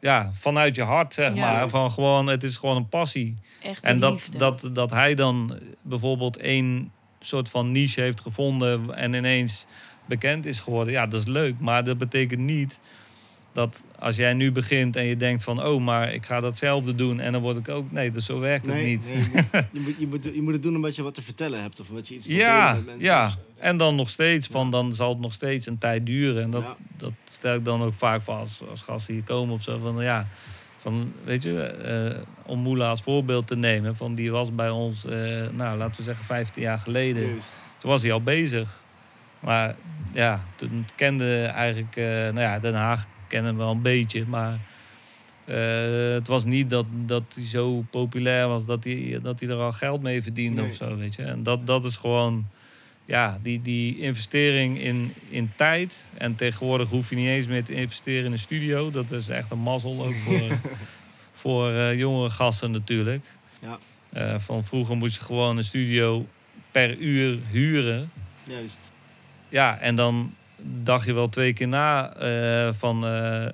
Ja, 0.00 0.30
vanuit 0.34 0.74
je 0.74 0.82
hart, 0.82 1.14
zeg 1.14 1.34
Ja. 1.34 1.40
maar. 1.40 1.68
Van 1.68 1.90
gewoon, 1.90 2.26
het 2.26 2.42
is 2.42 2.56
gewoon 2.56 2.76
een 2.76 2.88
passie. 2.88 3.34
echt 3.62 3.82
En 3.82 3.94
een 3.94 4.00
dat, 4.00 4.12
liefde. 4.12 4.38
dat, 4.38 4.68
dat 4.72 4.90
hij 4.90 5.14
dan 5.14 5.58
bijvoorbeeld 5.82 6.36
één 6.36 6.92
soort 7.20 7.48
van 7.48 7.72
niche 7.72 8.00
heeft 8.00 8.20
gevonden 8.20 8.94
en 8.96 9.14
ineens 9.14 9.66
bekend 10.06 10.46
is 10.46 10.60
geworden, 10.60 10.92
ja, 10.92 11.06
dat 11.06 11.20
is 11.20 11.26
leuk. 11.26 11.54
Maar 11.58 11.84
dat 11.84 11.98
betekent 11.98 12.40
niet 12.40 12.78
dat 13.52 13.82
als 13.98 14.16
jij 14.16 14.34
nu 14.34 14.52
begint 14.52 14.96
en 14.96 15.04
je 15.04 15.16
denkt 15.16 15.44
van, 15.44 15.62
oh, 15.64 15.82
maar 15.84 16.12
ik 16.12 16.26
ga 16.26 16.40
datzelfde 16.40 16.94
doen 16.94 17.20
en 17.20 17.32
dan 17.32 17.42
word 17.42 17.56
ik 17.56 17.68
ook. 17.68 17.92
Nee, 17.92 18.10
dus 18.10 18.24
zo 18.26 18.40
werkt 18.40 18.66
het 18.66 18.82
niet. 18.82 19.04
nee, 19.04 19.16
je, 19.16 19.28
moet, 19.32 19.44
je, 19.72 19.80
moet, 19.80 19.94
je, 19.98 20.06
moet, 20.06 20.24
je 20.34 20.42
moet 20.42 20.52
het 20.52 20.62
doen 20.62 20.76
omdat 20.76 20.96
je 20.96 21.02
wat 21.02 21.14
te 21.14 21.22
vertellen 21.22 21.62
hebt. 21.62 21.80
Of 21.80 21.88
wat 21.88 22.08
je 22.08 22.14
iets 22.14 22.26
Ja, 22.26 22.72
met 22.74 22.86
mensen 22.86 23.04
ja. 23.04 23.34
En 23.58 23.76
dan 23.76 23.94
nog 23.94 24.10
steeds, 24.10 24.46
van 24.46 24.70
dan 24.70 24.94
zal 24.94 25.08
het 25.08 25.20
nog 25.20 25.32
steeds 25.32 25.66
een 25.66 25.78
tijd 25.78 26.06
duren. 26.06 26.42
En 26.42 26.50
dat, 26.50 26.62
Ja. 26.62 26.76
dat 26.96 27.12
vertel 27.30 27.54
ik 27.54 27.64
dan 27.64 27.82
ook 27.82 27.94
vaak 27.94 28.22
van 28.22 28.38
als, 28.38 28.62
als 28.70 28.82
gasten 28.82 29.14
hier 29.14 29.22
komen 29.22 29.54
of 29.54 29.62
zo. 29.62 29.78
Van 29.78 30.02
ja, 30.02 30.28
van, 30.86 31.12
weet 31.24 31.42
je, 31.42 31.62
eh, 31.62 32.18
om 32.42 32.58
Moela 32.58 32.88
als 32.88 33.02
voorbeeld 33.02 33.46
te 33.46 33.56
nemen. 33.56 33.96
Van 33.96 34.14
die 34.14 34.30
was 34.30 34.54
bij 34.54 34.70
ons, 34.70 35.04
eh, 35.04 35.12
nou 35.52 35.78
laten 35.78 35.96
we 35.96 36.02
zeggen 36.02 36.24
15 36.24 36.62
jaar 36.62 36.78
geleden. 36.78 37.26
Juist. 37.26 37.52
Toen 37.78 37.90
was 37.90 38.02
hij 38.02 38.12
al 38.12 38.22
bezig. 38.22 38.68
Maar 39.40 39.74
ja, 40.12 40.44
toen 40.56 40.86
kende 40.94 41.44
eigenlijk, 41.44 41.96
eh, 41.96 42.04
nou 42.06 42.40
ja, 42.40 42.58
Den 42.58 42.74
Haag 42.74 43.06
kennen 43.28 43.52
we 43.52 43.58
wel 43.58 43.70
een 43.70 43.82
beetje. 43.82 44.24
Maar 44.26 44.58
het 46.14 46.26
was 46.26 46.44
niet 46.44 46.70
dat, 46.70 46.86
dat 46.90 47.22
hij 47.34 47.44
zo 47.44 47.84
populair 47.90 48.48
was 48.48 48.66
dat 48.66 48.84
hij, 48.84 49.18
dat 49.22 49.40
hij 49.40 49.48
er 49.48 49.56
al 49.56 49.72
geld 49.72 50.02
mee 50.02 50.22
verdiende 50.22 50.60
Nee. 50.60 50.70
of 50.70 50.76
zo, 50.76 50.96
weet 50.96 51.14
je. 51.14 51.22
En 51.22 51.42
dat, 51.42 51.66
dat 51.66 51.84
is 51.84 51.96
gewoon, 51.96 52.46
ja, 53.06 53.38
die, 53.42 53.62
die 53.62 53.98
investering 53.98 54.80
in, 54.80 55.14
in 55.28 55.52
tijd. 55.56 56.04
En 56.14 56.34
tegenwoordig 56.34 56.88
hoef 56.88 57.10
je 57.10 57.16
niet 57.16 57.28
eens 57.28 57.46
meer 57.46 57.64
te 57.64 57.74
investeren 57.74 58.24
in 58.24 58.32
een 58.32 58.38
studio. 58.38 58.90
Dat 58.90 59.10
is 59.10 59.28
echt 59.28 59.50
een 59.50 59.58
mazzel 59.58 60.04
ook 60.06 60.14
voor, 60.14 60.58
voor 61.40 61.72
eh, 61.72 61.98
jongere 61.98 62.30
gasten 62.30 62.70
natuurlijk. 62.70 63.24
Ja. 63.58 63.78
Eh, 64.12 64.34
van 64.38 64.64
vroeger 64.64 64.96
moest 64.96 65.14
je 65.14 65.20
gewoon 65.20 65.56
een 65.56 65.64
studio 65.64 66.26
per 66.70 66.96
uur 66.96 67.38
huren. 67.50 68.10
Juist. 68.44 68.92
Ja, 69.48 69.78
en 69.78 69.96
dan 69.96 70.34
dacht 70.82 71.06
je 71.06 71.12
wel 71.12 71.28
twee 71.28 71.52
keer 71.52 71.68
na 71.68 72.14
eh, 72.14 72.74
van... 72.78 73.00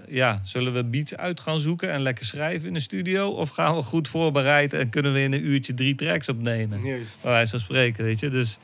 ja, 0.08 0.40
zullen 0.44 0.72
we 0.72 0.84
beats 0.84 1.16
uit 1.16 1.40
gaan 1.40 1.58
zoeken 1.58 1.92
en 1.92 2.00
lekker 2.00 2.24
schrijven 2.24 2.68
in 2.68 2.74
de 2.74 2.80
studio? 2.80 3.28
Of 3.28 3.48
gaan 3.48 3.76
we 3.76 3.82
goed 3.82 4.08
voorbereid 4.08 4.72
en 4.72 4.88
kunnen 4.88 5.12
we 5.12 5.20
in 5.20 5.32
een 5.32 5.44
uurtje 5.44 5.74
drie 5.74 5.94
tracks 5.94 6.28
opnemen? 6.28 6.82
Juist. 6.82 7.22
Bij 7.22 7.30
wijze 7.30 7.50
van 7.50 7.60
spreken, 7.60 8.04
weet 8.04 8.20
je. 8.20 8.28
Dus 8.28 8.58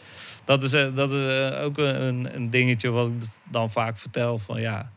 dat 0.49 0.63
is, 0.63 0.73
eh, 0.73 0.95
dat 0.95 1.13
is 1.13 1.29
eh, 1.29 1.63
ook 1.65 1.79
een, 1.79 2.35
een 2.35 2.51
dingetje 2.51 2.91
wat 2.91 3.07
ik 3.07 3.13
dan 3.51 3.71
vaak 3.71 3.99
vertel 3.99 4.39
van... 4.39 4.61
ja, 4.61 4.93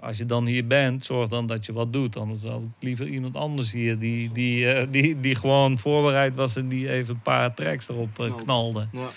als 0.00 0.16
je 0.16 0.26
dan 0.26 0.46
hier 0.46 0.66
bent, 0.66 1.04
zorg 1.04 1.28
dan 1.28 1.46
dat 1.46 1.66
je 1.66 1.72
wat 1.72 1.92
doet. 1.92 2.16
Anders 2.16 2.42
had 2.42 2.62
ik 2.62 2.68
liever 2.80 3.06
iemand 3.06 3.36
anders 3.36 3.72
hier 3.72 3.98
die, 3.98 4.32
die, 4.32 4.72
eh, 4.72 4.86
die, 4.90 5.20
die 5.20 5.34
gewoon 5.34 5.78
voorbereid 5.78 6.34
was... 6.34 6.56
en 6.56 6.68
die 6.68 6.90
even 6.90 7.14
een 7.14 7.20
paar 7.20 7.54
tracks 7.54 7.88
erop 7.88 8.32
knalde. 8.36 8.88
Ja. 8.92 9.08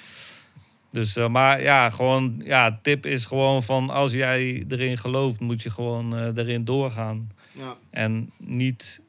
Dus, 0.89 1.15
maar 1.15 1.61
ja, 1.61 1.89
gewoon, 1.89 2.41
ja, 2.43 2.79
tip 2.81 3.05
is 3.05 3.25
gewoon 3.25 3.63
van 3.63 3.89
als 3.89 4.11
jij 4.11 4.65
erin 4.67 4.97
gelooft, 4.97 5.39
moet 5.39 5.63
je 5.63 5.69
gewoon 5.69 6.37
erin 6.37 6.65
doorgaan. 6.65 7.31
ja. 7.51 7.75
En 7.89 8.31
niet, 8.37 9.01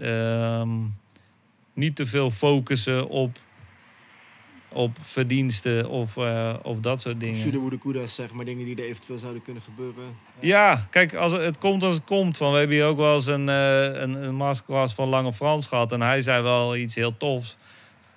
ehm, 0.00 0.70
niet 1.74 1.96
te 1.96 2.06
veel 2.06 2.30
focussen 2.30 3.08
op, 3.08 3.38
op 4.74 4.96
verdiensten 5.02 5.88
of, 5.88 6.16
eh, 6.16 6.54
of 6.62 6.80
dat 6.80 7.00
soort 7.00 7.20
dingen. 7.20 7.40
Sudowoede 7.40 7.78
koedas, 7.78 8.14
zeg 8.14 8.32
maar, 8.32 8.44
dingen 8.44 8.64
die 8.64 8.76
er 8.76 8.84
eventueel 8.84 9.18
zouden 9.18 9.42
kunnen 9.42 9.62
gebeuren. 9.62 10.04
Ja, 10.40 10.86
kijk, 10.90 11.14
als 11.14 11.32
het, 11.32 11.42
het 11.42 11.58
komt 11.58 11.82
als 11.82 11.94
het 11.94 12.04
komt. 12.04 12.36
Van, 12.36 12.52
we 12.52 12.58
hebben 12.58 12.76
hier 12.76 12.86
ook 12.86 12.96
wel 12.96 13.14
eens 13.14 13.26
een, 13.26 13.48
eh, 13.48 13.84
een, 13.84 14.14
een 14.14 14.34
masterclass 14.34 14.94
van 14.94 15.08
Lange 15.08 15.32
Frans 15.32 15.66
gehad. 15.66 15.92
En 15.92 16.00
hij 16.00 16.22
zei 16.22 16.42
wel 16.42 16.76
iets 16.76 16.94
heel 16.94 17.16
tofs. 17.16 17.56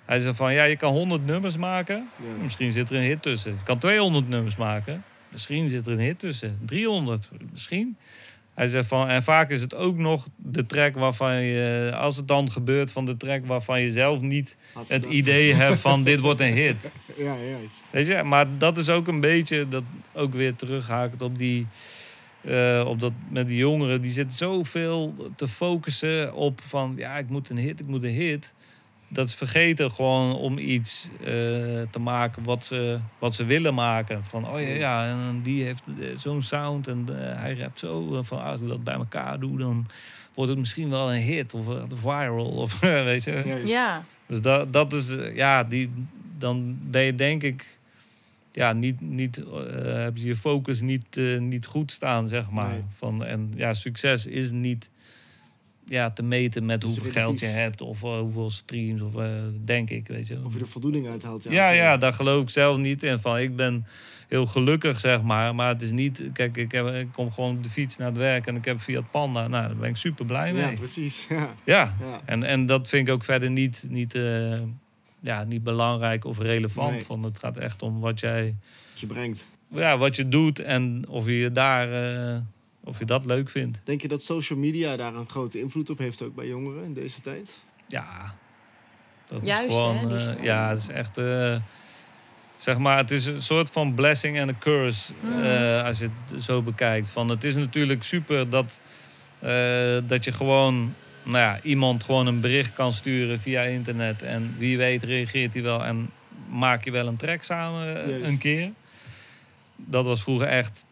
Hij 0.04 0.20
zei 0.20 0.34
van, 0.34 0.52
ja, 0.52 0.64
je 0.64 0.76
kan 0.76 0.92
100 0.92 1.26
nummers 1.26 1.56
maken. 1.56 2.08
Ja. 2.16 2.42
Misschien 2.42 2.72
zit 2.72 2.90
er 2.90 2.96
een 2.96 3.02
hit 3.02 3.22
tussen. 3.22 3.52
Je 3.52 3.62
kan 3.64 3.78
200 3.78 4.28
nummers 4.28 4.56
maken. 4.56 5.04
Misschien 5.28 5.68
zit 5.68 5.86
er 5.86 5.92
een 5.92 5.98
hit 5.98 6.18
tussen. 6.18 6.58
300, 6.66 7.28
misschien. 7.50 7.96
Hij 8.58 8.68
zegt 8.68 8.88
van, 8.88 9.08
en 9.08 9.22
vaak 9.22 9.50
is 9.50 9.60
het 9.60 9.74
ook 9.74 9.96
nog 9.96 10.28
de 10.36 10.66
track 10.66 10.94
waarvan 10.94 11.42
je, 11.42 11.92
als 11.94 12.16
het 12.16 12.28
dan 12.28 12.50
gebeurt, 12.50 12.92
van 12.92 13.04
de 13.04 13.16
track 13.16 13.46
waarvan 13.46 13.80
je 13.80 13.92
zelf 13.92 14.20
niet 14.20 14.56
Had 14.72 14.88
het 14.88 15.04
idee 15.06 15.54
hebt 15.54 15.80
van 15.80 16.04
dit 16.04 16.20
wordt 16.20 16.40
een 16.40 16.52
hit. 16.52 16.76
Ja, 17.16 17.36
juist. 17.36 17.84
Weet 17.90 18.06
je, 18.06 18.22
maar 18.22 18.46
dat 18.58 18.78
is 18.78 18.88
ook 18.88 19.08
een 19.08 19.20
beetje, 19.20 19.68
dat 19.68 19.82
ook 20.12 20.32
weer 20.32 20.56
terughaakt 20.56 21.22
op 21.22 21.38
die, 21.38 21.66
eh, 22.40 22.84
op 22.86 23.00
dat 23.00 23.12
met 23.30 23.48
die 23.48 23.56
jongeren, 23.56 24.02
die 24.02 24.10
zitten 24.10 24.36
zoveel 24.36 25.14
te 25.36 25.48
focussen 25.48 26.34
op 26.34 26.60
van, 26.66 26.94
ja, 26.96 27.16
ik 27.18 27.28
moet 27.28 27.50
een 27.50 27.58
hit, 27.58 27.80
ik 27.80 27.86
moet 27.86 28.04
een 28.04 28.10
hit. 28.10 28.52
Dat 29.08 29.30
ze 29.30 29.36
vergeten 29.36 29.90
gewoon 29.90 30.36
om 30.36 30.58
iets 30.58 31.08
eh, 31.20 31.26
te 31.90 31.98
maken 31.98 32.42
wat 32.44 32.66
ze, 32.66 32.98
wat 33.18 33.34
ze 33.34 33.44
willen 33.44 33.74
maken. 33.74 34.24
Van, 34.24 34.48
oh 34.48 34.60
ja, 34.60 34.68
ja 34.68 35.08
en 35.08 35.40
die 35.42 35.64
heeft 35.64 35.82
eh, 36.00 36.06
zo'n 36.18 36.42
sound 36.42 36.86
en 36.88 37.06
eh, 37.08 37.40
hij 37.40 37.54
rapt 37.54 37.78
zo. 37.78 38.22
Van, 38.22 38.42
als 38.42 38.60
ik 38.60 38.68
dat 38.68 38.84
bij 38.84 38.94
elkaar 38.94 39.40
doe, 39.40 39.58
dan 39.58 39.86
wordt 40.34 40.50
het 40.50 40.60
misschien 40.60 40.90
wel 40.90 41.12
een 41.12 41.20
hit 41.20 41.54
of 41.54 41.68
eh, 41.68 41.82
viral. 41.94 42.46
Of, 42.46 42.80
weet 43.10 43.24
je. 43.24 43.62
Ja, 43.66 44.04
Dus 44.26 44.40
dat, 44.40 44.72
dat 44.72 44.92
is, 44.92 45.16
ja, 45.34 45.64
die, 45.64 45.90
dan 46.38 46.78
ben 46.82 47.02
je 47.02 47.14
denk 47.14 47.42
ik, 47.42 47.78
ja, 48.52 48.72
niet, 48.72 49.00
niet, 49.00 49.36
eh, 49.36 49.44
heb 50.02 50.16
je 50.16 50.26
je 50.26 50.36
focus 50.36 50.80
niet, 50.80 51.16
niet 51.38 51.66
goed 51.66 51.92
staan, 51.92 52.28
zeg 52.28 52.50
maar. 52.50 52.70
Nee. 52.70 52.84
Van, 52.94 53.24
en 53.24 53.52
ja, 53.56 53.74
succes 53.74 54.26
is 54.26 54.50
niet 54.50 54.88
ja, 55.88 56.10
te 56.10 56.22
meten 56.22 56.64
met 56.64 56.82
is 56.82 56.88
hoeveel 56.88 57.10
geld 57.10 57.40
je 57.40 57.46
hebt 57.46 57.80
of 57.80 58.02
eh, 58.02 58.18
hoeveel 58.18 58.50
streams 58.50 59.00
of 59.00 59.16
eh, 59.16 59.30
denk 59.64 59.90
ik, 59.90 60.08
weet 60.08 60.26
je. 60.26 60.40
Of 60.44 60.54
je 60.54 60.60
er 60.60 60.66
voldoening 60.66 61.08
uit 61.08 61.22
haalt. 61.22 61.46
Ja, 61.48 61.70
ja, 61.70 61.96
daar 61.96 62.12
geloof 62.12 62.42
ik 62.42 62.50
zelf 62.50 62.78
niet 62.78 63.02
in. 63.02 63.18
Van, 63.18 63.38
ik 63.38 63.56
ben 63.56 63.86
heel 64.28 64.46
gelukkig, 64.46 64.98
zeg 64.98 65.22
maar. 65.22 65.54
Maar 65.54 65.68
het 65.68 65.82
is 65.82 65.90
niet... 65.90 66.22
Kijk, 66.32 66.56
ik, 66.56 66.72
heb, 66.72 66.86
ik 66.86 67.08
kom 67.12 67.32
gewoon 67.32 67.56
op 67.56 67.62
de 67.62 67.68
fiets 67.70 67.96
naar 67.96 68.08
het 68.08 68.16
werk 68.16 68.46
en 68.46 68.56
ik 68.56 68.64
heb 68.64 68.80
Fiat 68.80 69.10
Panda. 69.10 69.48
Nou, 69.48 69.66
daar 69.66 69.76
ben 69.76 69.88
ik 69.88 69.96
super 69.96 70.24
blij 70.24 70.52
mee. 70.52 70.62
Ja, 70.62 70.72
precies. 70.72 71.26
Ja. 71.28 71.54
Ja, 71.64 71.94
Ja. 72.00 72.20
en, 72.24 72.42
en 72.42 72.66
dat 72.66 72.88
vind 72.88 73.08
ik 73.08 73.14
ook 73.14 73.24
verder 73.24 73.50
niet, 73.50 73.84
niet, 73.88 74.14
eh, 74.14 74.60
ja, 75.20 75.44
niet 75.44 75.62
belangrijk 75.62 76.24
of 76.24 76.38
relevant. 76.38 76.92
Nee. 76.92 77.02
Van, 77.04 77.22
het 77.22 77.38
gaat 77.38 77.56
echt 77.56 77.82
om 77.82 78.00
wat 78.00 78.20
jij... 78.20 78.54
Wat 78.90 79.00
je 79.00 79.06
brengt. 79.06 79.48
Ja, 79.70 79.98
wat 79.98 80.16
je 80.16 80.28
doet 80.28 80.58
en 80.58 81.08
of 81.08 81.26
je 81.26 81.52
daar... 81.52 81.88
of 82.88 82.98
je 82.98 83.04
dat 83.04 83.24
leuk 83.24 83.50
vindt. 83.50 83.78
Denk 83.84 84.02
je 84.02 84.08
dat 84.08 84.22
social 84.22 84.58
media 84.58 84.96
daar 84.96 85.14
een 85.14 85.28
grote 85.28 85.60
invloed 85.60 85.90
op 85.90 85.98
heeft 85.98 86.22
ook 86.22 86.34
bij 86.34 86.46
jongeren 86.46 86.84
in 86.84 86.94
deze 86.94 87.20
tijd? 87.20 87.50
Ja, 87.86 88.34
dat 89.28 89.46
Juist, 89.46 89.68
is 89.68 89.74
gewoon... 89.74 90.10
hè, 90.10 90.36
eh, 90.36 90.44
ja, 90.44 90.68
het 90.68 90.78
is 90.78 90.88
echt... 90.88 91.16
eh, 91.16 91.56
zeg 92.56 92.78
maar, 92.78 92.96
het 92.96 93.10
is 93.10 93.24
een 93.24 93.42
soort 93.42 93.70
van 93.70 93.94
blessing 93.94 94.38
en 94.38 94.48
een 94.48 94.58
curse. 94.58 95.12
Mhm. 95.20 95.42
eh, 95.42 95.84
als 95.84 95.98
je 95.98 96.10
het 96.30 96.44
zo 96.44 96.62
bekijkt. 96.62 97.08
Van, 97.08 97.28
het 97.28 97.44
is 97.44 97.54
natuurlijk 97.54 98.02
super 98.02 98.50
dat, 98.50 98.78
eh, 99.38 99.98
dat 100.06 100.24
je 100.24 100.32
gewoon... 100.32 100.94
Nou 101.22 101.38
ja, 101.38 101.60
iemand 101.62 102.04
gewoon 102.04 102.26
een 102.26 102.40
bericht 102.40 102.72
kan 102.72 102.92
sturen 102.92 103.40
via 103.40 103.62
internet. 103.62 104.22
En 104.22 104.54
wie 104.58 104.76
weet 104.76 105.02
reageert 105.02 105.54
hij 105.54 105.62
wel 105.62 105.84
en 105.84 106.10
maak 106.48 106.84
je 106.84 106.90
wel 106.90 107.06
een 107.06 107.16
track 107.16 107.42
samen 107.42 107.86
Juist. 107.86 108.24
een 108.24 108.38
keer. 108.38 108.70
Dat 109.76 110.04
was 110.04 110.22
vroeger 110.22 110.46
echt... 110.46 110.84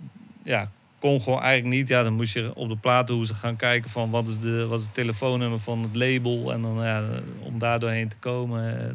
Ja, 0.43 0.71
kon 0.99 1.21
gewoon 1.21 1.41
eigenlijk 1.43 1.77
niet. 1.77 1.89
Ja, 1.89 2.03
dan 2.03 2.13
moest 2.13 2.33
je 2.35 2.51
op 2.55 2.69
de 2.69 2.77
platenhoezen 2.77 3.35
gaan 3.35 3.57
kijken 3.57 3.91
van 3.91 4.11
wat 4.11 4.29
is, 4.29 4.39
de, 4.39 4.67
wat 4.67 4.79
is 4.79 4.85
het 4.85 4.95
telefoonnummer 4.95 5.59
van 5.59 5.83
het 5.83 5.97
label. 5.97 6.53
En 6.53 6.63
dan 6.63 6.77
ja, 6.83 7.05
om 7.43 7.59
daar 7.59 7.79
doorheen 7.81 8.09
te 8.09 8.17
komen. 8.19 8.81
eh, 8.81 8.87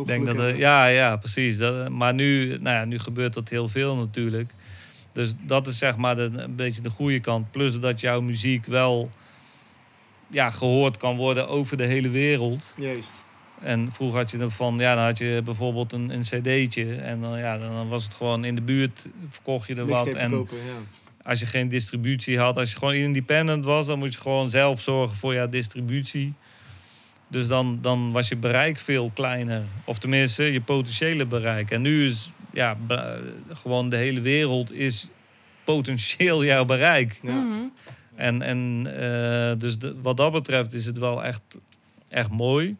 ik 0.00 0.06
denk 0.06 0.26
dat, 0.26 0.36
er- 0.36 0.56
ja, 0.56 0.86
ja, 0.86 1.16
precies. 1.16 1.58
Dat, 1.58 1.88
maar 1.88 2.14
nu, 2.14 2.58
nou 2.60 2.76
ja, 2.76 2.84
nu 2.84 2.98
gebeurt 2.98 3.34
dat 3.34 3.48
heel 3.48 3.68
veel 3.68 3.96
natuurlijk. 3.96 4.52
Dus 5.12 5.34
dat 5.42 5.66
is 5.66 5.78
zeg 5.78 5.96
maar 5.96 6.16
de, 6.16 6.30
een 6.34 6.56
beetje 6.56 6.82
de 6.82 6.90
goede 6.90 7.20
kant. 7.20 7.50
Plus 7.50 7.80
dat 7.80 8.00
jouw 8.00 8.20
muziek 8.20 8.66
wel 8.66 9.10
ja, 10.28 10.50
gehoord 10.50 10.96
kan 10.96 11.16
worden 11.16 11.48
over 11.48 11.76
de 11.76 11.84
hele 11.84 12.08
wereld. 12.08 12.74
Juist. 12.76 13.08
En 13.60 13.92
vroeger 13.92 14.18
had 14.18 14.30
je 14.30 14.36
dan 14.36 14.50
van, 14.50 14.78
ja, 14.78 14.94
dan 14.94 15.04
had 15.04 15.18
je 15.18 15.40
bijvoorbeeld 15.44 15.92
een, 15.92 16.10
een 16.10 16.20
cd'tje. 16.22 16.94
En 16.94 17.20
dan, 17.20 17.38
ja, 17.38 17.58
dan 17.58 17.88
was 17.88 18.04
het 18.04 18.14
gewoon 18.14 18.44
in 18.44 18.54
de 18.54 18.60
buurt, 18.60 19.04
verkocht 19.28 19.68
je 19.68 19.74
er 19.74 19.86
wat. 19.86 20.06
En 20.14 20.30
ja. 20.50 20.66
Als 21.26 21.40
je 21.40 21.46
geen 21.46 21.68
distributie 21.68 22.38
had, 22.38 22.56
als 22.56 22.70
je 22.70 22.76
gewoon 22.78 22.94
independent 22.94 23.64
was, 23.64 23.86
dan 23.86 23.98
moet 23.98 24.14
je 24.14 24.20
gewoon 24.20 24.50
zelf 24.50 24.80
zorgen 24.80 25.16
voor 25.16 25.34
jouw 25.34 25.48
distributie. 25.48 26.34
Dus 27.28 27.48
dan, 27.48 27.78
dan 27.82 28.12
was 28.12 28.28
je 28.28 28.36
bereik 28.36 28.78
veel 28.78 29.10
kleiner. 29.14 29.62
Of 29.84 29.98
tenminste, 29.98 30.42
je 30.52 30.60
potentiële 30.60 31.26
bereik. 31.26 31.70
En 31.70 31.82
nu 31.82 32.06
is 32.06 32.30
ja, 32.52 32.76
gewoon 33.52 33.88
de 33.88 33.96
hele 33.96 34.20
wereld 34.20 34.72
is 34.72 35.08
potentieel 35.64 36.44
jouw 36.44 36.64
bereik. 36.64 37.18
Ja. 37.22 37.32
Mhm. 37.32 37.64
En, 38.14 38.42
en 38.42 38.86
eh, 38.86 39.58
dus 39.58 39.78
de- 39.78 39.96
wat 40.02 40.16
dat 40.16 40.32
betreft 40.32 40.72
is 40.72 40.84
het 40.86 40.98
wel 40.98 41.24
echt, 41.24 41.42
echt 42.08 42.30
mooi. 42.30 42.76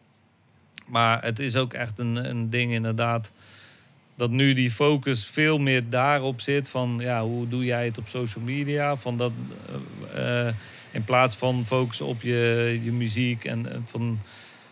Maar 0.87 1.23
het 1.23 1.39
is 1.39 1.55
ook 1.55 1.73
echt 1.73 1.99
een, 1.99 2.29
een 2.29 2.49
ding 2.49 2.71
inderdaad. 2.71 3.31
Dat 4.17 4.29
nu 4.29 4.53
die 4.53 4.71
focus 4.71 5.25
veel 5.25 5.57
meer 5.57 5.89
daarop 5.89 6.41
zit. 6.41 6.69
Van 6.69 6.97
ja, 7.01 7.23
hoe 7.23 7.47
doe 7.47 7.65
jij 7.65 7.85
het 7.85 7.97
op 7.97 8.07
social 8.07 8.43
media? 8.43 8.95
Van 8.95 9.17
dat, 9.17 9.31
eh, 10.13 10.47
eh, 10.47 10.53
in 10.91 11.03
plaats 11.03 11.35
van 11.35 11.65
focussen 11.65 12.05
op 12.05 12.21
je, 12.21 12.79
je 12.83 12.91
muziek. 12.91 13.45
En 13.45 13.85
van, 13.85 14.19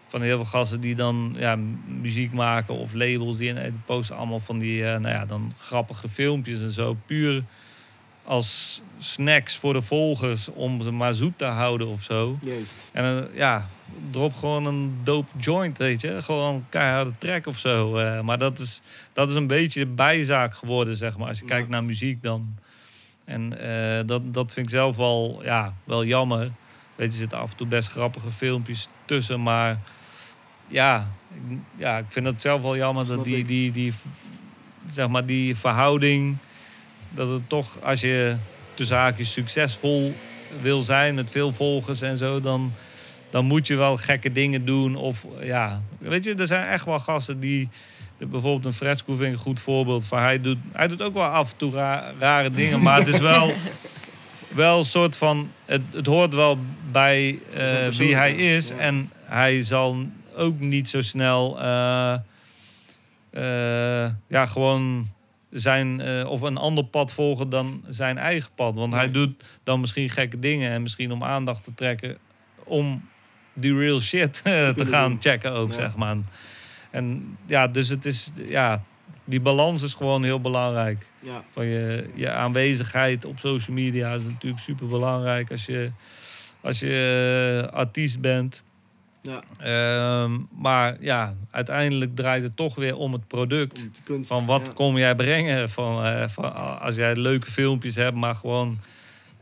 van 0.08 0.22
heel 0.22 0.36
veel 0.36 0.46
gasten 0.46 0.80
die 0.80 0.96
dan 0.96 1.36
ja, 1.38 1.56
muziek 2.02 2.32
maken. 2.32 2.76
Of 2.76 2.94
labels 2.94 3.38
die, 3.38 3.54
die 3.54 3.72
posten 3.86 4.16
allemaal 4.16 4.40
van 4.40 4.60
die 4.60 4.86
eh, 4.86 5.00
nou 5.00 5.14
ja, 5.14 5.26
dan 5.26 5.54
grappige 5.60 6.08
filmpjes 6.08 6.62
en 6.62 6.72
zo. 6.72 6.98
Puur 7.06 7.44
als 8.26 8.82
snacks 8.98 9.56
voor 9.58 9.74
de 9.74 9.82
volgers 9.82 10.48
om 10.50 10.82
ze 10.82 10.92
maar 10.92 11.14
zoet 11.14 11.38
te 11.38 11.46
houden 11.46 11.88
of 11.88 12.02
zo. 12.04 12.38
En 12.92 13.04
eh, 13.30 13.38
ja, 13.38 13.68
drop 14.12 14.34
gewoon 14.36 14.66
een 14.66 14.98
dope 15.04 15.32
joint, 15.38 15.78
weet 15.78 16.02
je. 16.02 16.22
Gewoon 16.22 16.56
een 16.56 16.66
keiharde 16.70 17.12
track 17.18 17.48
of 17.48 17.58
zo. 17.58 17.98
Eh, 17.98 18.22
maar 18.22 18.38
dat 18.38 18.60
is, 18.60 18.82
dat 19.14 19.30
is 19.30 19.36
een 19.36 19.48
beetje 19.48 19.80
de 19.80 19.92
bijzaak 19.92 20.56
geworden, 20.56 20.96
zeg 20.96 21.18
maar. 21.18 21.28
Als 21.28 21.38
je 21.38 21.44
Ja. 21.44 21.50
kijkt 21.50 21.70
naar 21.70 21.84
muziek 21.84 22.24
dan. 22.24 22.56
En 23.26 23.60
eh, 23.60 24.08
dat, 24.08 24.34
dat 24.34 24.52
vind 24.52 24.66
ik 24.66 24.72
zelf 24.72 24.96
wel, 24.96 25.40
ja, 25.44 25.74
wel 25.84 26.06
jammer. 26.06 26.40
Weet 26.96 27.08
je, 27.08 27.14
er 27.14 27.20
zitten 27.20 27.38
af 27.40 27.52
en 27.52 27.58
toe 27.58 27.68
best 27.68 27.88
grappige 27.92 28.30
filmpjes 28.32 28.88
tussen. 29.06 29.44
Maar 29.44 29.80
ja, 30.68 31.12
ik, 31.50 31.58
ja, 31.76 31.98
ik 31.98 32.06
vind 32.10 32.26
het 32.26 32.42
zelf 32.42 32.62
wel 32.62 32.76
jammer 32.78 33.08
dat 33.08 33.24
die, 33.24 33.46
die, 33.46 33.72
die, 33.72 33.94
zeg 34.92 35.08
maar, 35.08 35.26
die 35.26 35.56
verhouding... 35.56 36.38
Dat 37.16 37.30
het 37.30 37.50
toch, 37.50 37.78
als 37.82 38.02
je 38.02 38.36
tussen 38.74 38.98
haakjes 38.98 39.32
succesvol 39.32 40.14
wil 40.62 40.82
zijn 40.82 41.16
met 41.16 41.32
veel 41.32 41.54
volgers 41.54 42.02
en 42.02 42.18
zo, 42.18 42.42
dan, 42.42 42.74
dan 43.30 43.46
moet 43.46 43.68
je 43.68 43.76
wel 43.76 43.98
gekke 43.98 44.32
dingen 44.32 44.66
doen. 44.66 44.96
Of 44.96 45.26
ja, 45.42 45.82
weet 45.98 46.24
je, 46.24 46.36
er 46.36 46.48
zijn 46.48 46.68
echt 46.68 46.86
wel 46.86 47.00
gasten 47.00 47.40
die. 47.40 47.70
Bijvoorbeeld 48.18 48.66
een 48.66 48.74
Fresco 48.74 49.16
vind 49.16 49.28
ik 49.28 49.34
een 49.34 49.44
goed 49.44 49.60
voorbeeld 49.60 50.06
van. 50.06 50.20
Hij 50.20 50.42
doet, 50.42 50.58
hij 50.72 50.88
doet 50.88 51.02
ook 51.02 51.14
wel 51.14 51.24
af 51.24 51.52
en 51.52 51.58
toe 51.58 51.72
ra- 51.72 52.12
rare 52.20 52.52
dingen, 52.52 52.82
maar 52.84 52.98
het 53.00 53.08
is 53.08 53.20
wel, 53.20 53.54
wel 54.56 54.80
een 54.80 54.86
soort 54.86 55.16
van. 55.16 55.52
Het, 55.66 55.82
het 55.94 56.06
hoort 56.06 56.34
wel 56.34 56.58
bij 56.92 57.40
eh, 57.54 57.88
wie 57.88 58.16
hij 58.16 58.34
is. 58.36 58.68
ja. 58.68 58.76
En 58.78 59.12
hij 59.26 59.64
zal 59.64 60.06
ook 60.36 60.60
niet 60.60 60.90
zo 60.90 61.02
snel. 61.02 61.60
eh, 61.62 62.14
eh, 63.32 64.12
ja, 64.28 64.46
gewoon 64.46 65.08
zijn 65.60 66.02
eh, 66.02 66.30
of 66.30 66.42
een 66.42 66.58
ander 66.58 66.84
pad 66.84 67.12
volgen 67.12 67.50
dan 67.50 67.84
zijn 67.90 68.18
eigen 68.18 68.52
pad. 68.56 68.76
Want 68.76 68.94
hij 68.94 69.12
doet 69.12 69.44
dan 69.64 69.80
misschien 69.80 70.10
gekke 70.10 70.40
dingen 70.40 70.72
en 70.72 70.82
misschien 70.82 71.12
om 71.12 71.24
aandacht 71.24 71.64
te 71.64 71.74
trekken 71.74 72.18
om 72.64 73.10
die 73.54 73.78
real 73.78 74.00
shit 74.00 74.42
eh, 74.44 74.70
te 74.70 74.86
gaan 74.86 75.10
doen. 75.10 75.22
checken 75.22 75.52
ook, 75.52 75.70
Ja. 75.70 75.76
zeg 75.76 75.96
maar. 75.96 76.18
En 76.92 77.38
ja, 77.46 77.68
dus 77.68 77.90
het 77.90 78.06
is, 78.06 78.32
ja, 78.48 78.84
die 79.24 79.40
balans 79.40 79.84
is 79.84 79.94
gewoon 79.94 80.24
heel 80.24 80.42
belangrijk. 80.42 81.06
Ja. 81.20 81.44
Van 81.52 81.66
je, 81.66 82.10
je 82.14 82.30
aanwezigheid 82.32 83.26
op 83.26 83.40
social 83.40 83.76
media 83.76 84.14
is 84.14 84.24
natuurlijk 84.24 84.62
super 84.62 84.88
belangrijk 84.88 85.52
als 85.52 85.66
je, 85.66 85.92
als 86.62 86.80
je 86.80 87.64
eh, 87.72 87.74
artiest 87.74 88.20
bent. 88.20 88.64
Ja. 89.26 89.44
Ehm, 89.58 90.38
maar 90.62 90.98
ja, 91.00 91.34
uiteindelijk 91.52 92.16
draait 92.16 92.44
het 92.44 92.56
toch 92.56 92.76
weer 92.76 92.96
om 92.96 93.14
het 93.14 93.28
product. 93.28 93.78
Om 93.82 93.90
de 93.94 94.02
kunst. 94.04 94.28
Van 94.28 94.46
wat 94.46 94.66
ja. 94.66 94.72
kom 94.74 94.98
jij 94.98 95.16
brengen? 95.16 95.70
Van, 95.70 96.04
eh, 96.06 96.28
van, 96.28 96.80
als 96.80 96.96
jij 96.96 97.16
leuke 97.16 97.52
filmpjes 97.52 97.96
hebt, 97.96 98.16
maar 98.18 98.36
gewoon 98.36 98.78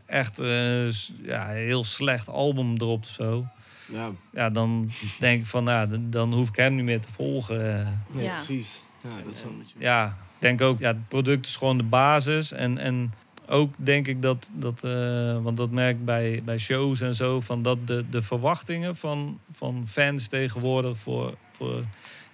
echt 0.05 0.39
eh, 0.39 0.91
ja, 1.23 1.49
een 1.49 1.55
heel 1.55 1.83
slecht 1.83 2.27
album 2.29 2.73
erop 2.77 3.01
of 3.03 3.09
zo. 3.09 3.45
Ja, 3.85 4.09
Ja, 4.33 4.49
dan 4.49 4.91
denk 5.19 5.41
ik 5.41 5.47
van, 5.47 5.63
nou, 5.63 5.89
dan, 5.89 6.09
dan 6.09 6.33
hoef 6.33 6.49
ik 6.49 6.55
hem 6.55 6.75
niet 6.75 6.83
meer 6.85 7.01
te 7.01 7.11
volgen. 7.11 7.79
eh. 7.79 7.87
nee, 8.07 8.23
Ja. 8.23 8.35
precies. 8.35 8.81
Ja, 9.01 9.09
dat 9.25 9.35
is 9.35 9.43
wel 9.43 9.51
met 9.53 9.69
je. 9.69 9.75
ja, 9.79 10.05
ik 10.07 10.39
denk 10.39 10.61
ook, 10.61 10.79
ja, 10.79 10.87
het 10.87 11.07
product 11.07 11.45
is 11.45 11.55
gewoon 11.55 11.77
de 11.77 11.83
basis. 11.83 12.51
En, 12.51 12.77
en 12.77 13.13
ook 13.47 13.73
denk 13.77 14.07
ik 14.07 14.21
dat, 14.21 14.49
dat 14.51 14.83
eh, 14.83 15.43
want 15.43 15.57
dat 15.57 15.71
merk 15.71 15.95
ik 15.95 16.05
bij, 16.05 16.41
bij 16.45 16.57
shows 16.57 17.01
en 17.01 17.15
zo, 17.15 17.41
van 17.41 17.61
dat 17.61 17.87
de, 17.87 18.05
de 18.09 18.21
verwachtingen 18.21 18.95
van, 18.95 19.39
van 19.53 19.85
fans 19.87 20.27
tegenwoordig 20.27 20.97
voor, 20.97 21.33
voor 21.57 21.83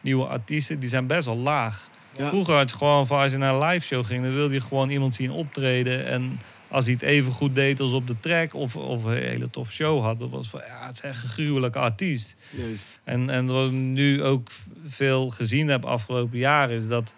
nieuwe 0.02 0.26
artiesten, 0.26 0.80
die 0.80 0.90
zijn 0.90 1.08
best 1.08 1.26
wel 1.26 1.38
laag. 1.38 1.90
Ja. 2.18 2.30
Vroeger 2.30 2.56
had 2.56 2.70
je 2.70 2.78
gewoon 2.78 3.08
van 3.08 3.20
als 3.20 3.32
je 3.32 3.38
naar 3.38 3.54
een 3.54 3.68
live 3.68 3.86
show 3.86 4.06
ging, 4.06 4.24
dan 4.24 4.34
wilde 4.34 4.54
je 4.54 4.62
gewoon 4.62 4.90
iemand 4.90 5.16
zien 5.16 5.32
optreden. 5.32 6.06
En 6.06 6.40
als 6.68 6.86
hij 6.86 6.94
het 6.94 7.04
even 7.04 7.32
goed 7.32 7.56
deed 7.56 7.80
als 7.80 7.92
op 7.92 8.08
de 8.08 8.20
track 8.20 8.54
of, 8.54 8.76
of 8.76 9.04
een 9.04 9.18
hele 9.18 9.50
toffe 9.50 9.74
show 9.74 10.02
had, 10.04 10.20
dat 10.20 10.30
was 10.30 10.48
van 10.48 10.62
ja, 10.68 10.88
het 10.88 10.96
is 10.96 11.02
echt 11.02 11.24
een 11.24 11.30
gruwelijke 11.30 11.80
artiest. 11.80 12.36
En, 13.04 13.30
en 13.30 13.46
wat 13.46 13.68
ik 13.68 13.74
nu 13.76 14.24
ook 14.24 14.50
veel 14.88 15.30
gezien 15.30 15.68
heb 15.68 15.86
afgelopen 15.86 16.38
jaren, 16.38 16.76
is 16.76 16.88
dat 16.88 17.14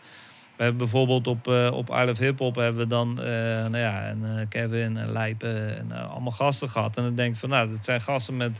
we 0.61 0.67
hebben 0.67 0.89
bijvoorbeeld 0.89 1.27
op, 1.27 1.47
eh 1.47 1.71
op 1.73 1.89
I 1.89 2.05
Love 2.05 2.23
Hip 2.23 2.39
Hop 2.39 2.55
hebben 2.55 2.81
we 2.81 2.87
dan 2.87 3.19
eh, 3.19 3.25
nou 3.25 3.77
ja, 3.77 4.03
en, 4.03 4.21
eh, 4.23 4.45
Kevin 4.49 4.97
en 4.97 5.11
Lijpen 5.11 5.77
en 5.77 6.09
allemaal 6.09 6.31
gasten 6.31 6.69
gehad. 6.69 6.97
En 6.97 7.03
dan 7.03 7.15
denk 7.15 7.33
ik 7.33 7.39
van 7.39 7.49
nou, 7.49 7.69
dat 7.69 7.85
zijn 7.85 8.01
gasten 8.01 8.37
met, 8.37 8.51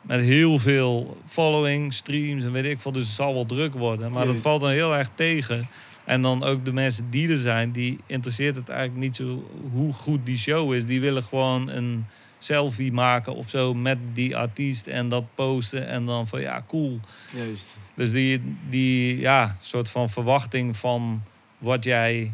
met 0.00 0.20
heel 0.20 0.58
veel 0.58 1.16
following, 1.26 1.94
streams 1.94 2.44
en 2.44 2.52
weet 2.52 2.64
ik 2.64 2.80
veel. 2.80 2.92
Dus 2.92 3.04
het 3.04 3.12
zal 3.12 3.34
wel 3.34 3.46
druk 3.46 3.74
worden. 3.74 4.12
Maar 4.12 4.26
dat 4.26 4.36
valt 4.36 4.60
dan 4.60 4.70
heel 4.70 4.94
erg 4.94 5.10
tegen. 5.14 5.68
En 6.04 6.22
dan 6.22 6.44
ook 6.44 6.64
de 6.64 6.72
mensen 6.72 7.10
die 7.10 7.28
er 7.28 7.38
zijn, 7.38 7.72
die 7.72 7.98
interesseert 8.06 8.56
het 8.56 8.68
eigenlijk 8.68 9.00
niet 9.00 9.16
zo 9.16 9.44
hoe 9.72 9.92
goed 9.92 10.26
die 10.26 10.38
show 10.38 10.74
is. 10.74 10.86
Die 10.86 11.00
willen 11.00 11.22
gewoon 11.22 11.68
een 11.68 12.06
selfie 12.38 12.92
maken 12.92 13.34
of 13.34 13.50
zo 13.50 13.74
met 13.74 13.98
die 14.12 14.36
artiest 14.36 14.86
en 14.86 15.08
dat 15.08 15.24
posten. 15.34 15.86
En 15.86 16.06
dan 16.06 16.28
van 16.28 16.40
ja, 16.40 16.64
cool. 16.66 17.00
Juist. 17.36 17.76
Dus 18.00 18.12
die, 18.12 18.42
die 18.68 19.18
ja, 19.18 19.56
soort 19.60 19.88
van 19.88 20.10
verwachting 20.10 20.76
van 20.76 21.22
wat 21.58 21.84
jij 21.84 22.32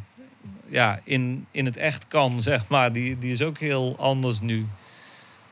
ja, 0.69 1.01
in, 1.05 1.47
in 1.51 1.65
het 1.65 1.77
echt 1.77 2.09
kan, 2.09 2.43
zeg 2.43 2.69
maar, 2.69 2.93
die, 2.93 3.19
die 3.19 3.33
is 3.33 3.43
ook 3.43 3.59
heel 3.59 3.97
anders 3.99 4.41
nu. 4.41 4.67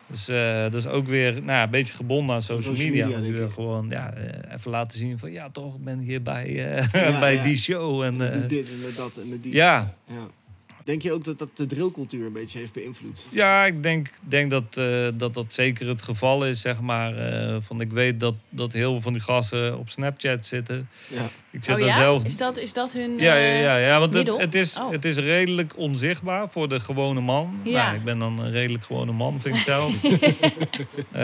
Dus 0.07 0.29
eh, 0.29 0.63
dat 0.63 0.75
is 0.75 0.87
ook 0.87 1.07
weer 1.07 1.43
nou, 1.43 1.65
een 1.65 1.71
beetje 1.71 1.95
gebonden 1.95 2.35
aan 2.35 2.43
social, 2.43 2.75
Social 2.75 2.91
media. 2.91 3.19
media, 3.19 3.49
gewoon 3.49 3.87
ja, 3.89 4.13
eh, 4.13 4.55
even 4.55 4.71
laten 4.71 4.99
zien 4.99 5.19
van 5.19 5.33
ja, 5.33 5.51
toch, 5.51 5.75
ik 5.75 5.85
ben 5.85 5.99
hier 5.99 6.23
bij, 6.23 6.75
eh, 6.75 6.93
Ja, 7.13 7.19
bij 7.21 7.35
ja. 7.35 7.43
die 7.43 7.59
show. 7.59 8.03
En, 8.03 8.17
met 8.17 8.33
eh, 8.33 8.49
dit 8.49 8.71
en 8.71 8.81
met 8.81 8.97
dat 8.97 9.17
en 9.17 9.29
met 9.29 9.43
die. 9.43 9.55
ja, 9.55 9.95
Ja. 10.07 10.44
Denk 10.85 11.03
je 11.03 11.13
ook 11.13 11.25
dat 11.25 11.39
dat 11.39 11.49
de 11.55 11.67
drillcultuur 11.67 12.27
een 12.27 12.33
beetje 12.33 12.59
heeft 12.59 12.73
beïnvloed? 12.73 13.23
Ja, 13.31 13.65
ik 13.65 13.83
denk, 13.83 14.09
denk 14.21 14.51
dat, 14.51 14.65
eh, 14.75 15.07
dat 15.15 15.35
dat 15.35 15.45
zeker 15.49 15.89
het 15.89 16.03
geval 16.03 16.47
is, 16.47 16.61
zeg 16.61 16.81
maar. 16.81 17.17
eh, 17.17 17.57
van, 17.61 17.81
ik 17.81 17.93
weet 17.93 18.21
dat, 18.21 18.35
dat 18.49 18.73
heel 18.73 18.93
veel 18.93 19.01
van 19.01 19.13
die 19.13 19.23
gasten 19.23 19.79
op 19.79 19.91
Snapchat 19.91 20.47
zitten. 20.47 20.89
Ja. 21.07 21.23
Ik 21.51 21.65
zit 21.65 21.75
Oh 21.75 21.81
daar 21.81 21.89
ja? 21.89 21.97
zelf... 21.97 22.25
Is, 22.25 22.37
dat, 22.37 22.57
is 22.57 22.73
dat 22.73 22.93
hun... 22.93 23.19
Ja, 23.19 23.35
ja, 23.35 23.53
eh, 23.53 23.63
ja, 23.63 23.77
ja 23.77 23.99
want 23.99 24.15
het, 24.15 24.37
het, 24.37 24.55
is, 24.55 24.79
Oh. 24.81 24.91
het 24.91 25.05
is 25.05 25.17
redelijk 25.17 25.77
onzichtbaar 25.79 26.51
voor 26.51 26.69
de 26.69 26.81
gewone 26.81 27.21
man. 27.21 27.61
Ja. 27.63 27.85
Nou, 27.85 27.97
ik 27.97 28.05
ben 28.05 28.19
dan 28.19 28.39
een 28.39 28.51
redelijk 28.51 28.85
gewone 28.85 29.13
man, 29.13 29.41
vind 29.41 29.57
ik 29.57 29.63
zelf. 29.63 29.93
Eh, 31.13 31.21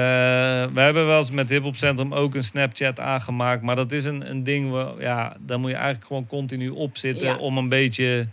we 0.72 0.80
hebben 0.80 1.06
wel 1.06 1.18
eens 1.18 1.30
met 1.30 1.48
Hip 1.48 1.62
Hop 1.62 1.76
Centrum 1.76 2.14
ook 2.14 2.34
een 2.34 2.44
Snapchat 2.44 3.00
aangemaakt. 3.00 3.62
Maar 3.62 3.76
dat 3.76 3.92
is 3.92 4.04
een, 4.04 4.30
een 4.30 4.42
ding, 4.44 4.70
waar, 4.70 5.00
ja, 5.00 5.36
daar 5.40 5.60
moet 5.60 5.70
je 5.70 5.76
eigenlijk 5.76 6.06
gewoon 6.06 6.26
continu 6.26 6.68
op 6.68 6.96
zitten... 6.96 7.26
Ja. 7.26 7.36
om 7.36 7.58
een 7.58 7.68
beetje, 7.68 8.26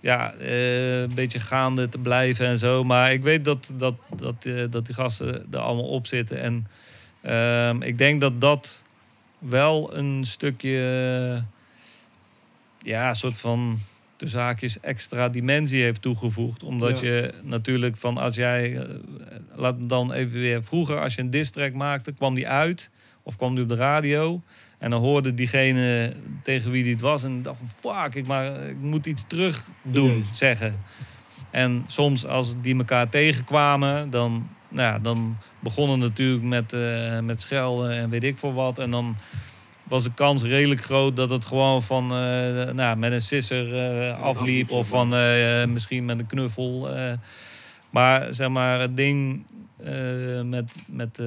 ja, 0.00 0.34
eh, 0.34 1.00
een 1.00 1.14
beetje 1.14 1.40
gaande 1.40 1.88
te 1.88 1.98
blijven 1.98 2.46
en 2.46 2.58
zo. 2.58 2.84
Maar 2.84 3.12
ik 3.12 3.22
weet 3.22 3.44
dat, 3.44 3.68
dat, 3.72 3.94
dat, 4.16 4.34
eh, 4.44 4.64
dat 4.70 4.86
die 4.86 4.94
gasten 4.94 5.46
er 5.50 5.58
allemaal 5.58 5.88
op 5.88 6.06
zitten. 6.06 6.40
En 6.40 6.66
ehm, 7.22 7.82
ik 7.82 7.98
denk 7.98 8.20
dat 8.20 8.40
dat 8.40 8.82
wel 9.38 9.96
een 9.96 10.24
stukje 10.26 10.78
ja, 12.82 13.08
een 13.08 13.14
soort 13.14 13.38
van 13.38 13.78
de 14.16 14.26
zaakjes 14.28 14.80
extra 14.80 15.28
dimensie 15.28 15.82
heeft 15.82 16.02
toegevoegd. 16.02 16.62
Omdat 16.62 17.00
Ja. 17.00 17.06
je 17.06 17.32
natuurlijk 17.42 17.96
van 17.96 18.16
als 18.18 18.36
jij, 18.36 18.76
eh, 18.76 18.84
laat 19.54 19.76
dan 19.78 20.12
even 20.12 20.32
weer 20.40 20.64
vroeger, 20.64 21.00
als 21.00 21.14
je 21.14 21.20
een 21.20 21.30
distrack 21.30 21.72
maakte, 21.72 22.12
kwam 22.12 22.34
die 22.34 22.48
uit 22.48 22.90
of 23.30 23.36
kwam 23.36 23.54
die 23.54 23.62
op 23.62 23.68
de 23.68 23.74
radio. 23.76 24.42
En 24.78 24.90
dan 24.90 25.02
hoorde 25.02 25.34
diegene 25.34 26.12
tegen 26.42 26.70
wie 26.70 26.82
die 26.82 26.92
het 26.92 27.00
was 27.00 27.22
en 27.22 27.42
dacht 27.42 27.58
van 27.58 27.94
fuck, 27.94 28.14
ik, 28.14 28.26
maar, 28.26 28.68
ik 28.68 28.80
moet 28.80 29.06
iets 29.06 29.24
terug 29.26 29.68
doen, 29.82 30.24
zeggen. 30.32 30.74
En 31.50 31.84
soms 31.86 32.26
als 32.26 32.54
die 32.62 32.76
elkaar 32.76 33.08
tegenkwamen, 33.08 34.10
dan, 34.10 34.48
nou 34.68 34.92
ja, 34.92 34.98
dan 34.98 35.36
begonnen 35.58 35.98
natuurlijk 35.98 36.44
met, 36.44 36.72
eh, 36.72 37.18
met 37.18 37.40
schelden 37.42 37.90
en 37.90 38.10
weet 38.10 38.24
ik 38.24 38.36
voor 38.36 38.54
wat. 38.54 38.78
En 38.78 38.90
dan 38.90 39.16
was 39.82 40.02
de 40.02 40.14
kans 40.14 40.42
redelijk 40.42 40.82
groot 40.82 41.16
dat 41.16 41.30
het 41.30 41.44
gewoon 41.44 41.82
van 41.82 42.02
eh, 42.02 42.70
nou, 42.70 42.96
met 42.96 43.12
een 43.12 43.22
sisser 43.22 43.74
eh, 43.74 44.22
afliep. 44.22 44.70
Of 44.70 44.88
van 44.88 45.08
misschien 45.72 46.04
met 46.04 46.18
een 46.18 46.26
knuffel. 46.26 46.88
maar 47.90 48.34
zeg 48.34 48.48
maar, 48.48 48.80
het 48.80 48.96
ding 48.96 49.44
met, 50.44 50.72
met, 50.86 51.18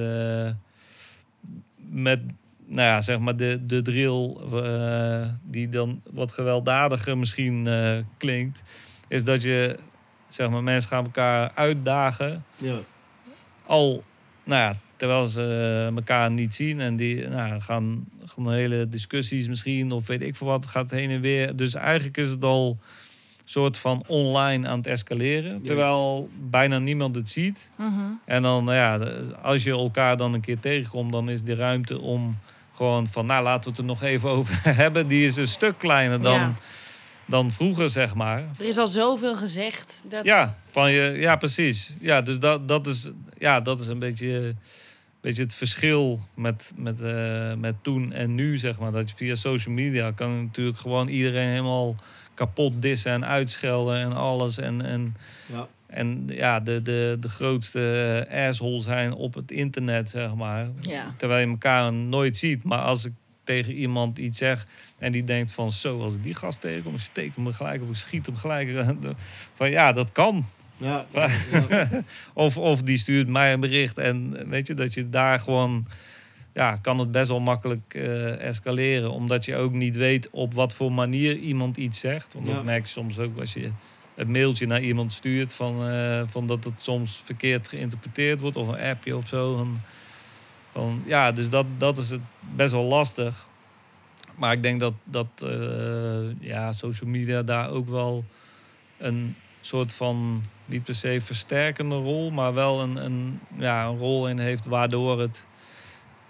met 1.94 2.20
nou 2.66 2.88
ja, 2.88 3.00
zeg 3.00 3.18
maar 3.18 3.36
de, 3.36 3.60
de 3.66 3.82
drill, 3.82 4.36
eh, 4.52 5.28
die 5.42 5.68
dan 5.68 6.00
wat 6.10 6.32
gewelddadiger 6.32 7.18
misschien 7.18 7.66
eh, 7.66 7.98
klinkt, 8.16 8.62
is 9.08 9.24
dat 9.24 9.42
je 9.42 9.78
zeg 10.28 10.50
maar 10.50 10.62
mensen 10.62 10.90
gaan 10.90 11.04
elkaar 11.04 11.52
uitdagen 11.54 12.44
Ja. 12.56 12.78
al, 13.66 14.04
nou 14.44 14.60
ja, 14.60 14.74
terwijl 14.96 15.26
ze 15.26 15.40
eh, 15.90 15.96
elkaar 15.96 16.30
niet 16.30 16.54
zien 16.54 16.80
en 16.80 16.96
die 16.96 17.28
nou, 17.28 17.60
gaan 17.60 18.04
gewoon 18.24 18.52
hele 18.52 18.88
discussies 18.88 19.48
misschien 19.48 19.92
of 19.92 20.06
weet 20.06 20.22
ik 20.22 20.36
veel 20.36 20.46
wat 20.46 20.66
gaat 20.66 20.90
heen 20.90 21.10
en 21.10 21.20
weer. 21.20 21.56
Dus 21.56 21.74
eigenlijk 21.74 22.16
is 22.16 22.30
het 22.30 22.44
al 22.44 22.78
soort 23.44 23.76
van 23.76 24.02
online 24.06 24.68
aan 24.68 24.76
het 24.78 24.86
escaleren, 24.86 25.62
terwijl 25.62 26.28
bijna 26.50 26.78
niemand 26.78 27.14
het 27.14 27.28
ziet. 27.30 27.58
Mhm. 27.76 27.90
En 28.24 28.42
dan, 28.42 28.64
nou 28.64 28.76
ja, 28.76 28.98
de- 28.98 29.34
als 29.42 29.62
je 29.62 29.70
elkaar 29.70 30.16
dan 30.16 30.34
een 30.34 30.40
keer 30.40 30.60
tegenkomt, 30.60 31.12
dan 31.12 31.28
is 31.30 31.42
die 31.42 31.54
ruimte 31.54 32.00
om 32.00 32.38
gewoon 32.74 33.06
van, 33.06 33.26
nou 33.26 33.42
laten 33.42 33.62
we 33.64 33.70
het 33.70 33.78
er 33.78 33.84
nog 33.84 34.02
even 34.02 34.28
over 34.38 34.74
hebben. 34.76 35.06
Die 35.08 35.26
is 35.26 35.36
een 35.36 35.48
stuk 35.48 35.78
kleiner 35.78 36.22
dan, 36.22 36.38
Ja. 36.38 36.54
dan 37.26 37.50
vroeger, 37.52 37.90
zeg 37.90 38.14
maar. 38.14 38.38
Er 38.58 38.64
is 38.66 38.76
al 38.76 38.86
zoveel 38.88 39.36
gezegd. 39.36 40.02
Dat... 40.08 40.24
Ja, 40.24 40.56
van 40.70 40.90
je, 40.90 41.02
ja, 41.18 41.36
precies. 41.36 41.92
Ja, 42.00 42.22
dus 42.22 42.38
dat, 42.38 42.68
dat, 42.68 42.86
is, 42.86 43.08
ja, 43.38 43.60
dat 43.60 43.80
is 43.80 43.86
een 43.86 43.98
beetje, 43.98 44.54
beetje 45.24 45.42
het 45.42 45.54
verschil 45.54 46.20
met, 46.34 46.72
met, 46.76 47.00
eh, 47.00 47.54
met 47.54 47.74
toen 47.82 48.12
en 48.12 48.34
nu, 48.34 48.58
zeg 48.58 48.78
maar. 48.78 48.92
Dat 48.92 49.10
je 49.10 49.16
via 49.16 49.34
social 49.34 49.74
media 49.74 50.10
kan 50.10 50.42
natuurlijk 50.44 50.78
gewoon 50.78 51.08
iedereen 51.08 51.48
helemaal 51.48 51.94
kapot 52.34 52.82
dissen 52.82 53.12
en 53.12 53.24
uitschelden 53.24 53.98
en 53.98 54.12
alles. 54.12 54.58
En, 54.58 54.84
en, 54.84 55.16
Ja. 55.52 55.68
en 55.86 56.24
ja, 56.28 56.60
de, 56.60 56.82
de, 56.82 57.16
de 57.20 57.28
grootste 57.28 58.26
asshole 58.48 58.82
zijn 58.82 59.12
op 59.12 59.34
het 59.34 59.50
internet, 59.50 60.10
zeg 60.10 60.34
maar. 60.34 60.68
Ja. 60.80 61.14
Terwijl 61.16 61.46
je 61.46 61.52
elkaar 61.52 61.92
nooit 61.92 62.36
ziet. 62.36 62.64
Maar 62.64 62.78
als 62.78 63.04
ik 63.04 63.12
tegen 63.44 63.72
iemand 63.72 64.18
iets 64.18 64.38
zeg 64.38 64.66
en 64.98 65.12
die 65.12 65.24
denkt 65.24 65.52
van 65.52 65.72
zo, 65.72 66.02
als 66.02 66.14
ik 66.14 66.22
die 66.22 66.34
gast 66.34 66.60
tegenkom, 66.60 66.98
steek 66.98 67.34
hem 67.34 67.52
gelijk 67.52 67.82
of 67.82 67.88
ik 67.88 67.94
schiet 67.94 68.26
hem 68.26 68.36
gelijk. 68.36 68.84
Van 69.54 69.70
ja, 69.70 69.92
dat 69.92 70.12
kan. 70.12 70.46
Ja. 70.76 71.06
Of, 72.34 72.56
of 72.58 72.82
die 72.82 72.98
stuurt 72.98 73.28
mij 73.28 73.52
een 73.52 73.60
bericht 73.60 73.98
en 73.98 74.48
weet 74.48 74.66
je, 74.66 74.74
dat 74.74 74.94
je 74.94 75.10
daar 75.10 75.38
gewoon, 75.40 75.86
ja, 76.52 76.76
kan 76.76 76.98
het 76.98 77.10
best 77.10 77.28
wel 77.28 77.40
makkelijk 77.40 77.94
eh, 77.94 78.40
escaleren. 78.40 79.10
Omdat 79.10 79.44
je 79.44 79.56
ook 79.56 79.72
niet 79.72 79.96
weet 79.96 80.30
op 80.30 80.54
wat 80.54 80.72
voor 80.72 80.92
manier 80.92 81.36
iemand 81.36 81.76
iets 81.76 81.98
zegt. 82.00 82.34
Want 82.34 82.48
Ja. 82.48 82.54
dat 82.54 82.64
merk 82.64 82.84
je 82.84 82.90
soms 82.90 83.18
ook 83.18 83.38
als 83.40 83.52
je 83.52 83.70
een 84.14 84.30
mailtje 84.30 84.66
naar 84.66 84.80
iemand 84.80 85.12
stuurt 85.12 85.54
van, 85.54 85.88
eh, 85.88 86.22
van 86.26 86.46
dat 86.46 86.64
het 86.64 86.74
soms 86.76 87.22
verkeerd 87.24 87.68
geïnterpreteerd 87.68 88.40
wordt 88.40 88.56
of 88.56 88.68
een 88.68 88.80
appje 88.80 89.16
of 89.16 89.28
zo. 89.28 89.56
Van, 89.56 89.80
van, 90.72 91.02
ja, 91.06 91.32
dus 91.32 91.50
dat, 91.50 91.66
dat 91.78 91.98
is 91.98 92.10
het 92.10 92.20
best 92.40 92.72
wel 92.72 92.84
lastig. 92.84 93.46
Maar 94.36 94.52
ik 94.52 94.62
denk 94.62 94.80
dat, 94.80 94.94
dat 95.04 95.26
eh, 95.42 96.40
ja, 96.40 96.72
social 96.72 97.10
media 97.10 97.42
daar 97.42 97.70
ook 97.70 97.88
wel 97.88 98.24
een 98.98 99.36
soort 99.66 99.92
van, 99.92 100.42
niet 100.64 100.84
per 100.84 100.94
se 100.94 101.20
versterkende 101.20 101.94
rol, 101.94 102.30
maar 102.30 102.54
wel 102.54 102.80
een, 102.80 102.96
een, 102.96 103.40
ja, 103.56 103.84
een 103.84 103.98
rol 103.98 104.28
in 104.28 104.38
heeft 104.38 104.64
waardoor 104.64 105.20
het 105.20 105.44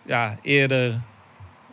ja, 0.02 0.38
eerder 0.42 0.90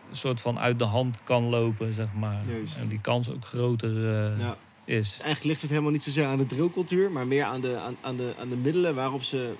een 0.09 0.17
soort 0.17 0.41
van 0.41 0.59
uit 0.59 0.79
de 0.79 0.85
hand 0.85 1.17
kan 1.23 1.43
lopen, 1.43 1.93
zeg 1.93 2.13
maar. 2.13 2.41
Juist. 2.47 2.77
En 2.77 2.87
die 2.87 3.01
kans 3.01 3.29
ook 3.29 3.45
groter 3.45 3.89
eh, 3.89 4.39
ja. 4.39 4.57
is. 4.85 5.11
Eigenlijk 5.11 5.43
ligt 5.43 5.61
het 5.61 5.69
helemaal 5.69 5.91
niet 5.91 6.03
zozeer 6.03 6.25
aan 6.25 6.37
de 6.37 6.45
drillcultuur, 6.45 7.11
maar 7.11 7.27
meer 7.27 7.43
aan 7.43 7.61
de, 7.61 7.77
aan, 7.77 7.97
aan 8.01 8.17
de, 8.17 8.33
aan 8.39 8.49
de 8.49 8.55
middelen 8.55 8.95
waarop 8.95 9.23
ze, 9.23 9.53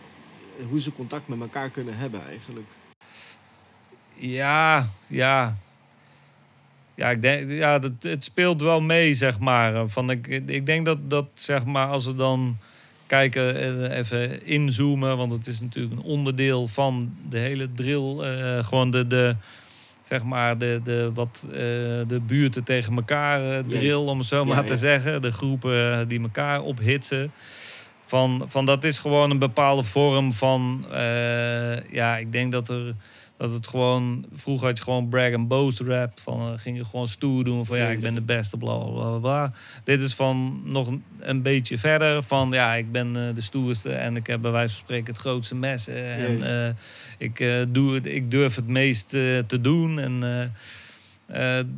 hoe 0.70 0.82
ze 0.82 0.91
contact 0.91 1.28
met 1.28 1.39
elkaar 1.39 1.70
kunnen 1.70 1.97
hebben 1.97 2.28
eigenlijk. 2.28 2.68
Ja, 4.14 4.88
ja. 5.08 5.58
Ja, 7.02 7.10
ik 7.10 7.22
denk, 7.22 7.52
ja 7.52 7.80
dat, 7.80 7.91
het 7.99 8.24
speelt 8.24 8.62
wel 8.62 8.82
mee, 8.82 9.14
zeg 9.14 9.39
maar. 9.39 9.88
Van, 9.88 10.10
ik, 10.10 10.28
ik 10.28 10.66
denk 10.66 10.86
dat, 10.86 10.97
dat, 11.10 11.26
zeg 11.34 11.66
maar, 11.66 11.88
als 11.88 12.06
we 12.06 12.16
dan 12.16 12.58
kijken, 13.08 13.56
eh, 13.56 13.97
even 13.97 14.45
inzoomen, 14.45 15.18
want 15.18 15.32
het 15.32 15.47
is 15.47 15.60
natuurlijk 15.60 15.93
een 15.95 16.02
onderdeel 16.04 16.68
van 16.68 17.14
de 17.30 17.38
hele 17.38 17.72
drill. 17.74 18.20
eh, 18.20 18.64
gewoon 18.66 18.91
de, 18.91 19.08
de, 19.08 19.36
zeg 20.08 20.24
maar, 20.24 20.58
de, 20.58 20.82
de, 20.84 21.12
wat, 21.14 21.43
eh, 21.47 21.58
de 22.08 22.22
buurten 22.28 22.64
tegen 22.64 22.95
elkaar 22.95 23.64
drill, 23.64 23.93
om 23.93 24.18
het 24.18 24.28
zo 24.28 24.45
Ja, 24.45 24.54
maar 24.54 24.64
te 24.64 24.72
ja. 24.72 24.78
zeggen. 24.78 25.22
De 25.22 25.32
groepen 25.32 26.08
die 26.08 26.22
elkaar 26.22 26.62
ophitsen. 26.62 27.32
Van, 28.06 28.45
van 28.49 28.66
dat 28.66 28.84
is 28.84 28.97
gewoon 28.97 29.32
een 29.32 29.39
bepaalde 29.39 29.84
vorm 29.84 30.34
van, 30.34 30.86
ja, 31.91 32.18
ik 32.18 32.32
denk 32.32 32.52
dat 32.52 32.70
er 32.70 32.95
dat 33.41 33.51
het 33.51 33.67
gewoon, 33.67 34.25
vroeger 34.33 34.67
had 34.67 34.77
je 34.77 34.83
gewoon 34.83 35.09
brag 35.09 35.33
and 35.33 35.47
boast 35.47 35.79
rap. 35.79 36.19
Van 36.19 36.39
eh, 36.39 36.59
ging 36.59 36.77
je 36.77 36.85
gewoon 36.85 37.07
stoer 37.07 37.43
doen 37.43 37.65
van 37.65 37.77
ja, 37.77 37.87
ik 37.87 37.99
ben 37.99 38.13
de 38.13 38.21
beste, 38.21 38.57
bla 38.57 38.77
bla 38.77 39.17
bla. 39.17 39.53
Dit 39.83 39.99
is 39.99 40.13
van 40.13 40.61
nog 40.63 40.87
een, 40.87 41.03
een 41.19 41.41
beetje 41.41 41.77
verder. 41.77 42.23
Van 42.23 42.51
ja, 42.51 42.73
ik 42.73 42.91
ben 42.91 43.27
eh, 43.27 43.35
de 43.35 43.41
stoerste 43.41 43.93
en 43.93 44.15
ik 44.15 44.27
heb 44.27 44.41
bij 44.41 44.51
wijze 44.51 44.73
van 44.73 44.83
spreken 44.83 45.13
het 45.13 45.21
grootste 45.21 45.55
mes. 45.55 45.87
eh, 45.87 46.23
en 46.23 46.77
ik, 47.17 47.65
doe 47.69 47.93
het, 47.93 48.05
ik 48.05 48.31
durf 48.31 48.55
het 48.55 48.67
meest 48.67 49.09
te 49.09 49.59
doen. 49.61 49.99
En, 49.99 50.53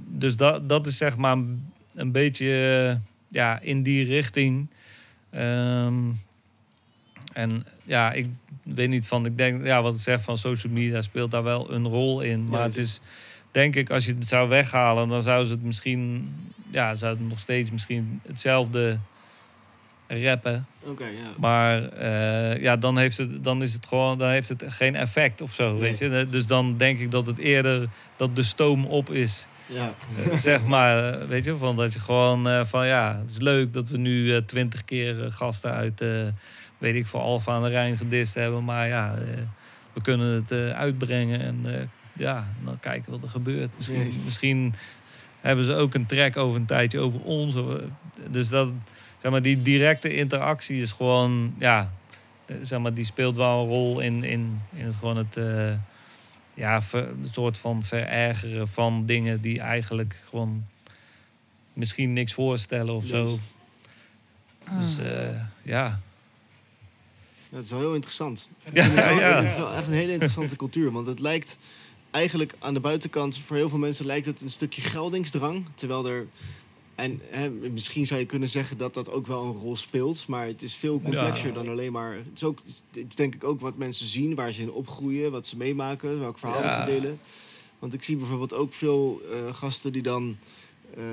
dus 0.08 0.36
dat, 0.36 0.70
dat 0.70 0.88
is 0.88 0.98
zeg 0.98 1.18
maar 1.18 1.38
een 1.96 2.12
beetje 2.12 3.00
ja, 3.28 3.60
in 3.60 3.84
die 3.84 4.06
richting. 4.06 4.68
Ehm, 5.30 5.96
en 7.34 7.66
ja, 7.84 8.12
ik 8.12 8.28
weet 8.64 8.90
niet 8.90 9.08
van, 9.08 9.26
ik 9.26 9.38
denk, 9.38 9.66
ja, 9.66 9.82
wat 9.82 9.94
ik 9.94 10.00
zeg 10.02 10.22
van 10.22 10.38
social 10.38 10.74
media 10.74 11.02
speelt 11.02 11.32
daar 11.32 11.44
wel 11.44 11.72
een 11.72 11.88
rol 11.88 12.22
in. 12.22 12.44
Maar 12.44 12.64
het 12.64 12.78
is, 12.78 13.00
denk 13.52 13.76
ik, 13.76 13.90
als 13.90 14.06
je 14.06 14.14
het 14.14 14.28
zou 14.28 14.50
weghalen, 14.50 15.08
dan 15.10 15.22
zou 15.22 15.46
ze 15.46 15.52
het 15.52 15.64
misschien, 15.64 16.34
ja, 16.72 16.96
zou 16.96 17.18
het 17.18 17.30
nog 17.30 17.40
steeds 17.40 17.72
misschien 17.72 18.22
hetzelfde 18.28 18.98
rappen. 20.08 20.66
Oké, 20.84 21.04
ja. 21.06 21.34
Maar 21.38 21.90
eh, 21.90 22.62
ja, 22.62 22.78
dan, 22.78 22.98
heeft 22.98 23.18
het, 23.18 23.44
dan 23.44 23.62
is 23.62 23.74
het 23.74 23.86
gewoon, 23.86 24.18
dan 24.18 24.30
heeft 24.30 24.50
het 24.50 24.64
geen 24.68 24.96
effect 24.96 25.42
of 25.42 25.54
zo, 25.54 25.72
Nee. 25.72 25.82
weet 25.82 25.98
je. 25.98 26.28
Dus 26.30 26.46
dan 26.46 26.78
denk 26.78 27.00
ik 27.00 27.12
dat 27.12 27.26
het 27.26 27.38
eerder, 27.38 27.90
dat 28.16 28.36
de 28.36 28.44
stoom 28.44 28.86
op 28.86 29.10
is. 29.10 29.48
Ja, 29.66 29.94
Eh, 30.32 30.38
zeg 30.38 30.66
maar, 30.66 31.14
eh, 31.14 31.28
weet 31.28 31.46
je, 31.46 31.58
van 31.58 31.76
dat 31.76 31.94
je 31.94 32.00
gewoon 32.00 32.68
van 32.68 32.88
ja, 32.88 33.20
het 33.26 33.32
is 33.32 33.40
leuk 33.42 33.74
dat 33.74 33.90
we 33.90 33.98
nu 33.98 34.46
twintig 34.46 34.84
keer 34.86 35.32
gasten 35.32 35.72
uit, 35.72 36.04
weet 36.84 36.96
ik, 36.96 37.08
voor 37.08 37.20
Alfa 37.20 37.54
aan 37.54 37.64
de 37.64 37.70
Rijn 37.70 37.98
gedist 37.98 38.34
hebben. 38.34 38.64
Maar 38.64 38.88
ja, 38.88 39.16
eh, 39.16 39.24
we 39.94 40.02
kunnen 40.02 40.28
het 40.28 40.52
eh, 40.52 40.70
uitbrengen 40.70 41.40
en 41.42 41.80
eh, 41.80 41.88
ja, 42.14 42.48
dan 42.64 42.80
kijken 42.80 43.12
wat 43.12 43.22
er 43.22 43.30
gebeurt. 43.30 43.70
Misschien, 43.78 44.12
misschien 44.26 44.74
hebben 45.42 45.66
ze 45.66 45.74
ook 45.74 45.94
een 45.94 46.06
track 46.06 46.38
over 46.38 46.60
een 46.60 46.66
tijdje 46.66 47.00
over 47.00 47.22
ons. 47.22 47.56
Dus 48.30 48.50
dat, 48.50 48.70
zeg 49.22 49.32
maar, 49.32 49.42
die 49.42 49.62
directe 49.62 50.16
interactie 50.16 50.82
is 50.82 50.92
gewoon, 50.92 51.56
ja, 51.58 51.92
zeg 52.62 52.80
maar, 52.80 52.94
die 52.94 53.06
speelt 53.06 53.36
wel 53.36 53.62
een 53.62 53.68
rol 53.68 54.00
in, 54.00 54.24
in, 54.24 54.62
in 54.74 54.86
het 54.86 54.96
gewoon 54.96 55.18
het, 55.18 55.38
ja, 56.54 56.82
ver- 56.82 57.14
soort 57.32 57.58
van 57.58 57.84
verergeren 57.84 58.68
van 58.68 59.06
dingen 59.06 59.42
die 59.42 59.60
eigenlijk 59.60 60.22
gewoon 60.30 60.66
misschien 61.74 62.14
niks 62.14 62.34
voorstellen 62.34 62.94
of 62.94 63.06
zo. 63.06 63.38
Dus 64.80 64.98
ja. 65.62 66.00
Dat 67.54 67.64
is 67.64 67.70
wel 67.70 67.80
heel 67.80 67.94
interessant. 67.94 68.50
Ja, 68.74 68.86
ja. 69.10 69.42
Het 69.42 69.52
is 69.52 69.58
wel 69.58 69.74
echt 69.74 69.88
een 69.88 69.94
hele 69.94 70.12
interessante 70.12 70.56
cultuur. 70.56 70.92
Want 70.92 71.08
het 71.08 71.20
lijkt 71.20 71.58
eigenlijk 72.12 72.54
aan 72.60 72.74
de 72.74 72.80
buitenkant, 72.80 73.38
voor 73.38 73.56
heel 73.56 73.70
veel 73.70 73.78
mensen 73.78 74.06
lijkt 74.06 74.26
het 74.26 74.42
een 74.42 74.50
stukje 74.52 74.82
geldingsdrang. 74.82 75.66
Terwijl 75.76 76.08
er. 76.08 76.28
En 76.96 77.20
hè, 77.30 77.50
misschien 77.50 78.06
zou 78.06 78.20
je 78.20 78.26
kunnen 78.26 78.50
zeggen 78.50 78.78
dat 78.78 78.94
dat 78.94 79.12
ook 79.12 79.28
wel 79.28 79.44
een 79.44 79.54
rol 79.62 79.76
speelt. 79.76 80.28
Maar 80.28 80.48
het 80.48 80.62
is 80.62 80.74
veel 80.76 81.02
complexer 81.02 81.48
Ja. 81.48 81.54
dan 81.54 81.70
alleen 81.70 81.92
maar. 81.92 82.14
Het 82.14 82.26
is, 82.36 82.44
ook, 82.44 82.60
het 82.92 83.06
is 83.10 83.16
denk 83.16 83.36
ik 83.36 83.44
ook 83.44 83.62
wat 83.62 83.78
mensen 83.78 84.06
zien, 84.08 84.36
waar 84.36 84.52
ze 84.52 84.62
in 84.62 84.72
opgroeien, 84.72 85.32
wat 85.32 85.48
ze 85.48 85.58
meemaken, 85.58 86.20
welk 86.20 86.40
verhaal 86.40 86.62
Ja. 86.64 86.86
ze 86.86 86.92
delen. 86.92 87.20
Want 87.80 87.94
ik 87.94 88.04
zie 88.04 88.18
bijvoorbeeld 88.18 88.54
ook 88.54 88.74
veel 88.74 89.22
eh, 89.32 89.54
gasten 89.54 89.92
die 89.94 90.02
dan. 90.04 90.38
Eh, 90.98 91.04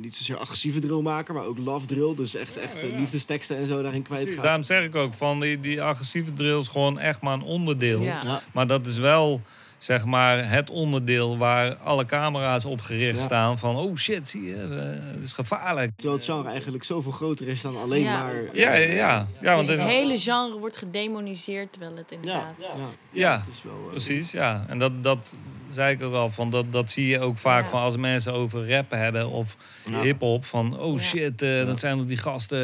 niet 0.00 0.14
zozeer 0.14 0.36
agressieve 0.36 0.80
drill 0.80 1.00
maken, 1.00 1.34
maar 1.34 1.44
ook 1.44 1.58
love 1.58 1.86
drill. 1.86 2.14
Dus 2.14 2.34
echt, 2.34 2.56
echt 2.56 2.82
eh, 2.82 2.98
liefdesteksten 2.98 3.56
en 3.56 3.66
zo 3.66 3.82
daarin 3.82 4.02
kwijtgaan. 4.02 4.44
Daarom 4.44 4.64
zeg 4.64 4.84
ik 4.84 4.94
ook 4.94 5.14
van 5.14 5.40
die, 5.40 5.60
die 5.60 5.82
agressieve 5.82 6.32
drills 6.32 6.68
gewoon 6.68 6.98
echt 6.98 7.20
maar 7.20 7.34
een 7.34 7.42
onderdeel. 7.42 8.00
Ja. 8.00 8.20
Ja. 8.24 8.42
Maar 8.52 8.66
dat 8.66 8.86
is 8.86 8.96
wel 8.96 9.40
zeg 9.80 10.04
maar 10.04 10.50
het 10.50 10.70
onderdeel 10.70 11.38
waar 11.38 11.74
alle 11.76 12.04
camera's 12.06 12.64
op 12.64 12.80
gericht 12.80 13.18
Ja. 13.18 13.24
staan 13.24 13.58
van 13.58 13.76
oh 13.76 13.96
shit, 13.96 14.28
zie 14.28 14.42
je, 14.46 14.54
eh, 14.54 15.14
het 15.14 15.22
is 15.24 15.32
gevaarlijk. 15.32 15.92
Terwijl 15.96 16.16
het 16.16 16.24
genre 16.28 16.48
eigenlijk 16.48 16.84
zoveel 16.84 17.12
groter 17.12 17.48
is 17.48 17.60
dan 17.60 17.76
alleen 17.76 18.02
Ja. 18.02 18.22
maar... 18.22 18.34
Ja, 18.52 18.74
ja, 18.74 18.92
ja. 18.92 19.26
ja 19.40 19.54
want 19.54 19.66
Dus 19.66 19.76
het 19.76 19.86
hele 19.86 20.18
genre 20.18 20.58
wordt 20.58 20.76
gedemoniseerd, 20.76 21.72
terwijl 21.72 21.96
het 21.96 22.12
inderdaad... 22.12 22.54
ja. 22.58 22.74
ja, 23.10 23.38
Het 23.38 23.46
is 23.48 23.62
wel... 23.62 23.72
eh, 23.84 23.90
precies, 23.90 24.30
ja. 24.32 24.64
En 24.68 24.78
dat, 24.78 25.02
dat 25.02 25.34
zei 25.70 25.94
ik 25.94 26.02
ook 26.02 26.14
al 26.14 26.30
van, 26.30 26.50
dat, 26.50 26.72
dat 26.72 26.90
zie 26.90 27.06
je 27.06 27.18
ook 27.20 27.38
vaak 27.38 27.64
Ja. 27.64 27.70
van 27.70 27.80
als 27.82 27.96
mensen 27.96 28.32
over 28.32 28.68
rappen 28.70 28.98
hebben 28.98 29.28
of 29.30 29.56
Ja. 29.84 30.00
hip-hop. 30.02 30.44
Van 30.44 30.78
oh 30.78 30.96
Ja. 30.98 31.02
shit, 31.04 31.42
eh, 31.42 31.66
dat 31.66 31.80
zijn 31.80 32.06
die 32.06 32.16
gasten 32.16 32.58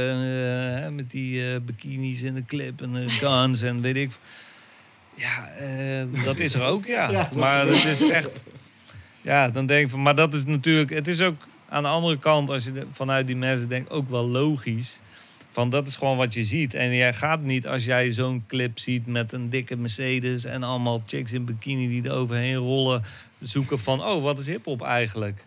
eh, 0.84 0.88
met 0.88 1.10
die 1.10 1.60
bikinis 1.60 2.22
in 2.22 2.34
de 2.34 2.44
clip 2.44 2.80
en 2.82 2.96
eh, 2.96 3.08
guns 3.10 3.62
en 3.62 3.80
weet 3.80 3.96
ik. 3.96 4.10
Ja, 5.16 5.48
eh, 5.48 6.24
dat 6.24 6.38
is 6.38 6.54
er 6.54 6.62
ook, 6.62 6.86
ja. 6.86 7.10
Ja, 7.10 7.22
dat 7.22 7.32
maar 7.32 7.66
het 7.66 7.84
is 7.84 8.08
echt. 8.10 8.32
Ja, 9.22 9.48
dan 9.48 9.66
denk 9.66 9.84
ik 9.84 9.90
van, 9.90 10.02
maar 10.02 10.14
dat 10.14 10.34
is 10.34 10.44
natuurlijk. 10.44 10.90
Het 10.90 11.08
is 11.08 11.20
ook 11.20 11.36
aan 11.68 11.82
de 11.82 11.88
andere 11.88 12.18
kant, 12.18 12.50
als 12.50 12.64
je 12.64 12.72
de- 12.72 12.86
vanuit 12.92 13.26
die 13.26 13.36
mensen 13.36 13.68
denkt, 13.68 13.90
ook 13.90 14.10
wel 14.10 14.26
logisch. 14.28 15.00
Van 15.52 15.70
dat 15.70 15.86
is 15.88 15.96
gewoon 15.96 16.16
wat 16.16 16.34
je 16.34 16.44
ziet. 16.44 16.74
En 16.74 16.94
jij 16.94 17.12
gaat 17.14 17.40
niet 17.42 17.68
als 17.68 17.84
jij 17.84 18.12
zo'n 18.12 18.44
clip 18.46 18.78
ziet 18.78 19.06
met 19.06 19.32
een 19.32 19.50
dikke 19.50 19.76
Mercedes 19.76 20.44
en 20.44 20.62
allemaal 20.62 21.02
chicks 21.06 21.32
in 21.32 21.44
bikini 21.44 21.88
die 21.88 22.04
er 22.04 22.12
overheen 22.16 22.54
rollen, 22.54 23.04
zoeken 23.40 23.78
van, 23.78 24.04
oh, 24.04 24.22
wat 24.22 24.38
is 24.38 24.46
hip-hop 24.46 24.82
eigenlijk? 24.82 25.44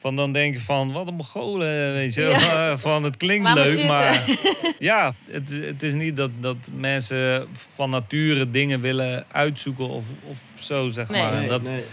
Van 0.00 0.16
dan 0.16 0.32
denk 0.32 0.54
je 0.54 0.60
van, 0.60 0.92
wat 0.92 1.06
een 1.08 1.14
Mongolen, 1.14 1.92
weet 1.92 2.14
je. 2.14 2.20
Ja. 2.22 2.78
Van 2.88 3.04
het 3.04 3.16
klinkt 3.16 3.42
maar 3.44 3.54
leuk, 3.54 3.84
maar 3.86 4.24
ja, 4.78 5.12
het, 5.30 5.50
is- 5.50 5.66
het 5.66 5.82
is 5.82 5.92
niet 5.92 6.16
dat, 6.16 6.30
dat 6.40 6.56
mensen 6.72 7.48
van 7.74 7.90
nature 7.90 8.50
dingen 8.50 8.80
willen 8.80 9.24
uitzoeken 9.32 9.88
of, 9.88 10.04
of 10.24 10.38
zo, 10.54 10.88
zeg 10.90 11.08
Nee. 11.08 11.22
maar. 11.22 11.32
nee, 11.32 11.48
dat, 11.48 11.62
nee. 11.62 11.84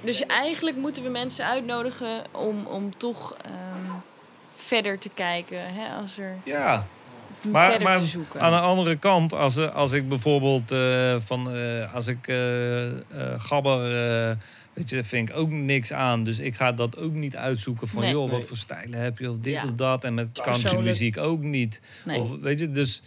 Dus 0.00 0.26
eigenlijk 0.26 0.76
moeten 0.76 1.02
we 1.02 1.08
mensen 1.08 1.44
uitnodigen 1.46 2.22
om, 2.32 2.66
om 2.66 2.96
toch 2.96 3.36
ehm, 3.44 3.92
verder 4.54 4.98
te 4.98 5.10
kijken. 5.14 5.58
Hè, 5.74 5.94
als 6.02 6.18
er 6.18 6.36
Ja, 6.44 6.86
Maar- 7.50 7.70
verder 7.70 7.88
maar 7.88 7.98
te 7.98 8.06
zoeken. 8.06 8.40
aan 8.40 8.52
de 8.52 8.60
andere 8.60 8.96
kant, 8.96 9.32
als, 9.32 9.56
eh, 9.56 9.74
als 9.74 9.92
ik 9.92 10.08
bijvoorbeeld 10.08 10.70
eh, 10.70 11.16
van, 11.24 11.52
eh, 11.56 11.94
als 11.94 12.06
ik 12.06 12.28
eh, 12.28 12.86
eh, 12.88 12.94
gabber, 13.38 13.80
eh, 14.30 14.36
weet 14.78 14.90
je, 14.90 15.04
vind 15.04 15.28
ik 15.28 15.36
ook 15.36 15.50
niks 15.50 15.92
aan. 15.92 16.24
Dus 16.24 16.38
ik 16.38 16.54
ga 16.54 16.72
dat 16.72 16.96
ook 16.96 17.12
niet 17.12 17.36
uitzoeken 17.36 17.88
van, 17.88 18.00
Nee. 18.02 18.10
joh, 18.10 18.30
wat 18.30 18.46
voor 18.46 18.56
stijlen 18.56 19.00
heb 19.00 19.18
je 19.18 19.30
of 19.30 19.36
dit 19.40 19.52
Ja. 19.52 19.64
of 19.64 19.70
dat. 19.72 20.04
En 20.04 20.14
met 20.14 20.40
countrymuziek 20.42 21.16
ook 21.16 21.42
niet. 21.42 21.80
nee. 22.04 22.20
Of, 22.20 22.30
weet 22.40 22.58
je, 22.60 22.70
dus 22.70 23.02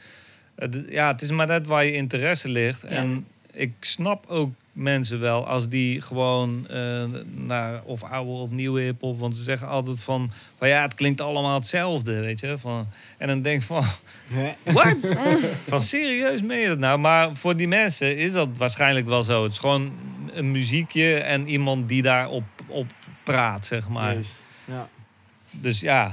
het- 0.55 0.83
ja, 0.89 1.11
het 1.11 1.21
is 1.21 1.29
maar 1.29 1.47
net 1.47 1.67
waar 1.67 1.85
je 1.85 1.91
interesse 1.93 2.49
ligt. 2.49 2.83
En 2.83 3.25
ik 3.53 3.71
snap 3.79 4.25
ook 4.27 4.53
mensen 4.71 5.19
wel 5.19 5.47
als 5.47 5.69
die 5.69 6.01
gewoon 6.01 6.67
eh, 6.69 7.03
naar 7.35 7.81
of 7.83 8.03
oude 8.03 8.31
of 8.31 8.49
nieuwe 8.49 8.81
hip-hop, 8.81 9.19
want 9.19 9.37
ze 9.37 9.43
zeggen 9.43 9.67
altijd 9.67 10.01
van, 10.01 10.31
van 10.57 10.67
ja, 10.67 10.81
het 10.81 10.93
klinkt 10.93 11.21
allemaal 11.21 11.59
hetzelfde, 11.59 12.19
weet 12.19 12.39
je. 12.39 12.57
Van, 12.57 12.87
en 13.17 13.27
dan 13.27 13.41
denk 13.41 13.61
ik 13.61 13.67
van, 13.67 13.83
wat? 14.73 14.95
van 15.67 15.81
serieus 15.81 16.41
meen 16.41 16.59
je 16.59 16.67
dat 16.67 16.77
nou? 16.79 16.99
Maar 16.99 17.35
voor 17.35 17.55
die 17.57 17.67
mensen 17.67 18.17
is 18.17 18.31
dat 18.31 18.47
waarschijnlijk 18.57 19.05
wel 19.07 19.23
zo. 19.23 19.43
Het 19.43 19.51
is 19.51 19.57
gewoon 19.57 19.91
een 20.33 20.51
muziekje 20.51 21.13
en 21.15 21.47
iemand 21.47 21.87
die 21.89 22.01
daarop 22.01 22.43
op 22.67 22.85
praat, 23.23 23.65
zeg 23.65 23.87
maar. 23.87 24.13
Juist. 24.13 24.43
Ja. 24.65 24.89
Dus 25.53 25.79
ja, 25.79 26.11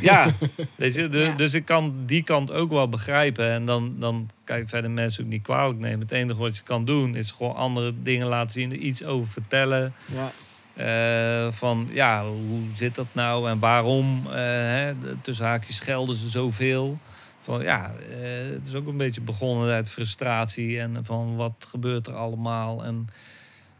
ja, 0.00 0.26
weet 0.76 0.94
je, 0.94 1.08
de- 1.08 1.18
Ja. 1.18 1.32
dus 1.36 1.54
ik 1.54 1.64
kan 1.64 1.94
die 2.06 2.22
kant 2.22 2.50
ook 2.52 2.70
wel 2.70 2.88
begrijpen. 2.88 3.50
En 3.50 3.66
dan, 3.66 3.94
dan 3.98 4.30
kan 4.44 4.58
je 4.58 4.66
verder 4.66 4.90
mensen 4.90 5.24
ook 5.24 5.30
niet 5.30 5.42
kwalijk 5.42 5.78
nemen. 5.78 6.00
Het 6.00 6.10
enige 6.12 6.38
wat 6.38 6.56
je 6.56 6.62
kan 6.62 6.84
doen 6.84 7.14
is 7.14 7.30
gewoon 7.30 7.54
andere 7.54 7.94
dingen 8.02 8.26
laten 8.26 8.50
zien, 8.52 8.70
er 8.70 8.76
iets 8.76 9.04
over 9.04 9.28
vertellen. 9.32 9.94
Ja. 10.12 10.32
Eh, 10.74 11.52
van 11.52 11.88
ja, 11.92 12.24
hoe 12.26 12.60
zit 12.74 12.94
dat 12.94 13.06
nou 13.12 13.48
en 13.50 13.58
waarom? 13.58 14.22
eh 14.26 14.32
hè, 14.36 14.92
tussen 15.22 15.46
haakjes 15.46 15.76
schelden 15.76 16.16
ze 16.16 16.28
zoveel. 16.28 16.98
Van 17.42 17.62
ja, 17.62 17.94
eh, 18.10 18.50
het 18.50 18.66
is 18.66 18.74
ook 18.74 18.86
een 18.86 18.96
beetje 18.96 19.20
begonnen 19.20 19.74
uit 19.74 19.88
frustratie 19.88 20.80
en 20.80 21.04
van 21.04 21.36
wat 21.36 21.52
gebeurt 21.68 22.06
er 22.06 22.14
allemaal. 22.14 22.84
En 22.84 23.08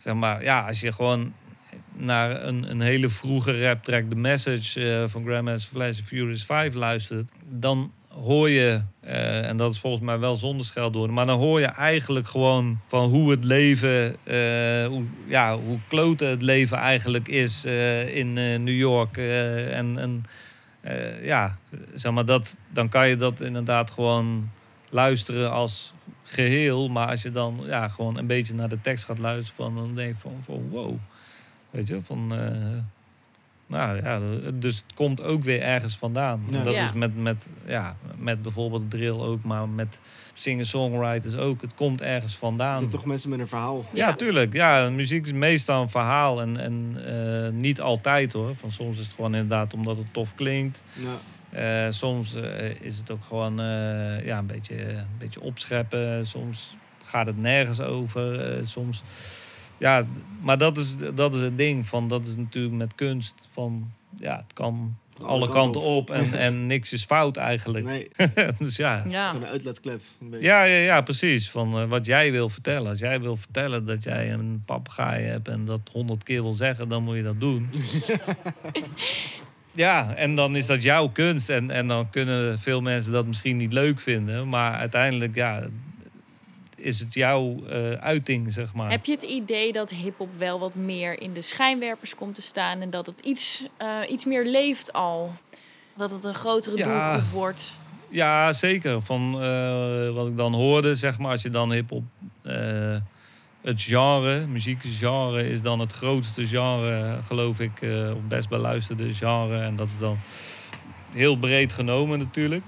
zeg 0.03 0.15
maar, 0.15 0.43
ja, 0.43 0.67
als 0.67 0.81
je 0.81 0.93
gewoon 0.93 1.33
naar 1.93 2.45
een, 2.45 2.71
een 2.71 2.81
hele 2.81 3.09
vroege 3.09 3.61
rap 3.67 3.85
track, 3.85 4.05
The 4.09 4.17
Message 4.17 5.01
eh, 5.03 5.09
van 5.09 5.25
Grandmaster 5.25 5.71
Flash 5.71 5.99
and 5.99 6.07
Furious 6.07 6.45
5 6.45 6.75
luistert, 6.75 7.31
dan 7.49 7.93
hoor 8.09 8.51
je, 8.51 8.83
eh, 9.01 9.49
en 9.49 9.57
dat 9.57 9.73
is 9.73 9.79
volgens 9.79 10.05
mij 10.05 10.19
wel 10.19 10.37
zonder 10.37 10.67
scheldwoorden, 10.67 11.15
maar 11.15 11.27
dan 11.27 11.39
hoor 11.39 11.61
je 11.61 11.67
eigenlijk 11.67 12.29
gewoon 12.29 12.81
van 12.87 13.11
hoe 13.11 13.31
het 13.31 13.45
leven, 13.45 14.17
eh, 14.25 14.87
hoe, 14.87 15.05
ja, 15.27 15.59
hoe 15.59 15.79
klote 15.89 16.25
het 16.25 16.43
leven 16.43 16.77
eigenlijk 16.77 17.29
is 17.29 17.65
in 18.15 18.33
New 18.33 18.79
York. 18.79 19.17
en 19.17 19.99
en 19.99 20.25
ja, 21.23 21.59
zeg 21.95 22.13
maar, 22.13 22.25
dat, 22.25 22.57
dan 22.69 22.89
kan 22.89 23.09
je 23.09 23.17
dat 23.17 23.41
inderdaad 23.41 23.91
gewoon 23.91 24.51
luisteren 24.91 25.51
als 25.51 25.93
geheel. 26.33 26.89
Maar 26.89 27.09
als 27.09 27.23
je 27.23 27.31
dan 27.31 27.61
ja, 27.67 27.89
gewoon 27.89 28.17
een 28.19 28.27
beetje 28.27 28.55
naar 28.55 28.69
de 28.69 28.81
tekst 28.81 29.05
gaat 29.05 29.19
luisteren, 29.19 29.55
van, 29.65 29.75
dan 29.75 29.95
denk 29.95 30.15
je 30.15 30.21
van, 30.21 30.37
van 30.45 30.69
wow. 30.69 30.95
Weet 31.71 31.89
je, 31.89 32.01
van... 32.03 32.35
eh, 32.35 32.57
nou 33.67 34.03
ja, 34.03 34.21
dus 34.55 34.77
het 34.77 34.95
komt 34.95 35.23
ook 35.23 35.43
weer 35.43 35.61
ergens 35.63 35.97
vandaan. 35.97 36.43
Ja. 36.51 36.63
Dat 36.63 36.75
Ja. 36.75 36.85
is 36.85 36.93
met, 36.93 37.17
met, 37.17 37.47
ja, 37.67 37.97
met 38.19 38.43
bijvoorbeeld 38.43 38.91
drill 38.91 39.19
ook, 39.19 39.43
maar 39.45 39.69
met 39.69 39.99
singer-songwriters 40.35 41.35
ook. 41.37 41.61
Het 41.61 41.75
komt 41.75 42.01
ergens 42.01 42.33
Het 42.33 42.41
vandaan. 42.41 42.79
zijn 42.79 42.91
toch 42.91 43.05
mensen 43.05 43.31
met 43.31 43.39
een 43.41 43.49
verhaal. 43.49 43.85
Ja, 43.93 44.07
Ja. 44.09 44.15
tuurlijk. 44.15 44.53
Ja, 44.53 44.89
muziek 44.89 45.27
is 45.27 45.33
meestal 45.33 45.83
een 45.83 45.89
verhaal. 45.91 46.41
En, 46.41 46.57
en 46.57 46.97
eh, 47.07 47.53
niet 47.53 47.81
altijd 47.81 48.33
hoor. 48.33 48.55
Van 48.57 48.73
soms 48.73 48.99
is 48.99 49.05
het 49.07 49.15
gewoon 49.15 49.35
inderdaad 49.35 49.75
omdat 49.75 49.97
het 49.97 50.13
tof 50.13 50.35
klinkt. 50.35 50.83
Ja. 50.93 51.09
Eh, 51.51 51.87
soms 51.91 52.35
eh, 52.35 52.81
is 52.81 52.99
het 52.99 53.11
ook 53.11 53.25
gewoon 53.29 53.61
eh, 53.61 54.25
ja, 54.25 54.39
een, 54.39 54.47
beetje, 54.47 54.89
een 54.89 55.19
beetje 55.19 55.41
opscheppen. 55.41 56.27
Soms 56.27 56.77
gaat 57.03 57.27
het 57.27 57.37
nergens 57.37 57.81
over. 57.81 58.41
Eh, 58.41 58.67
soms. 58.67 59.03
Ja, 59.79 60.07
maar 60.41 60.59
dat 60.59 60.77
is, 60.77 60.97
dat 61.15 61.35
is 61.35 61.41
het 61.41 61.57
ding. 61.59 61.87
Van, 61.87 62.09
dat 62.09 62.27
is 62.27 62.37
natuurlijk 62.37 62.75
met 62.75 62.95
kunst. 62.95 63.49
Van, 63.51 63.93
ja, 64.15 64.37
het 64.37 64.53
kan 64.53 64.97
alle 65.23 65.51
kanten 65.51 65.81
op. 65.81 66.11
En, 66.11 66.33
en 66.47 66.67
niks 66.67 66.93
is 66.93 67.05
fout 67.05 67.37
eigenlijk. 67.37 67.85
Nee, 67.85 68.09
dus 68.59 68.77
ja. 68.77 69.05
Ja. 69.09 69.35
een 69.35 69.47
uitlaatklep. 69.47 70.01
Een 70.21 70.31
beetje. 70.31 70.47
Ja, 70.47 70.63
ja, 70.63 70.77
ja, 70.77 71.01
precies. 71.01 71.51
Van 71.51 71.89
wat 71.89 72.07
jij 72.07 72.33
wil 72.33 72.49
vertellen. 72.49 72.91
Als 72.91 73.01
jij 73.01 73.21
wil 73.21 73.37
vertellen 73.37 73.87
dat 73.87 74.03
jij 74.03 74.33
een 74.33 74.63
papegaai 74.67 75.25
hebt 75.25 75.49
en 75.49 75.65
dat 75.65 75.81
honderd 75.93 76.23
keer 76.23 76.43
wil 76.43 76.53
zeggen, 76.53 76.89
dan 76.89 77.03
moet 77.03 77.17
je 77.17 77.23
dat 77.23 77.41
doen. 77.41 77.69
ja, 79.81 80.15
en 80.15 80.35
dan 80.35 80.57
is 80.57 80.67
dat 80.67 80.83
jouw 80.83 81.09
kunst. 81.09 81.49
En, 81.49 81.71
en 81.71 81.87
dan 81.87 82.11
kunnen 82.11 82.59
veel 82.59 82.81
mensen 82.81 83.13
dat 83.13 83.27
misschien 83.27 83.57
niet 83.57 83.73
leuk 83.73 84.01
vinden. 84.01 84.49
Maar 84.49 84.73
uiteindelijk, 84.73 85.35
ja, 85.35 85.63
is 86.77 87.01
het 87.01 87.15
jouw 87.15 87.67
eh, 87.69 87.93
uiting, 87.93 88.53
zeg 88.53 88.75
maar. 88.75 88.91
Heb 88.91 89.05
je 89.05 89.13
het 89.13 89.23
idee 89.23 89.73
dat 89.73 89.91
hip-hop 89.91 90.29
wel 90.39 90.59
wat 90.59 90.75
meer 90.75 91.21
in 91.21 91.33
de 91.35 91.43
schijnwerpers 91.43 92.15
komt 92.15 92.35
te 92.35 92.43
staan 92.43 92.81
en 92.81 92.91
dat 92.91 93.07
het 93.07 93.21
iets, 93.21 93.65
eh, 93.77 93.99
iets 94.09 94.25
meer 94.25 94.45
leeft 94.47 94.93
al? 94.93 95.33
Dat 95.97 96.11
het 96.11 96.25
een 96.25 96.35
grotere 96.35 96.77
Ja. 96.77 96.85
doelgroep 97.13 97.31
wordt? 97.33 97.73
Ja, 98.09 98.53
zeker. 98.53 99.03
Van 99.03 99.43
eh, 99.43 100.11
wat 100.11 100.27
ik 100.27 100.37
dan 100.37 100.55
hoorde, 100.55 100.95
zeg 100.95 101.19
maar, 101.19 101.31
als 101.31 101.43
je 101.43 101.51
dan 101.51 101.73
hip-hop. 101.73 102.05
Het 103.63 103.83
genre, 103.83 104.47
muziekgenre, 104.47 105.49
is 105.49 105.63
dan 105.63 105.79
het 105.81 105.93
grootste 105.93 106.47
genre, 106.47 107.19
geloof 107.27 107.61
ik. 107.61 107.83
eh, 107.83 108.11
of 108.17 108.23
best 108.29 108.49
beluisterde 108.49 109.15
genre. 109.15 109.61
En 109.63 109.77
dat 109.77 109.89
is 109.89 109.99
dan 109.99 110.19
heel 111.13 111.37
breed 111.37 111.73
genomen, 111.73 112.19
natuurlijk. 112.19 112.65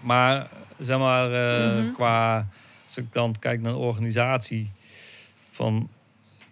Maar 0.00 0.48
zeg 0.78 0.98
maar, 0.98 1.32
eh, 1.32 1.76
Mhm. 1.82 1.92
qua. 1.92 2.48
Als 2.86 2.96
ik 2.96 3.12
dan 3.12 3.34
kijk 3.38 3.60
naar 3.60 3.72
de 3.72 3.78
organisatie. 3.78 4.70
Van 5.52 5.88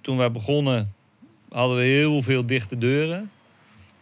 toen 0.00 0.16
wij 0.16 0.30
begonnen, 0.30 0.92
hadden 1.50 1.76
we 1.76 1.82
heel 1.82 2.22
veel 2.22 2.46
dichte 2.46 2.78
deuren. 2.78 3.30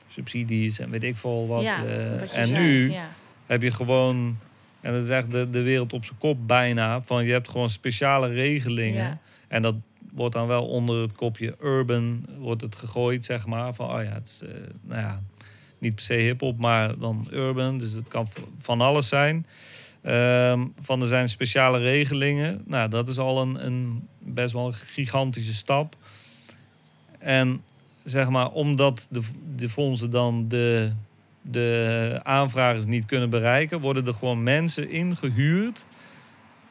Subsidies 0.08 0.78
en 0.78 0.90
weet 0.90 1.02
ik 1.02 1.16
veel 1.16 1.46
wat. 1.46 1.62
ja, 1.62 1.84
eh, 1.84 2.20
wat 2.20 2.32
en 2.32 2.46
zei, 2.46 2.60
nu 2.60 2.90
Ja. 2.92 3.08
heb 3.46 3.62
je 3.62 3.70
gewoon, 3.72 4.38
en 4.80 4.92
dat 4.92 5.02
is 5.02 5.08
echt 5.08 5.30
de, 5.30 5.50
de 5.50 5.60
wereld 5.62 5.92
op 5.92 6.04
zijn 6.04 6.18
kop 6.18 6.46
bijna, 6.46 7.02
van 7.02 7.24
je 7.24 7.32
hebt 7.32 7.48
gewoon 7.50 7.70
speciale 7.70 8.28
regelingen. 8.28 9.02
Ja. 9.04 9.18
En 9.52 9.62
dat 9.62 9.74
wordt 10.12 10.34
dan 10.34 10.46
wel 10.46 10.66
onder 10.66 11.02
het 11.02 11.12
kopje 11.12 11.54
urban 11.60 12.26
wordt 12.38 12.62
het 12.62 12.76
gegooid, 12.76 13.24
zeg 13.24 13.46
maar. 13.46 13.74
Van, 13.74 13.86
oh 13.90 14.02
ja, 14.02 14.12
het 14.12 14.26
is, 14.26 14.48
eh, 14.48 14.54
nou 14.80 15.00
ja, 15.00 15.22
niet 15.78 15.94
per 15.94 16.04
se 16.04 16.14
hip-hop, 16.14 16.58
maar 16.58 16.98
dan 16.98 17.28
urban. 17.30 17.78
Dus 17.78 17.92
het 17.92 18.08
kan 18.08 18.28
van 18.58 18.80
alles 18.80 19.08
zijn. 19.08 19.46
Ehm, 20.02 20.66
van 20.80 21.00
er 21.00 21.08
zijn 21.08 21.28
speciale 21.28 21.78
regelingen. 21.78 22.62
Nou, 22.66 22.88
dat 22.88 23.08
is 23.08 23.18
al 23.18 23.42
een, 23.42 23.66
een 23.66 24.08
best 24.18 24.52
wel 24.52 24.66
een 24.66 24.74
gigantische 24.74 25.54
stap. 25.54 25.96
En 27.18 27.62
zeg 28.04 28.28
maar, 28.28 28.50
omdat 28.50 29.06
de, 29.10 29.20
de 29.56 29.68
fondsen 29.68 30.10
dan 30.10 30.48
de, 30.48 30.92
de 31.42 32.20
aanvragers 32.22 32.84
niet 32.84 33.06
kunnen 33.06 33.30
bereiken, 33.30 33.80
worden 33.80 34.06
er 34.06 34.14
gewoon 34.14 34.42
mensen 34.42 34.90
ingehuurd 34.90 35.84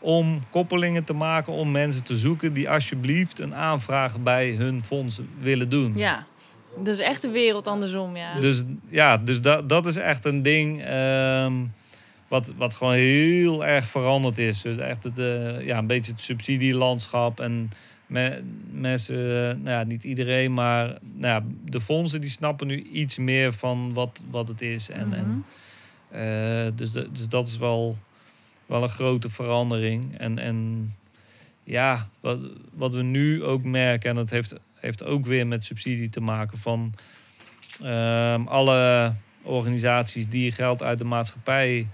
om 0.02 0.42
koppelingen 0.50 1.04
te 1.04 1.14
maken, 1.14 1.54
om 1.54 1.72
mensen 1.72 2.04
te 2.04 2.18
zoeken 2.18 2.54
die 2.54 2.70
alsjeblieft 2.70 3.40
een 3.40 3.56
aanvraag 3.56 4.20
bij 4.20 4.52
hun 4.52 4.84
fonds 4.84 5.22
willen 5.40 5.70
doen. 5.70 5.98
ja, 5.98 6.26
dat 6.78 6.88
is 6.88 7.00
echt 7.00 7.22
de 7.22 7.30
wereld 7.30 7.68
andersom, 7.68 8.16
ja. 8.16 8.40
Dus 8.40 8.64
ja, 8.90 9.18
dus 9.18 9.42
dat, 9.42 9.70
dat 9.70 9.86
is 9.86 9.96
echt 9.96 10.26
een 10.26 10.42
ding 10.42 10.84
ehm, 10.84 11.54
wat, 12.28 12.54
wat 12.58 12.74
gewoon 12.74 12.94
heel 12.94 13.66
erg 13.66 13.86
veranderd 13.86 14.38
is. 14.38 14.62
Dus 14.62 14.78
echt 14.78 15.04
het, 15.04 15.18
eh, 15.18 15.66
ja, 15.66 15.78
een 15.78 15.88
beetje 15.88 16.12
het 16.12 16.22
subsidielandschap 16.22 17.40
en 17.40 17.72
me, 18.08 18.42
mensen, 18.72 19.16
eh, 19.16 19.56
nou 19.58 19.70
ja, 19.70 19.84
niet 19.84 20.04
iedereen, 20.04 20.54
maar 20.54 20.88
nou 21.14 21.44
ja, 21.44 21.44
de 21.66 21.82
fondsen 21.82 22.22
die 22.22 22.30
snappen 22.30 22.68
nu 22.68 22.82
iets 22.82 23.18
meer 23.18 23.54
van 23.54 23.94
wat, 23.94 24.24
wat 24.30 24.48
het 24.48 24.62
is. 24.62 24.90
En, 24.90 25.14
en, 25.14 25.28
Mhm. 25.28 26.18
eh, 26.22 26.72
dus, 26.76 26.92
de- 26.92 27.10
dus 27.12 27.28
dat 27.28 27.48
is 27.48 27.58
wel, 27.58 27.98
wel 28.72 28.84
een 28.84 28.90
grote 28.90 29.30
verandering. 29.30 30.18
En, 30.18 30.40
en 30.40 30.90
ja, 31.64 32.10
wat, 32.20 32.40
wat 32.74 32.94
we 32.94 33.02
nu 33.02 33.44
ook 33.44 33.64
merken, 33.64 34.10
en 34.10 34.16
dat 34.16 34.30
heeft, 34.30 34.54
heeft 34.76 35.04
ook 35.04 35.26
weer 35.26 35.48
met 35.48 35.64
subsidie 35.64 36.10
te 36.10 36.22
maken 36.22 36.58
van 36.58 36.94
ehm, 37.84 38.48
alle 38.48 39.14
organisaties 39.42 40.28
die 40.28 40.52
geld 40.52 40.84
uit 40.84 40.98
de 40.98 41.04
maatschappij 41.04 41.88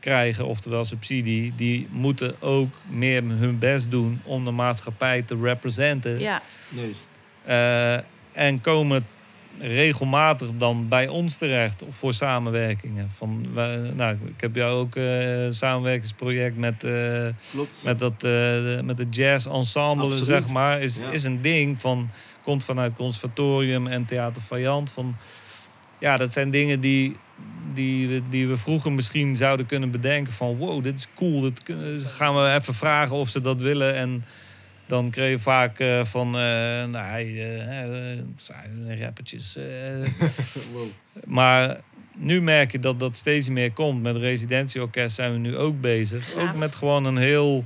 krijgen, 0.00 0.46
oftewel 0.46 0.84
subsidie, 0.84 1.52
die 1.56 1.88
moeten 1.90 2.42
ook 2.42 2.74
meer 2.88 3.22
hun 3.22 3.58
best 3.58 3.90
doen 3.90 4.20
om 4.24 4.44
de 4.44 4.50
maatschappij 4.50 5.22
te 5.22 5.38
representen. 5.40 6.18
ja. 6.18 6.42
Eh, 7.44 8.00
en 8.32 8.60
komen 8.60 9.06
regelmatig 9.60 10.48
dan 10.56 10.88
bij 10.88 11.08
ons 11.08 11.36
terecht 11.36 11.82
voor 11.90 12.14
samenwerkingen. 12.14 13.10
Van, 13.16 13.46
nou, 13.94 14.16
ik 14.26 14.40
heb 14.40 14.54
jou 14.54 14.70
ook 14.78 14.96
eh, 14.96 15.44
een 15.44 15.54
samenwerkingsproject 15.54 16.56
met, 16.56 16.84
eh, 16.84 17.26
Klopt. 17.50 17.80
met, 17.84 17.98
dat, 17.98 18.12
eh, 18.12 18.20
de- 18.20 18.80
met 18.84 18.96
de 18.96 19.06
jazz 19.10 19.46
ensemble, 19.46 20.04
Absoluut. 20.04 20.24
zeg 20.24 20.48
maar. 20.48 20.80
Is, 20.80 20.96
Ja. 20.96 21.10
is 21.10 21.24
een 21.24 21.42
ding 21.42 21.80
van, 21.80 22.10
komt 22.42 22.64
vanuit 22.64 22.94
conservatorium 22.96 23.86
en 23.86 24.04
theater 24.04 24.42
Vajant. 24.42 24.90
Van, 24.90 25.16
ja, 25.98 26.16
dat 26.16 26.32
zijn 26.32 26.50
dingen 26.50 26.80
die, 26.80 27.16
die, 27.74 28.08
we- 28.08 28.22
die 28.30 28.48
we 28.48 28.56
vroeger 28.56 28.92
misschien 28.92 29.36
zouden 29.36 29.66
kunnen 29.66 29.90
bedenken. 29.90 30.32
Van 30.32 30.56
wow, 30.56 30.82
dit 30.84 30.98
is 30.98 31.08
cool. 31.16 31.40
Dat 31.40 31.60
gaan 32.16 32.34
we 32.34 32.54
even 32.54 32.74
vragen 32.74 33.16
of 33.16 33.28
ze 33.28 33.40
dat 33.40 33.60
willen. 33.62 33.94
En 33.94 34.24
dan 34.86 35.10
kreeg 35.10 35.30
je 35.30 35.38
vaak 35.38 35.78
eh, 35.78 36.04
van, 36.04 36.26
eh 36.26 36.84
nou, 36.84 37.38
eh, 37.40 38.18
zijn 38.36 38.98
rappertjes. 39.00 39.56
eh. 39.56 39.64
Wow. 40.72 40.86
maar 41.24 41.80
nu 42.14 42.42
merk 42.42 42.72
je 42.72 42.78
dat 42.78 43.00
dat 43.00 43.16
steeds 43.16 43.48
meer 43.48 43.72
komt. 43.72 44.02
Met 44.02 44.16
residentieorkest 44.16 45.14
zijn 45.14 45.32
we 45.32 45.38
nu 45.38 45.56
ook 45.56 45.80
bezig. 45.80 46.34
Ook 46.36 46.54
met 46.54 46.74
gewoon 46.74 47.04
een 47.04 47.16
heel, 47.16 47.64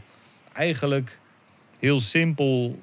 eigenlijk 0.53 1.19
heel 1.79 2.01
simpel 2.01 2.79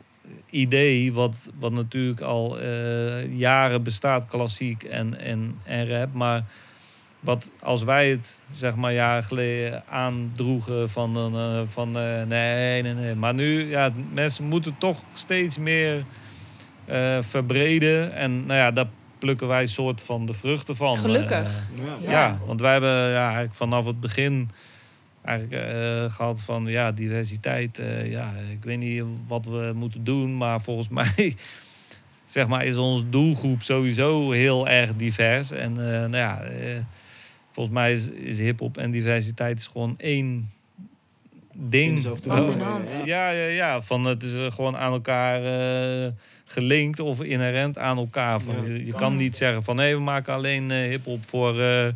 idee. 0.49 1.13
Wat, 1.13 1.35
wat 1.59 1.71
natuurlijk 1.71 2.21
al 2.21 2.59
eh, 2.59 3.37
jaren 3.37 3.83
bestaat, 3.83 4.25
klassiek 4.25 4.83
en, 4.83 5.19
en, 5.19 5.59
en 5.63 5.89
rap. 5.89 6.13
Maar 6.13 6.43
wat 7.19 7.49
als 7.59 7.83
wij 7.83 8.09
het 8.09 8.39
zeg 8.51 8.75
maar 8.75 8.93
jaren 8.93 9.23
geleden 9.23 9.83
aandroegen 9.87 10.89
van, 10.89 11.15
eh, 11.17 11.61
van 11.71 11.97
eh, 11.97 12.23
nee, 12.23 12.81
nee, 12.81 12.93
nee. 12.93 13.15
Maar 13.15 13.33
nu, 13.33 13.69
ja, 13.69 13.91
mensen 14.13 14.43
moeten 14.43 14.75
toch 14.77 15.03
steeds 15.13 15.57
meer 15.57 16.05
eh, 16.85 17.17
verbreden. 17.21 18.13
En 18.13 18.45
nou 18.45 18.59
ja, 18.59 18.71
daar 18.71 18.87
plukken 19.19 19.47
wij 19.47 19.67
soort 19.67 20.01
van 20.01 20.25
de 20.25 20.33
vruchten 20.33 20.75
van. 20.75 20.97
Gelukkig. 20.97 21.51
Ja. 22.01 22.39
Want 22.45 22.61
wij 22.61 22.71
hebben 22.71 23.09
ja, 23.09 23.23
eigenlijk 23.23 23.53
vanaf 23.53 23.85
het 23.85 23.99
begin 23.99 24.49
eigenlijk, 25.27 25.63
eh, 25.63 26.15
gehad 26.15 26.41
van 26.41 26.65
ja, 26.65 26.91
diversiteit. 26.91 27.79
eh, 27.79 28.11
ja, 28.11 28.33
ik 28.51 28.63
weet 28.63 28.77
niet 28.77 29.03
wat 29.27 29.45
we 29.45 29.71
moeten 29.75 30.03
doen, 30.03 30.37
maar 30.37 30.61
volgens 30.61 30.87
mij 30.99 31.35
zeg 32.25 32.47
maar, 32.47 32.65
is 32.65 32.75
onze 32.75 33.09
doelgroep 33.09 33.61
sowieso 33.61 34.31
heel 34.31 34.67
erg 34.67 34.95
divers. 34.95 35.51
En 35.51 35.69
eh, 35.69 35.99
nou 35.99 36.17
ja, 36.17 36.41
eh, 36.41 36.77
volgens 37.57 37.75
mij 37.75 37.93
is, 37.93 38.09
is 38.09 38.39
hip-hop 38.39 38.77
en 38.77 38.91
diversiteit 38.91 39.57
is 39.59 39.67
gewoon 39.67 39.95
één 39.97 40.25
In 41.53 41.69
ding. 41.69 42.03
hand. 42.57 42.89
ja. 42.91 43.05
Ja, 43.05 43.29
ja, 43.29 43.47
ja. 43.47 43.81
Van 43.81 44.05
het 44.05 44.23
is 44.23 44.33
eh, 44.33 44.51
gewoon 44.51 44.77
aan 44.77 44.91
elkaar 44.91 45.43
eh, 46.05 46.11
gelinkt 46.45 46.99
of 46.99 47.21
inherent 47.21 47.77
aan 47.77 47.97
elkaar. 47.97 48.41
Van, 48.41 48.55
Ja. 48.55 48.61
je, 48.73 48.85
je 48.85 48.93
kan 48.93 49.15
niet 49.15 49.37
zeggen 49.37 49.63
van 49.63 49.75
nee, 49.75 49.95
we 49.95 50.01
maken 50.01 50.33
alleen 50.33 50.71
eh 50.71 50.77
hip-hop 50.89 51.25
voor, 51.25 51.61
eh, 51.61 51.87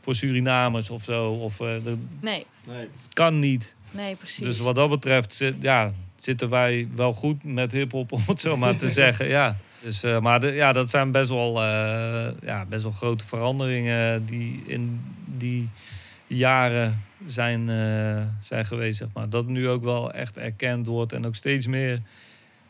voor 0.00 0.14
Surinamers 0.14 0.90
of 0.90 1.02
zo. 1.04 1.30
Of, 1.30 1.60
eh, 1.60 1.66
dat 1.84 1.96
Nee, 2.20 2.46
Nee. 2.66 2.88
kan 3.12 3.38
niet. 3.38 3.74
nee, 3.90 4.14
precies. 4.16 4.44
Dus 4.44 4.58
wat 4.58 4.74
dat 4.74 4.90
betreft 4.90 5.34
zit, 5.34 5.54
ja, 5.60 5.92
zitten 6.16 6.48
wij 6.48 6.88
wel 6.94 7.12
goed 7.12 7.44
met 7.44 7.72
hip-hop, 7.72 8.12
om 8.18 8.22
het 8.26 8.40
zo 8.40 8.56
maar 8.56 8.76
te 8.76 8.90
zeggen. 8.90 9.28
Ja. 9.28 9.56
Dus, 9.80 10.02
eh, 10.02 10.20
maar 10.20 10.40
de, 10.40 10.52
ja, 10.52 10.72
dat 10.72 10.90
zijn 10.90 11.10
best 11.10 11.28
wel, 11.28 11.62
eh, 11.62 12.28
ja, 12.42 12.64
best 12.68 12.82
wel 12.82 12.92
grote 12.92 13.24
veranderingen 13.24 14.26
die 14.26 14.62
in 14.66 15.00
die 15.26 15.68
jaren 16.26 17.02
zijn, 17.26 17.68
eh, 17.68 18.22
zijn 18.40 18.66
geweest. 18.66 18.98
Zeg 18.98 19.08
maar. 19.14 19.28
Dat 19.28 19.46
nu 19.46 19.68
ook 19.68 19.84
wel 19.84 20.12
echt 20.12 20.36
erkend 20.36 20.86
wordt 20.86 21.12
en 21.12 21.26
ook 21.26 21.34
steeds 21.34 21.66
meer 21.66 22.00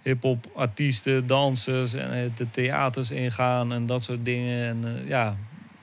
hip-hop 0.03 0.47
artiesten, 0.55 1.27
dansers 1.27 1.93
en 1.93 2.33
de 2.37 2.51
theaters 2.51 3.11
ingaan 3.11 3.73
en 3.73 3.87
dat 3.87 4.05
soort 4.05 4.25
dingen. 4.25 4.69
En 4.69 5.03
ja, 5.07 5.37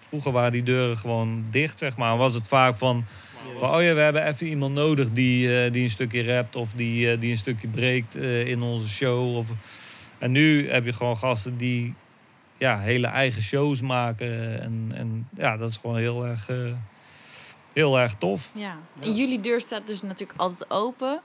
vroeger 0.08 0.32
waren 0.32 0.52
die 0.52 0.64
deuren 0.64 0.98
gewoon 0.98 1.46
dicht, 1.52 1.80
zeg 1.80 1.98
maar. 1.98 2.18
Was 2.18 2.34
het 2.34 2.48
vaak 2.48 2.78
van, 2.78 3.06
van, 3.60 3.70
oh 3.70 3.82
ja, 3.82 3.94
we 3.94 4.00
hebben 4.00 4.26
even 4.26 4.48
iemand 4.48 4.74
nodig 4.74 5.08
die, 5.12 5.70
die 5.70 5.84
een 5.84 5.90
stukje 5.90 6.24
rapt 6.24 6.56
of 6.56 6.74
die, 6.74 7.18
die 7.18 7.32
een 7.32 7.38
stukje 7.38 7.68
breekt 7.68 8.16
in 8.46 8.62
onze 8.62 8.88
show. 8.88 9.36
Of, 9.36 9.48
en 10.20 10.32
nu 10.32 10.70
heb 10.70 10.86
je 10.86 10.94
gewoon 10.94 11.18
gasten 11.18 11.58
die 11.58 11.94
ja, 12.58 12.80
hele 12.80 13.08
eigen 13.08 13.42
shows 13.42 13.82
maken. 13.82 14.62
En, 14.62 14.92
en 14.96 15.28
ja, 15.36 15.58
dat 15.58 15.70
is 15.70 15.78
gewoon 15.78 15.98
heel 15.98 16.26
erg, 16.26 16.50
eh, 16.50 16.58
heel 17.74 18.00
erg 18.00 18.14
tof. 18.18 18.50
Ja, 18.54 18.78
en 19.00 19.14
jullie 19.14 19.42
deur 19.42 19.62
staat 19.62 19.88
dus 19.88 20.02
natuurlijk 20.02 20.40
altijd 20.40 20.70
open. 20.72 21.22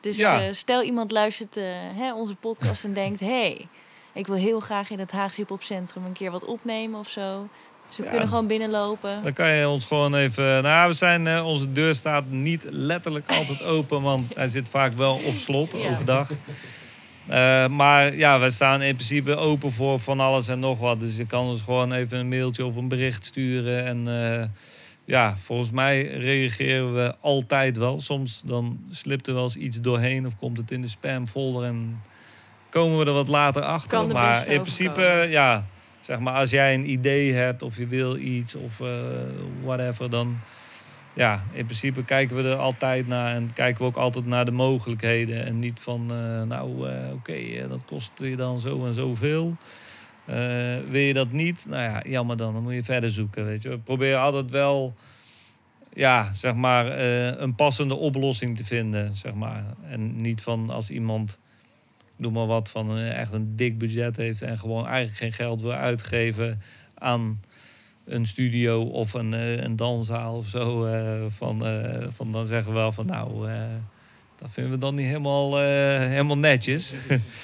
Dus 0.00 0.16
Ja. 0.16 0.40
eh, 0.42 0.52
stel 0.52 0.82
iemand 0.82 1.10
luistert 1.10 1.56
eh, 1.56 1.64
hè, 1.94 2.14
onze 2.14 2.34
podcast 2.34 2.84
en 2.84 2.92
denkt... 2.92 3.20
hey, 3.34 3.68
ik 4.12 4.26
wil 4.26 4.36
heel 4.36 4.60
graag 4.60 4.90
in 4.90 4.98
het 4.98 5.10
Haagse 5.12 5.44
Hip 5.48 5.62
Centrum 5.62 6.04
een 6.04 6.12
keer 6.12 6.30
wat 6.30 6.44
opnemen 6.44 6.98
of 6.98 7.08
zo. 7.08 7.48
Dus 7.86 7.96
we 7.96 8.02
Ja. 8.02 8.10
kunnen 8.10 8.28
gewoon 8.28 8.46
binnenlopen. 8.46 9.22
Dan 9.22 9.32
kan 9.32 9.52
je 9.52 9.68
ons 9.68 9.84
gewoon 9.84 10.14
even. 10.14 10.62
Nou, 10.62 10.88
we 10.88 10.94
zijn, 10.94 11.42
onze 11.42 11.72
deur 11.72 11.94
staat 11.94 12.26
niet 12.28 12.62
letterlijk 12.70 13.28
altijd 13.28 13.62
open, 13.62 14.02
want 14.02 14.34
hij 14.34 14.48
zit 14.48 14.68
vaak 14.68 14.92
wel 14.92 15.14
op 15.16 15.36
slot 15.36 15.72
Ja. 15.72 15.90
overdag. 15.90 16.28
Eh, 17.26 17.68
maar 17.68 18.16
ja, 18.16 18.40
we 18.40 18.50
staan 18.50 18.82
in 18.82 18.94
principe 18.94 19.36
open 19.36 19.72
voor 19.72 20.00
van 20.00 20.20
alles 20.20 20.48
en 20.48 20.58
nog 20.58 20.78
wat. 20.78 21.00
Dus 21.00 21.16
je 21.16 21.26
kan 21.26 21.46
ons 21.46 21.62
gewoon 21.62 21.92
even 21.92 22.18
een 22.18 22.28
mailtje 22.28 22.64
of 22.64 22.76
een 22.76 22.88
bericht 22.88 23.24
sturen. 23.24 23.84
En 23.84 24.08
eh, 24.08 24.44
ja, 25.04 25.36
volgens 25.36 25.70
mij 25.70 26.02
reageren 26.02 26.94
we 26.94 27.14
altijd 27.20 27.76
wel. 27.76 28.00
Soms 28.00 28.42
dan 28.44 28.78
slipt 28.90 29.26
er 29.26 29.34
wel 29.34 29.42
eens 29.42 29.56
iets 29.56 29.80
doorheen 29.80 30.26
of 30.26 30.36
komt 30.36 30.56
het 30.56 30.70
in 30.70 30.80
de 30.80 30.88
spamfolder 30.88 31.64
en 31.64 32.02
komen 32.70 32.98
we 32.98 33.04
er 33.04 33.12
wat 33.12 33.28
later 33.28 33.62
achter. 33.62 33.90
Kan 33.90 34.08
de 34.08 34.14
maar 34.14 34.48
in 34.48 34.60
principe, 34.60 35.00
overkomen. 35.00 35.30
ja, 35.30 35.66
zeg 36.00 36.18
maar 36.18 36.34
als 36.34 36.50
jij 36.50 36.74
een 36.74 36.90
idee 36.90 37.32
hebt 37.32 37.62
of 37.62 37.76
je 37.76 37.86
wil 37.86 38.16
iets 38.16 38.54
of 38.54 38.80
eh, 38.80 38.88
whatever, 39.62 40.10
dan 40.10 40.38
ja, 41.14 41.44
in 41.52 41.64
principe 41.64 42.04
kijken 42.04 42.36
we 42.36 42.42
er 42.42 42.56
altijd 42.56 43.06
naar 43.06 43.34
en 43.34 43.52
kijken 43.52 43.80
we 43.80 43.86
ook 43.86 43.96
altijd 43.96 44.26
naar 44.26 44.44
de 44.44 44.50
mogelijkheden. 44.50 45.44
En 45.44 45.58
niet 45.58 45.80
van, 45.80 46.10
eh, 46.10 46.42
nou 46.42 46.88
eh, 46.88 47.12
oké, 47.12 47.32
eh, 47.32 47.68
dat 47.68 47.80
kost 47.86 48.10
je 48.14 48.36
dan 48.36 48.60
zo 48.60 48.86
en 48.86 48.94
zoveel. 48.94 49.56
Eh 50.24 50.76
wil 50.88 51.00
je 51.00 51.14
dat 51.14 51.32
niet? 51.32 51.64
Nou 51.66 51.82
ja, 51.82 52.02
jammer 52.06 52.36
dan, 52.36 52.52
dan 52.52 52.62
moet 52.62 52.74
je 52.74 52.84
verder 52.84 53.10
zoeken. 53.10 53.44
Weet 53.44 53.62
je. 53.62 53.68
We 53.68 53.78
proberen 53.78 54.20
altijd 54.20 54.50
wel, 54.50 54.94
ja, 55.92 56.32
zeg 56.32 56.54
maar, 56.54 56.98
een 57.40 57.54
passende 57.54 57.94
oplossing 57.94 58.56
te 58.56 58.64
vinden, 58.64 59.16
zeg 59.16 59.34
maar. 59.34 59.64
En 59.88 60.16
niet 60.16 60.42
van 60.42 60.70
als 60.70 60.90
iemand, 60.90 61.38
noem 62.16 62.32
maar 62.32 62.46
wat, 62.46 62.68
van 62.68 62.98
echt 62.98 63.32
een 63.32 63.56
dik 63.56 63.78
budget 63.78 64.16
heeft 64.16 64.42
en 64.42 64.58
gewoon 64.58 64.86
eigenlijk 64.86 65.16
geen 65.16 65.32
geld 65.32 65.60
wil 65.60 65.72
uitgeven 65.72 66.60
aan 66.94 67.40
een 68.06 68.26
studio 68.26 68.82
of 68.82 69.12
een, 69.14 69.34
eh, 69.34 69.56
een 69.62 69.76
danszaal 69.76 70.36
of 70.36 70.46
zo. 70.46 70.84
eh, 70.84 71.22
van, 71.28 71.66
eh, 71.66 72.06
van 72.14 72.32
dan 72.32 72.46
zeggen 72.46 72.72
we 72.72 72.78
wel 72.78 72.92
van 72.92 73.06
nou, 73.06 73.50
eh, 73.50 73.56
dat 74.38 74.48
vinden 74.52 74.72
we 74.72 74.78
dan 74.78 74.94
niet 74.94 75.06
helemaal, 75.06 75.60
eh, 75.60 75.98
helemaal 75.98 76.38
netjes. 76.38 76.94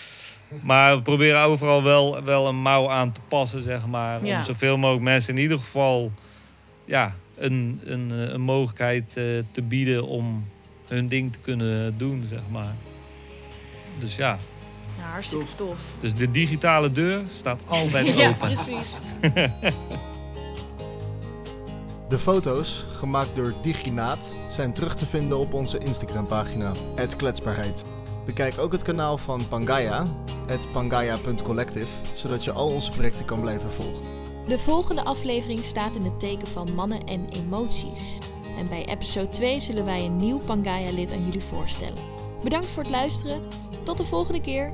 maar 0.63 0.97
we 0.97 1.03
proberen 1.03 1.41
overal 1.41 1.83
wel, 1.83 2.23
wel 2.25 2.49
een 2.49 2.63
mouw 2.63 2.89
aan 2.91 3.13
te 3.13 3.21
passen, 3.29 3.63
zeg 3.63 3.87
maar. 3.87 4.25
Ja. 4.25 4.37
Om 4.39 4.45
zoveel 4.45 4.77
mogelijk 4.77 5.05
mensen 5.05 5.35
in 5.37 5.41
ieder 5.43 5.59
geval 5.59 6.13
ja, 6.85 7.15
een, 7.39 7.81
een, 7.85 8.11
een 8.11 8.41
mogelijkheid 8.41 9.13
te 9.53 9.63
bieden 9.69 10.07
om 10.07 10.45
hun 10.89 11.09
ding 11.09 11.33
te 11.33 11.39
kunnen 11.39 11.99
doen, 11.99 12.27
zeg 12.31 12.41
maar. 12.51 12.75
Dus 13.99 14.17
ja, 14.17 14.39
Ja, 14.99 15.05
hartstikke 15.11 15.45
tof. 15.57 15.79
dus 16.01 16.15
de 16.15 16.31
digitale 16.31 16.93
deur 16.93 17.23
staat 17.33 17.61
altijd 17.71 18.07
Ja, 18.07 18.29
open. 18.29 18.39
precies. 18.39 18.99
De 22.11 22.19
foto's, 22.19 22.85
gemaakt 22.93 23.37
door 23.37 23.55
Diginaat, 23.63 24.33
zijn 24.49 24.73
terug 24.73 24.95
te 24.95 25.07
vinden 25.07 25.39
op 25.39 25.55
onze 25.55 25.79
Instagram-pagina, 25.79 26.73
Kletsbaarheid. 27.17 27.85
Bekijk 28.27 28.59
ook 28.59 28.73
het 28.73 28.83
kanaal 28.83 29.19
van 29.19 29.49
Pangaya, 29.49 30.07
pangaya.collective, 30.73 31.89
zodat 32.15 32.45
je 32.45 32.53
al 32.53 32.69
onze 32.69 32.91
projecten 32.91 33.25
kan 33.25 33.41
blijven 33.41 33.71
volgen. 33.71 34.03
De 34.47 34.59
volgende 34.59 35.05
aflevering 35.05 35.65
staat 35.65 35.97
in 35.97 36.05
het 36.05 36.21
teken 36.21 36.47
van 36.47 36.75
mannen 36.75 37.05
en 37.05 37.29
emoties. 37.29 38.19
En 38.59 38.69
bij 38.69 38.85
episode 38.85 39.29
2 39.29 39.61
zullen 39.61 39.85
wij 39.85 40.05
een 40.05 40.17
nieuw 40.17 40.39
Pangaya-lid 40.39 41.13
aan 41.13 41.25
jullie 41.25 41.45
voorstellen. 41.45 42.03
Bedankt 42.43 42.71
voor 42.71 42.83
het 42.83 42.93
luisteren. 42.93 43.43
Tot 43.83 43.97
de 43.97 44.05
volgende 44.05 44.41
keer. 44.41 44.73